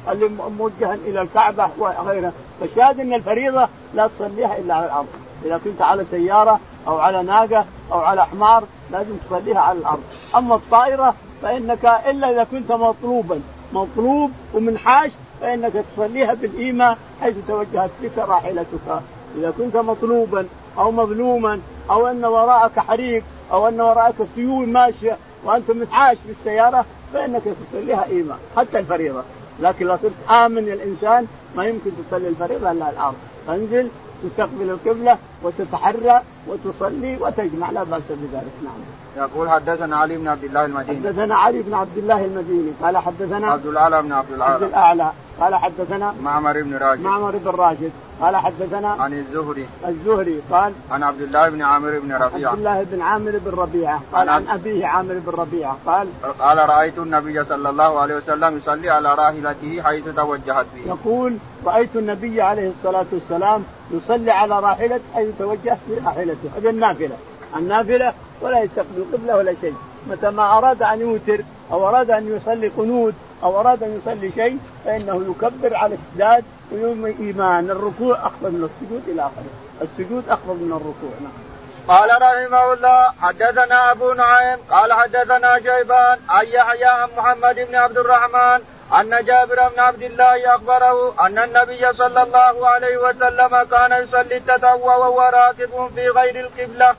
اللي 0.09 0.30
موجها 0.59 0.95
إلى 0.95 1.22
الكعبة 1.22 1.68
وغيرها 1.78 2.33
فالشاهد 2.61 3.01
أن 3.01 3.14
الفريضة 3.14 3.68
لا 3.95 4.11
تصليها 4.18 4.59
إلا 4.59 4.74
على 4.74 4.87
الأرض. 4.87 5.07
إذا 5.45 5.61
كنت 5.64 5.83
على 5.83 6.05
سيارة 6.11 6.61
أو 6.89 6.99
على 6.99 7.22
ناقة 7.22 7.64
أو 7.93 7.99
على 7.99 8.26
حمار 8.26 8.64
لازم 8.91 9.16
تصليها 9.16 9.61
على 9.61 9.78
الأرض. 9.78 10.03
أما 10.37 10.55
الطائرة 10.55 11.14
فإنك 11.43 11.85
إلا 11.85 12.30
إذا 12.30 12.45
كنت 12.45 12.72
مطلوبا. 12.72 13.41
مطلوب 13.72 14.30
ومنحاش 14.55 15.11
فإنك 15.41 15.72
تصليها 15.97 16.35
بالايمان 16.35 16.97
حيث 17.20 17.35
توجهت 17.49 17.91
بك 18.03 18.18
راحلتك. 18.18 19.03
إذا 19.39 19.51
كنت 19.59 19.76
مطلوبا 19.76 20.47
أو 20.78 20.91
مظلوما 20.91 21.61
أو 21.91 22.07
أن 22.07 22.24
وراءك 22.24 22.78
حريق 22.78 23.24
أو 23.53 23.68
أن 23.68 23.80
وراءك 23.80 24.14
سيول 24.35 24.68
ماشية 24.68 25.16
وأنت 25.45 25.70
منحاش 25.70 26.16
بالسياره 26.26 26.85
فإنك 27.12 27.43
تصليها 27.70 28.05
ايمان 28.05 28.39
حتى 28.57 28.78
الفريضة. 28.78 29.22
لكن 29.61 29.87
لو 29.87 29.97
صرت 29.97 30.30
آمن 30.30 30.59
الإنسان 30.59 31.26
ما 31.57 31.66
يمكن 31.66 31.91
تصلي 32.09 32.28
الفريضة 32.28 32.70
إلا 32.70 32.91
الأرض 32.91 33.14
انزل 33.49 33.89
تستقبل 34.22 34.70
القبلة 34.70 35.18
وتتحرى 35.43 36.20
وتصلي 36.47 37.16
وتجمع 37.20 37.70
لا 37.70 37.82
بأس 37.82 38.03
بذلك. 38.11 38.53
نعم. 38.64 38.80
يقول 39.16 39.51
حدثنا 39.51 39.97
علي 39.97 40.16
بن 40.16 40.28
عبد 40.28 40.45
الله 40.45 40.64
المديني. 40.64 41.09
حدثنا 41.09 41.34
علي 41.34 41.62
بن 41.62 41.74
عبد 41.74 41.99
الله 41.99 42.24
المديني. 42.24 42.72
قال 42.82 42.99
حدثنا 42.99 43.47
عبد 43.47 43.66
الأعلى 43.66 44.03
بن 44.03 44.12
عبد 44.12 44.32
الأعلى. 44.32 44.55
عبد 44.55 44.62
الأعلى. 44.62 45.12
قال 45.40 45.55
حدثنا 45.55 46.14
معمر 46.22 46.62
بن 46.62 46.76
راشد 46.76 47.01
معمر 47.01 47.36
بن 47.36 47.51
راشد 47.51 47.93
قال 48.20 48.36
حدثنا 48.36 48.88
عن 48.88 49.12
الزهري. 49.12 49.66
الزهري. 49.88 50.43
قال 50.51 50.72
عن 50.90 51.03
عبد 51.03 51.20
الله 51.20 51.49
بن 51.49 51.62
عامر 51.62 51.99
بن 51.99 52.12
ربيعة. 52.12 52.51
عبد 52.51 52.59
الله 52.59 52.82
بن 52.82 53.03
عامر 53.03 53.32
بن 53.45 53.51
ربيعة. 53.51 54.01
قال 54.12 54.28
عن, 54.28 54.47
عن 54.49 54.55
أبيه 54.59 54.86
عامر 54.86 55.14
بن 55.26 55.32
ربيعة. 55.32 55.76
قال 55.86 56.09
قال 56.38 56.68
رأيت 56.68 56.99
النبي 56.99 57.45
صلى 57.45 57.70
الله 57.70 58.01
عليه 58.01 58.14
وسلم 58.14 58.57
يصلي 58.57 58.90
على 58.90 59.14
راحلته 59.14 59.82
حيث 59.82 60.05
توجهت 60.16 60.66
به. 60.74 60.86
يقول 60.86 61.36
رأيت 61.66 61.97
النبي 61.97 62.43
عليه 62.43 62.70
الصلاة 62.70 63.07
والسلام 63.12 63.64
يصلي 63.90 64.30
على 64.30 64.61
راحلته 64.61 65.03
حيث 65.14 65.32
توجهت 65.39 65.78
براحلته 65.89 66.51
هذه 66.57 66.68
النافلة. 66.68 67.16
النافلة 67.57 68.12
ولا 68.41 68.61
يستقبل 68.62 69.05
قبلة 69.12 69.37
ولا 69.37 69.55
شيء. 69.61 69.74
متى 70.11 70.30
ما 70.30 70.59
أراد 70.59 70.83
أن 70.83 71.01
يوتر 71.01 71.45
أو 71.72 71.89
أراد 71.89 72.11
أن 72.11 72.37
يصلي 72.37 72.68
قنوت 72.68 73.14
أو 73.43 73.61
أراد 73.61 73.83
أن 73.83 73.97
يصلي 73.97 74.33
شيء 74.33 74.59
فإنه 74.85 75.26
يكبر 75.30 75.76
على 75.76 75.95
السجاد 75.95 76.45
ويوم 76.72 77.05
إيمان. 77.07 77.70
الركوع 77.70 78.26
افضل 78.26 78.51
من 78.51 78.64
السجود 78.70 79.03
إلى 79.09 79.22
آخره. 79.22 79.53
السجود 79.83 80.28
افضل 80.28 80.55
من 80.55 80.72
الركوع. 80.72 81.20
نعم. 81.20 81.53
قال 81.89 82.11
رحمه 82.22 82.72
الله 82.72 83.12
حدثنا 83.20 83.93
أبو 83.93 84.12
نعيم 84.12 84.59
قال 84.70 84.93
حدثنا 84.93 85.59
شيبان 85.59 86.18
عن 86.28 86.47
يحيى 86.47 86.85
عن 86.85 87.09
محمد 87.16 87.55
بن 87.68 87.74
عبد 87.74 87.99
الرحمن 87.99 88.61
أن 89.01 89.24
جابر 89.24 89.68
بن 89.68 89.80
عبد 89.80 90.03
الله 90.03 90.55
أخبره 90.55 91.26
أن 91.26 91.38
النبي 91.38 91.93
صلى 91.93 92.22
الله 92.22 92.68
عليه 92.68 92.97
وسلم 92.97 93.62
كان 93.62 93.93
يصلي 94.03 94.36
التطوع 94.36 94.97
وهو 94.97 95.20
راكب 95.20 95.90
في 95.95 96.09
غير 96.09 96.40
القبلة. 96.40 96.97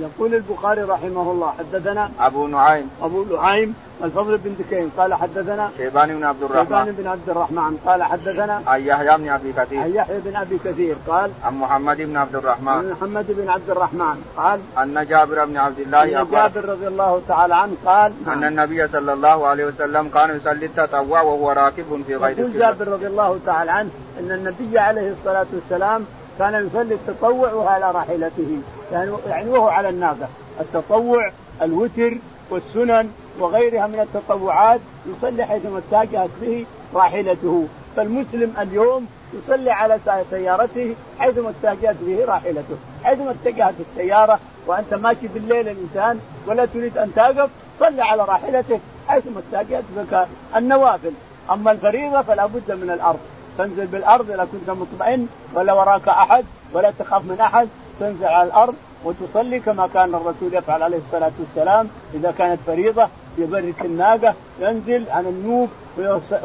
يقول 0.00 0.34
البخاري 0.34 0.82
رحمه 0.82 1.30
الله 1.32 1.52
حدثنا 1.58 2.10
أبو 2.20 2.46
نعيم. 2.46 2.90
أبو 3.02 3.24
نعيم 3.24 3.74
الفضل 4.04 4.38
بن 4.38 4.54
دكين 4.58 4.90
قال 4.98 5.14
حدثنا 5.14 5.70
شيبان 5.76 6.08
بن 6.16 6.24
عبد 6.24 6.42
الرحمن. 6.42 6.64
شيبان 6.68 6.94
بن 6.98 7.06
عبد 7.06 7.28
الرحمن 7.30 7.76
قال 7.86 8.02
حدثنا 8.02 8.62
عن 8.66 8.80
يحيى 8.80 9.16
بن 9.16 9.28
أبي 9.28 9.52
كثير. 9.52 9.80
عن 9.82 9.90
يحيى 9.90 10.18
بن 10.20 10.36
أبي 10.36 10.58
كثير 10.64 10.96
قال 11.08 11.30
عن 11.44 11.54
محمد 11.54 11.96
بن 11.96 12.16
عبد 12.16 12.36
الرحمن. 12.36 12.68
عن 12.68 12.90
محمد 12.90 13.26
بن 13.28 13.48
عبد 13.48 13.70
الرحمن 13.70 14.16
قال 14.36 14.60
أن 14.78 15.06
جابر 15.06 15.44
بن 15.44 15.56
عبد 15.56 15.78
الله 15.78 16.02
أن 16.02 16.26
جابر 16.30 16.64
رضي 16.64 16.86
الله 16.86 17.22
تعالى 17.28 17.54
عنه 17.54 17.74
قال 17.86 18.12
أن 18.26 18.44
النبي 18.44 18.88
صلى 18.88 19.12
الله 19.12 19.46
عليه 19.46 19.64
وسلم 19.64 20.08
كان 20.08 20.36
يصلي 20.36 20.66
التطوع 20.66 21.20
وهو 21.22 21.52
راكب 21.52 22.02
في 22.06 22.16
غير 22.16 22.38
يقول 22.38 22.58
جابر 22.58 22.88
رضي 22.88 23.06
الله 23.06 23.38
تعالى 23.46 23.70
عنه 23.70 23.90
أن 24.20 24.32
النبي 24.32 24.78
عليه 24.78 25.12
الصلاة 25.12 25.46
والسلام 25.52 26.04
كان 26.38 26.66
يصلي 26.66 26.94
التطوع 26.94 27.70
على 27.70 27.90
راحلته 27.90 28.60
يعني 28.92 29.12
يعني 29.26 29.50
وهو 29.50 29.68
على 29.68 29.88
الناقه 29.88 30.28
التطوع 30.60 31.30
الوتر 31.62 32.16
والسنن 32.50 33.10
وغيرها 33.38 33.86
من 33.86 34.00
التطوعات 34.00 34.80
يصلي 35.06 35.44
حيثما 35.44 35.78
اتجهت 35.78 36.30
به 36.40 36.66
راحلته. 36.94 37.66
فالمسلم 37.96 38.54
اليوم 38.60 39.06
يصلي 39.34 39.70
على 39.70 39.98
سيارته 40.30 40.94
حيثما 41.18 41.52
اتجهت 41.62 41.96
به 42.02 42.24
راحلته. 42.24 42.76
حيثما 43.04 43.30
اتجهت 43.30 43.74
السيارة 43.80 44.38
وأنت 44.66 44.94
ماشي 44.94 45.28
بالليل 45.28 45.68
الإنسان 45.68 46.20
ولا 46.46 46.66
تريد 46.66 46.98
أن 46.98 47.14
تقف 47.16 47.50
صلي 47.80 48.02
على 48.02 48.24
راحلتك 48.24 48.80
حيثما 49.08 49.42
اتجهت 49.52 49.84
بك 49.96 50.26
النوافل. 50.56 51.12
أما 51.50 51.70
الفريضة 51.70 52.22
فلا 52.22 52.46
بد 52.46 52.72
من 52.72 52.90
الأرض. 52.90 53.18
تنزل 53.58 53.86
بالأرض 53.86 54.30
إذا 54.30 54.48
كنت 54.52 54.70
مطمئن 54.70 55.26
ولا 55.54 55.72
وراك 55.72 56.08
أحد 56.08 56.44
ولا 56.72 56.92
تخاف 56.98 57.24
من 57.24 57.40
أحد. 57.40 57.68
تنزل 58.00 58.24
على 58.24 58.48
الأرض 58.48 58.74
وتصلي 59.04 59.60
كما 59.60 59.88
كان 59.94 60.14
الرسول 60.14 60.54
يفعل 60.54 60.82
عليه 60.82 60.98
الصلاة 60.98 61.32
والسلام. 61.40 61.88
إذا 62.14 62.34
كانت 62.38 62.58
فريضة 62.66 63.08
يبرك 63.38 63.84
الناقة 63.84 64.34
ينزل 64.60 65.04
عن 65.10 65.26
النوب 65.26 65.68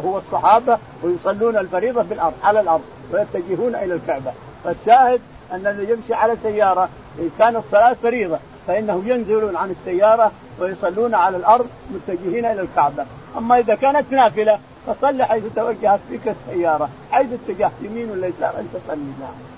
هو 0.06 0.18
الصحابة 0.18 0.78
ويصلون 1.04 1.58
الفريضة 1.58 2.04
في 2.04 2.14
الأرض 2.14 2.34
على 2.44 2.60
الأرض 2.60 2.84
ويتجهون 3.14 3.76
إلى 3.76 3.94
الكعبة. 3.94 4.32
فالشاهد 4.64 5.22
ان 5.52 5.68
الذي 5.68 5.92
يمشي 5.92 6.14
على 6.14 6.38
سيارة 6.44 6.90
ان 7.20 7.30
كانت 7.40 7.58
الصلاة 7.58 7.94
فريضة 7.94 8.38
فإنهم 8.68 9.12
ينزلون 9.12 9.56
عن 9.56 9.70
السيارة 9.72 10.32
ويصلون 10.60 11.16
على 11.16 11.38
الأرض 11.38 11.68
متجهين 11.94 12.46
إلى 12.46 12.62
الكعبة، 12.62 13.06
أما 13.38 13.60
إذا 13.60 13.76
كانت 13.76 14.12
نافلة 14.12 14.60
فصل 14.88 15.24
حيث 15.24 15.44
توجهت 15.56 16.00
بك 16.12 16.36
السيارة 16.36 16.90
حيث 17.12 17.28
اتجهت 17.34 17.72
يمين 17.82 18.12
ولا 18.12 18.28
يسار 18.28 18.54
أنت 18.60 18.82
صلي 18.88 19.14
نعم. 19.20 19.55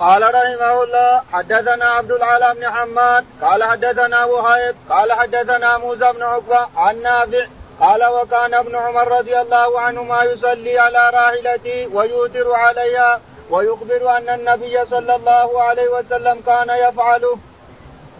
قال 0.00 0.22
رحمه 0.22 0.82
الله 0.82 1.22
حدثنا 1.32 1.84
عبد 1.84 2.12
العالى 2.12 2.54
بن 2.54 2.70
حماد 2.70 3.24
قال 3.42 3.64
حدثنا 3.64 4.24
وهيب 4.24 4.76
قال 4.90 5.12
حدثنا 5.12 5.78
موسى 5.78 6.12
بن 6.12 6.22
عقبة 6.22 6.66
عن 6.76 7.02
نافع 7.02 7.46
قال 7.80 8.06
وكان 8.06 8.54
ابن 8.54 8.76
عمر 8.76 9.08
رضي 9.18 9.40
الله 9.40 9.80
عنهما 9.80 10.22
يصلي 10.24 10.78
على 10.78 11.10
راحلته 11.10 11.88
ويوتر 11.92 12.52
عليها 12.52 13.20
ويخبر 13.50 14.16
أن 14.16 14.28
النبي 14.28 14.84
صلى 14.84 15.16
الله 15.16 15.62
عليه 15.62 15.88
وسلم 15.88 16.40
كان 16.46 16.70
يفعله. 16.70 17.38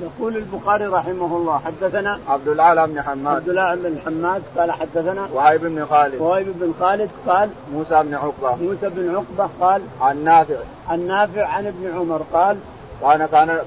يقول 0.01 0.37
البخاري 0.37 0.87
رحمه 0.87 1.37
الله 1.37 1.59
حدثنا 1.59 2.21
عبد 2.29 2.49
الأعلى 2.49 2.87
بن 2.87 3.03
حماد. 3.03 3.37
عبد 3.37 3.49
الأعلى 3.49 3.91
بن 3.91 3.99
حماد 4.07 4.43
قال 4.59 4.73
حدثنا 4.73 5.29
وهيب 5.33 5.61
بن 5.61 5.87
خالد. 5.87 6.21
وهيب 6.21 6.47
بن 6.61 6.75
خالد 6.81 7.11
قال 7.27 7.51
موسى 7.73 8.03
بن 8.03 8.15
عقبة. 8.15 8.57
موسى 8.57 8.89
بن 8.89 9.15
عقبة 9.15 9.51
قال 9.61 9.83
عن 10.01 10.25
نافع. 10.25 10.57
عن 10.89 11.07
نافع 11.07 11.47
عن 11.47 11.67
ابن 11.67 11.99
عمر 11.99 12.23
قال 12.33 12.57
كان 13.03 13.27
كان 13.31 13.59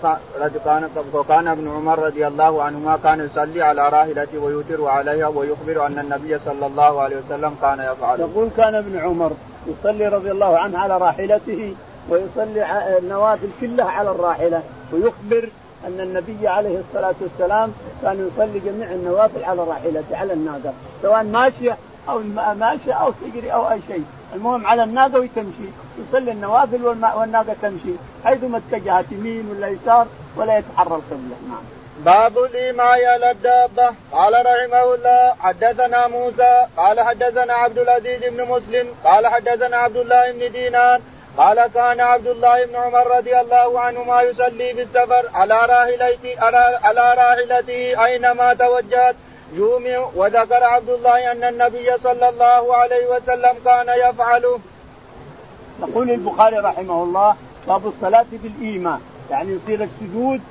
كان 0.66 0.90
وكان 1.14 1.48
ابن 1.48 1.68
عمر 1.68 2.00
رضي 2.00 2.28
الله 2.28 2.64
عنهما 2.64 2.98
كان 3.04 3.20
يصلي 3.20 3.62
على 3.62 3.90
راحلته 3.90 4.38
ويوتر 4.38 4.88
عليها 4.88 5.28
ويخبر 5.28 5.86
أن 5.88 6.00
النبي 6.00 6.40
صلى 6.40 6.66
الله 6.66 7.02
عليه 7.02 7.16
وسلم 7.18 7.56
كان 7.62 7.80
يفعل. 7.80 8.20
يقول 8.20 8.50
كان 8.58 8.76
ابن 8.76 8.98
عمر 8.98 9.32
يصلي 9.68 10.08
رضي 10.08 10.32
الله 10.32 10.58
عنه 10.58 10.80
على 10.80 10.98
راحلته 10.98 11.76
ويصلي 12.10 12.98
النوافل 12.98 13.50
كلها 13.62 13.90
على 13.90 14.12
الراحلة 14.12 14.64
ويخبر 14.94 15.50
أن 15.88 16.00
النبي 16.00 16.48
عليه 16.48 16.80
الصلاة 16.80 17.16
والسلام 17.22 17.74
كان 18.02 18.32
يصلي 18.34 18.60
جميع 18.60 18.92
النوافل 18.92 19.44
على 19.44 19.64
راحلته 19.64 20.18
على 20.18 20.34
الناقة. 20.34 20.74
سواء 21.02 21.24
ماشيه 21.24 21.78
أو 22.10 22.20
ماشيه 22.60 22.94
أو 22.94 23.12
تجري 23.12 23.54
أو 23.54 23.72
أي 23.72 23.80
شيء. 23.88 24.06
المهم 24.34 24.68
على 24.68 24.84
الناقة 24.84 25.20
وتمشي. 25.20 25.70
يصلي 26.00 26.32
النوافل 26.32 26.86
والناقة 26.86 27.56
تمشي. 27.62 27.94
حيثما 28.26 28.58
اتجهت 28.58 29.06
يمين 29.12 29.50
ولا 29.50 29.68
يسار 29.68 30.08
ولا 30.38 30.58
يتحرى 30.58 30.96
القبلة. 30.96 31.36
نعم. 31.50 31.64
باب 32.06 32.38
الإيماء 32.38 33.06
على 33.06 33.32
الدابة. 33.32 33.92
قال 34.12 34.34
رحمه 34.34 34.96
الله 34.96 35.34
حدثنا 35.40 36.08
موسى 36.08 36.66
قال 36.78 37.00
حدثنا 37.00 37.54
عبد 37.54 37.78
العزيز 37.78 38.22
بن 38.24 38.44
مسلم 38.44 38.88
قال 39.04 39.28
حدثنا 39.28 39.78
عبد 39.78 39.98
الله 39.98 40.32
بن 40.32 40.52
دينار 40.52 41.00
قال 41.38 41.68
كان 41.74 42.00
عبد 42.00 42.28
الله 42.28 42.66
بن 42.66 42.76
عمر 42.76 43.18
رضي 43.18 43.40
الله 43.40 43.80
عنهما 43.80 44.22
يصلي 44.22 44.74
في 44.74 44.82
السفر 44.82 45.30
على 45.34 45.54
راحلته 45.54 46.36
على, 46.84 47.16
راحلته 47.18 48.06
اينما 48.06 48.54
توجهت. 48.54 49.16
يومئ 49.54 50.00
وذكر 50.16 50.64
عبد 50.64 50.90
الله 50.90 51.32
أن 51.32 51.44
النبي 51.44 51.98
صلى 52.04 52.30
الله 52.30 52.76
عليه 52.76 53.08
وسلم 53.08 53.56
كان 53.66 54.10
يفعله. 54.10 54.60
يقول 55.80 56.12
البخاري 56.12 56.58
رحمه 56.58 57.04
الله 57.04 57.36
باب 57.68 57.88
الصلاة 57.88 58.26
بالإيمان. 58.32 59.00
يعني 59.30 59.52
يصير 59.52 59.84
السجود 59.84 60.42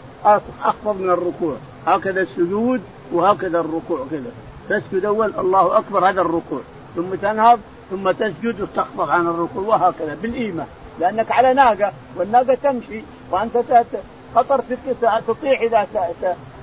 أخفض 0.65 1.01
من 1.01 1.11
الركوع. 1.11 1.57
هكذا 1.87 2.21
السجود 2.21 2.83
وهكذا 3.13 3.61
الركوع 3.61 4.07
كذا. 4.11 4.33
تسجد 4.69 5.05
أول 5.05 5.33
الله 5.39 5.79
أكبر 5.79 6.09
هذا 6.09 6.21
الركوع. 6.21 6.61
ثم 6.97 7.15
تنهض 7.15 7.61
ثم 7.91 8.11
تسجد 8.11 8.61
وتخفض 8.61 9.11
عن 9.11 9.27
الركوع 9.27 9.63
وهكذا 9.63 10.17
بالإيمان. 10.23 10.67
لأنك 11.01 11.31
على 11.31 11.55
ناقة 11.55 11.93
والناقة 12.17 12.55
تمشي 12.63 13.03
وأنت 13.31 13.57
خطر 14.35 14.61
تطيح 15.29 15.61
إذا 15.61 15.87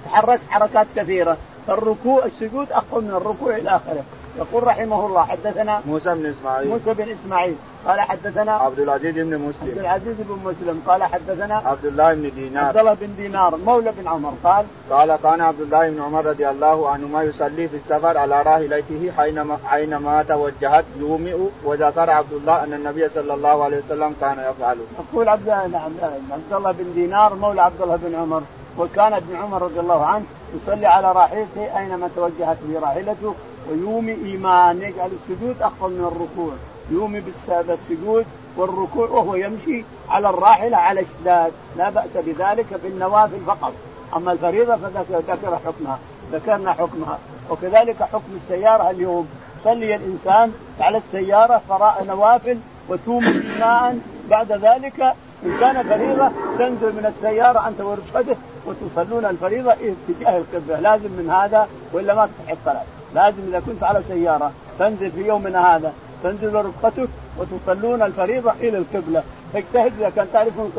تحركت 0.05 0.41
حركات 0.49 0.88
كثيرة. 0.95 1.38
الركوع 1.69 2.25
السجود 2.25 2.71
أخفض 2.71 3.03
من 3.03 3.09
الركوع 3.09 3.55
إلى 3.55 3.69
آخره. 3.69 4.03
يقول 4.38 4.63
رحمه 4.63 5.05
الله 5.05 5.23
حدثنا 5.25 5.81
موسى 5.85 6.15
بن 6.15 6.25
إسماعيل. 6.25 6.67
موسى 6.69 6.93
بن 6.93 7.09
إسماعيل. 7.11 7.55
قال 7.88 8.01
حدثنا 8.01 8.51
عبد 8.51 8.79
العزيز 8.79 9.15
بن 9.15 9.38
مسلم. 9.38 9.69
عبد 9.69 9.77
العزيز 9.77 10.15
بن 10.19 10.39
مسلم. 10.45 10.81
قال 10.88 11.03
حدثنا 11.03 11.55
عبد 11.55 11.85
الله 11.85 12.13
بن 12.13 12.31
دينار. 12.35 12.65
عبد 12.65 12.77
الله 12.77 12.93
بن 12.93 13.15
دينار 13.17 13.57
مولى 13.57 13.91
بن 13.91 14.07
عمر. 14.07 14.33
قال 14.43 14.65
قال 14.89 15.15
كان 15.23 15.41
عبد 15.41 15.61
الله 15.61 15.89
بن 15.89 16.01
عمر 16.01 16.25
رضي 16.25 16.49
الله 16.49 16.89
عنهما 16.89 17.23
يصلي 17.23 17.67
في 17.67 17.75
السفر 17.75 18.17
على 18.17 18.41
راحلته 18.41 19.11
حينما 19.17 19.57
حينما 19.65 20.23
توجهت 20.23 20.85
يومئ 20.99 21.38
وذكر 21.63 22.09
عبد 22.09 22.33
الله 22.33 22.63
أن 22.63 22.73
النبي 22.73 23.09
صلى 23.09 23.33
الله 23.33 23.63
عليه 23.63 23.77
وسلم 23.77 24.15
كان 24.21 24.38
يفعله. 24.49 24.85
يقول 24.99 25.29
عبد 25.29 25.47
نعم 25.47 25.93
عبد 26.31 26.53
الله 26.53 26.71
بن 26.71 26.93
دينار 26.93 27.35
مولى 27.35 27.61
عبد 27.61 27.81
الله 27.81 27.95
بن 27.95 28.15
عمر. 28.15 28.41
وكان 28.77 29.13
ابن 29.13 29.35
عمر 29.35 29.61
رضي 29.61 29.79
الله 29.79 30.05
عنه 30.05 30.25
يصلي 30.55 30.85
على 30.85 31.11
راحلته 31.11 31.79
أينما 31.79 32.09
توجهت 32.15 32.57
به 32.63 32.79
راحلته 32.79 33.35
ويومي 33.70 34.13
ايمان 34.13 34.82
يجعل 34.82 35.09
السجود 35.30 35.61
أفضل 35.61 35.89
من 35.91 36.05
الركوع. 36.05 36.53
يومي 36.91 37.20
بالسجود 37.20 38.26
والركوع 38.57 39.09
وهو 39.09 39.36
يمشي 39.36 39.84
على 40.09 40.30
الراحلة 40.30 40.78
على 40.78 41.01
اشداد 41.01 41.51
لا 41.78 41.89
بأس 41.89 42.18
بذلك 42.26 42.65
في 42.82 42.88
النوافل 42.88 43.39
فقط. 43.47 43.74
أما 44.15 44.32
الفريضة 44.32 44.76
فذكر 44.76 45.59
حكمها 45.65 45.99
ذكرنا 46.32 46.74
حكمها. 46.74 47.20
وكذلك 47.49 48.03
حكم 48.03 48.36
السيارة 48.36 48.89
اليوم. 48.89 49.28
صلي 49.63 49.95
الإنسان 49.95 50.51
على 50.80 50.97
السيارة 50.97 51.61
فراء 51.70 52.05
نوافل 52.07 52.57
وتومي 52.89 53.28
ايمان 53.28 54.01
بعد 54.30 54.51
ذلك 54.51 55.01
إن 55.45 55.57
كان 55.59 55.84
فريضة 55.84 56.32
تنزل 56.59 56.95
من 56.95 57.13
السيارة 57.15 57.68
أنت 57.68 57.82
ورفقته 57.82 58.36
وتصلون 58.65 59.26
الفريضة 59.26 59.72
اتجاه 59.72 60.38
القبلة. 60.38 60.80
لازم 60.80 61.11
من 61.11 61.30
هذا 61.30 61.68
وإلا 61.93 62.15
ما 62.15 62.26
تصح 62.26 62.51
الصلاه 62.51 62.84
لازم 63.18 63.43
إذا 63.49 63.59
كنت 63.68 63.82
على 63.89 63.99
سيارة 64.07 64.49
تنزل 64.80 65.11
في 65.11 65.22
يومنا 65.32 65.59
هذا 65.72 65.91
تنزل 66.24 66.53
رفقتك 66.53 67.09
وتصلون 67.38 68.01
الفريضه 68.01 68.51
إلى 68.51 68.78
القبلة. 68.78 69.22
تجتهد 69.53 69.93
إذا 69.99 70.09
كان 70.15 70.28
تعرفون 70.34 70.72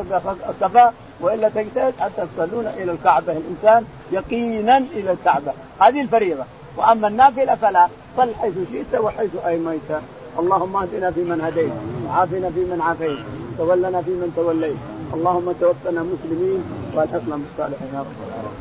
الصفا 0.50 0.86
وإلا 1.20 1.48
تجتهد 1.48 1.94
حتى 2.00 2.22
تصلون 2.30 2.66
إلى 2.66 2.92
الكعبة. 2.92 3.32
الإنسان 3.32 3.84
يقينا 4.12 4.78
إلى 4.78 5.10
الكعبة. 5.16 5.52
هذه 5.80 6.00
الفريضة. 6.00 6.44
وأما 6.76 7.08
النافلة 7.08 7.54
فلا. 7.54 7.88
صل 8.16 8.30
حيث 8.40 8.54
شئت 8.72 9.00
وحيث 9.00 9.30
أيميت. 9.46 9.90
اللهم 10.38 10.76
اهدنا 10.76 11.10
فيمن 11.10 11.40
هديت 11.40 11.72
وعافنا 12.06 12.50
فيمن 12.50 12.80
عافيت 12.80 13.18
تولنا 13.58 14.02
فيمن 14.02 14.32
توليت. 14.36 14.80
اللهم 15.14 15.46
توفنا 15.60 16.00
مسلمين 16.12 16.60
والحقنا 16.94 17.36
بالصالحين 17.36 17.90
يا 17.94 18.00
رب 18.00 18.18
العالمين. 18.26 18.58